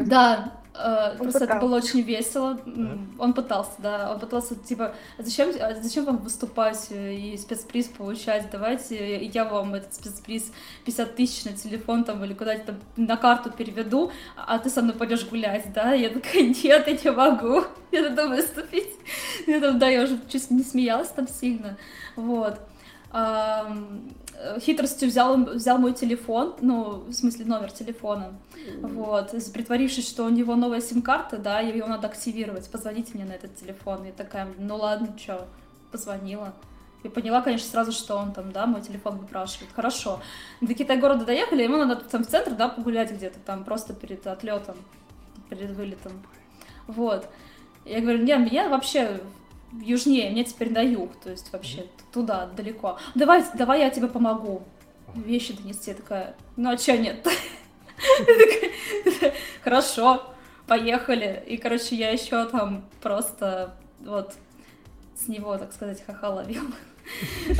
[0.06, 0.54] Да.
[0.74, 2.60] э, Он просто это было очень весело.
[3.20, 7.88] Он пытался, да, он пытался, типа, «А зачем, а зачем вам выступать э, и спецприз
[7.88, 8.50] получать?
[8.52, 10.52] Давайте я вам этот спецприз
[10.86, 14.96] 50 тысяч на телефон там или куда-то там на карту переведу, а ты со мной
[14.96, 15.94] пойдешь гулять, да?
[15.94, 18.90] Я такая, нет, я не могу, я надо выступить.
[19.46, 21.78] Я там, да, я уже чуть не смеялась там сильно,
[22.16, 22.60] вот.
[23.14, 28.34] Э, хитростью взял, взял мой телефон, ну, в смысле номер телефона,
[28.82, 33.26] вот, с- притворившись, что у него новая сим-карта, да, и его надо активировать, позвоните мне
[33.26, 34.04] на этот телефон.
[34.06, 35.46] Я такая, ну ладно, чё,
[35.92, 36.54] позвонила.
[37.04, 39.70] И поняла, конечно, сразу, что он там, да, мой телефон выпрашивает.
[39.76, 40.20] Хорошо.
[40.62, 44.76] До Китай-города доехали, ему надо там в центр, да, погулять где-то там, просто перед отлетом,
[45.50, 46.14] перед вылетом.
[46.88, 47.28] Вот.
[47.86, 49.20] Я говорю, не, мне вообще
[49.82, 52.98] южнее, мне теперь на юг, то есть вообще туда, далеко.
[53.16, 54.64] Давай, давай я тебе помогу
[55.16, 55.92] вещи донести.
[55.92, 57.28] Я такая, ну а чё нет?
[59.64, 60.24] Хорошо,
[60.68, 61.44] поехали.
[61.48, 64.34] И, короче, я еще там просто вот
[65.16, 66.64] с него, так сказать, хаха ловил.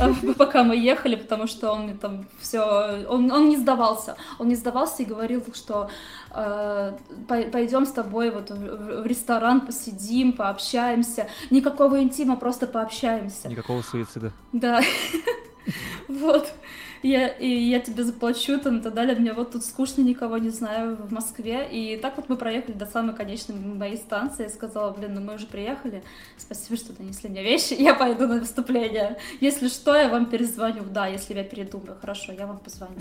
[0.00, 2.60] А, Пока мы ехали, потому что он мне там все,
[3.08, 5.88] он, он не сдавался, он не сдавался и говорил, что
[6.34, 6.92] э,
[7.28, 13.48] пой- пойдем с тобой вот в, в- в ресторан, посидим, пообщаемся, никакого интима, просто пообщаемся.
[13.48, 14.32] Никакого суицида.
[14.52, 14.80] Да.
[16.08, 16.52] Вот.
[17.08, 19.16] Я, и я тебе заплачу, там, и так далее.
[19.16, 21.68] Мне вот тут скучно, никого не знаю в Москве.
[21.70, 24.44] И так вот мы проехали до самой конечной моей станции.
[24.44, 26.02] Я сказала, блин, ну мы уже приехали.
[26.36, 27.74] Спасибо, что донесли мне вещи.
[27.78, 29.18] Я пойду на выступление.
[29.40, 30.82] Если что, я вам перезвоню.
[30.90, 31.96] Да, если я передумаю.
[32.00, 33.00] Хорошо, я вам позвоню.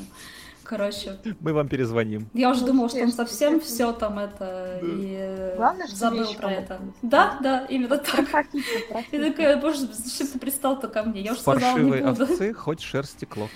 [0.63, 2.27] Короче, Мы вам перезвоним.
[2.33, 6.33] я уже Ну, думала, что он совсем все там это и э, Главное, что забыл
[6.35, 6.79] про это.
[7.01, 8.15] Да, да, именно так.
[8.15, 9.31] Профокиться, Я профокиться.
[9.31, 11.19] такая, боже, зачем ты пристал-то ко мне?
[11.21, 12.23] Я уже сказала, не буду.
[12.23, 13.49] овцы хоть шерсти клок.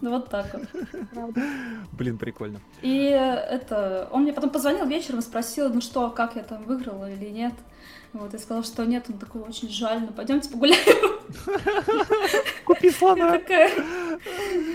[0.00, 0.62] Ну вот так вот.
[1.12, 1.42] Правда.
[1.92, 2.60] Блин, прикольно.
[2.82, 7.10] И это, он мне потом позвонил вечером и спросил, ну что, как я там выиграла
[7.10, 7.54] или нет.
[8.12, 11.20] Вот, я сказала, что нет, он такой, очень жаль, ну пойдемте погуляем.
[12.66, 13.32] Купи слона.
[13.32, 13.70] такая,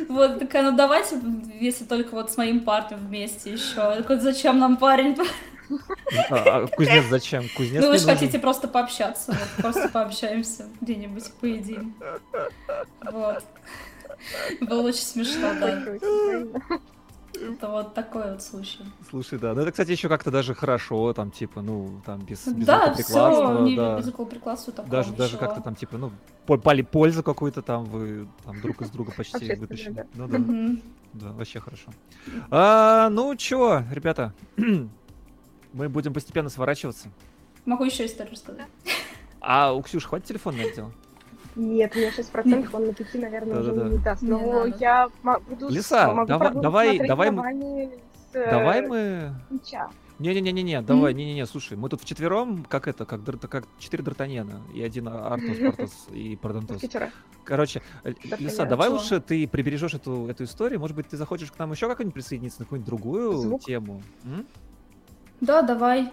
[0.10, 1.22] вот, такая, ну давайте,
[1.60, 3.76] если только вот с моим парнем вместе еще.
[3.76, 5.16] Такой, зачем нам парень?
[6.32, 7.44] А, а кузнец зачем?
[7.56, 8.18] Кузнец Ну вы же нужен.
[8.18, 11.94] хотите просто пообщаться, вот, просто пообщаемся где-нибудь, поедим.
[13.04, 13.44] Вот.
[14.62, 15.84] Было очень смешно, да.
[17.40, 18.80] Это вот такой вот случай.
[19.10, 19.54] Слушай, да.
[19.54, 23.60] Ну это, кстати, еще как-то даже хорошо, там, типа, ну, там, без, без Да, все,
[23.62, 23.98] не да.
[24.00, 25.48] без рукоприкладства такого Даже, даже ничего.
[25.48, 26.12] как-то там, типа, ну,
[26.58, 29.94] пали пользу какую-то там вы там друг из друга почти вытащили.
[29.94, 30.06] да.
[30.16, 30.82] Ну да,
[31.14, 31.92] да, вообще хорошо.
[32.50, 34.34] А, ну, чё, ребята,
[35.74, 37.10] мы будем постепенно сворачиваться.
[37.66, 38.66] Могу еще историю рассказать.
[39.42, 40.90] А у Ксюши хватит телефон на это?
[41.58, 44.22] Нет, у меня 6%, он на 5, наверное, уже не даст.
[44.22, 45.70] Но я буду...
[45.70, 48.00] Лиса, могу давай- продолжить давай- смотреть давай мы-
[48.32, 49.34] с, э, Давай мы...
[49.50, 49.90] мяча.
[50.20, 55.08] Не-не-не-не, давай, не-не-не, слушай, мы тут вчетвером, как это, как, как четыре Д'Артаньяна и один
[55.08, 56.76] Артус, Портос и Пардонтус.
[56.82, 57.12] Мушкетера.
[57.44, 60.80] Короче, э, Лиса, давай лучше ты прибережешь эту, эту историю.
[60.80, 63.62] Может быть, ты захочешь к нам еще как-нибудь присоединиться на какую-нибудь другую Звук?
[63.62, 64.02] тему?
[64.26, 64.46] М?
[65.42, 66.12] Да, давай.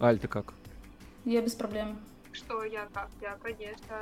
[0.00, 0.52] Аль, ты как?
[1.24, 1.98] Я без проблем.
[2.32, 3.08] Что я как?
[3.20, 3.96] Я, конечно.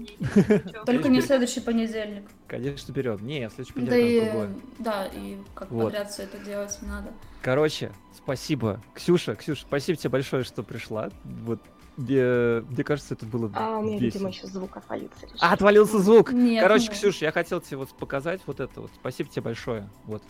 [0.00, 0.84] ничего.
[0.84, 2.24] Только не следующий понедельник.
[2.48, 3.24] Конечно, берем.
[3.26, 4.50] Не, следующий понедельник другое.
[4.78, 7.12] да, и как подряд все это делать не надо.
[7.42, 8.80] Короче, спасибо.
[8.94, 11.10] Ксюша, Ксюша, спасибо тебе большое, что пришла.
[11.24, 11.60] Вот,
[11.96, 14.18] мне, мне кажется, это было А у меня, весело.
[14.18, 15.22] видимо, еще звук отвалился.
[15.22, 15.38] решил.
[15.40, 16.32] А, отвалился звук!
[16.32, 18.90] Нет, Короче, ну, Ксюш, я хотел тебе вот показать вот это вот.
[18.94, 19.88] Спасибо тебе большое.
[20.04, 20.22] Вот.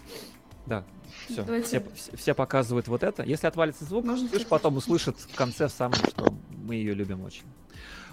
[0.66, 0.85] Да.
[1.28, 1.43] Все.
[1.43, 1.82] Давайте.
[1.95, 3.23] Все, все- показывают вот это.
[3.24, 4.47] Если отвалится звук, Можно чуть-чуть?
[4.49, 6.32] потом услышит в конце в самом, что
[6.65, 7.45] мы ее любим очень.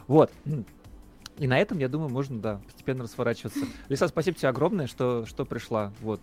[0.08, 0.32] Вот.
[1.38, 3.60] И на этом, я думаю, можно, да, постепенно расворачиваться.
[3.90, 5.92] Лиса, спасибо тебе огромное, что, что пришла.
[6.02, 6.20] Вот.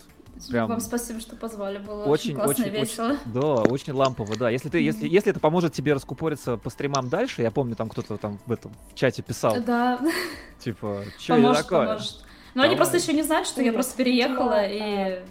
[0.50, 1.78] прям- Вам спасибо, что позвали.
[1.78, 3.16] Было Очень, очень, классно очень, весело.
[3.26, 4.50] Да, очень лампово, да.
[4.50, 8.16] Если ты, если, если это поможет тебе раскупориться по стримам дальше, я помню, там кто-то
[8.16, 10.00] там в этом в чате писал, Да,
[10.58, 11.86] типа, что это такое?
[11.86, 12.24] поможет.
[12.54, 12.76] Но они Давай.
[12.88, 15.22] просто еще не знают, что я просто переехала и...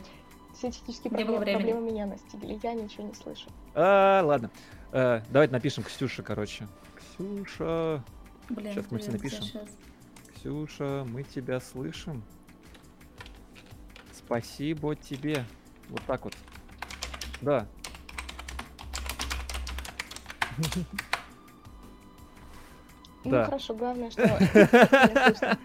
[0.64, 3.49] Все технические Не было проблемы, проблемы меня настигли, я ничего не слышу.
[3.76, 4.49] А, ладно.
[4.94, 6.69] Э, давайте напишем Ксюше, короче.
[6.95, 8.02] Ксюша,
[8.48, 9.44] Блин, Щас мы тебе напишем.
[9.44, 9.68] щас.
[10.34, 12.23] Ксюша, мы тебя слышим.
[14.14, 15.44] Спасибо тебе.
[15.90, 16.34] Вот так вот.
[17.41, 17.68] Да.
[23.26, 23.45] Ну Да.
[23.45, 24.22] хорошо, главное, что.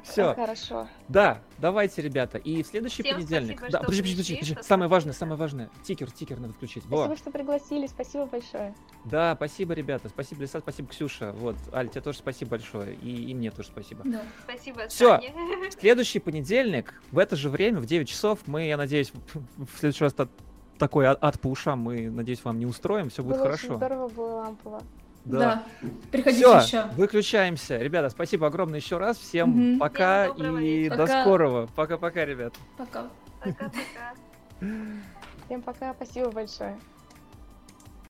[0.04, 0.34] Все.
[0.34, 0.88] Хорошо.
[1.08, 2.38] Да, давайте, ребята.
[2.38, 3.58] И в следующий Всем понедельник.
[3.58, 4.54] спасибо, да, подожди, подожди, подожди.
[4.54, 5.70] что Самое важное, самое важное.
[5.84, 6.84] Тикер, тикер надо включить.
[6.86, 7.04] Во.
[7.04, 8.74] Спасибо, что пригласили, спасибо большое.
[9.04, 10.08] Да, спасибо, ребята.
[10.08, 11.32] Спасибо, Лиса, спасибо, Ксюша.
[11.32, 12.94] Вот, Аль, тебе тоже спасибо большое.
[12.96, 14.02] И, и мне тоже спасибо.
[14.04, 14.22] Да.
[14.44, 15.16] Спасибо, Всё.
[15.18, 15.32] Саня.
[15.70, 19.12] В следующий понедельник, в это же время, в 9 часов, мы, я надеюсь,
[19.56, 20.28] в следующий раз та-
[20.78, 23.08] такой ад, ад по ушам мы, надеюсь, вам не устроим.
[23.10, 23.76] Все будет Было очень хорошо.
[23.76, 24.80] здорово, было лампово.
[25.26, 25.62] Да.
[26.12, 26.84] Приходите Все, еще.
[26.96, 27.78] выключаемся.
[27.78, 29.18] Ребята, спасибо огромное еще раз.
[29.18, 29.78] Всем Мгм.
[29.80, 30.96] пока Всем и вечера.
[30.96, 31.22] до Пока.
[31.22, 31.68] скорого.
[31.74, 32.54] Пока-пока, ребят.
[32.76, 33.06] Пока.
[33.40, 34.14] Пока-пока.
[35.46, 36.76] Всем пока, спасибо большое.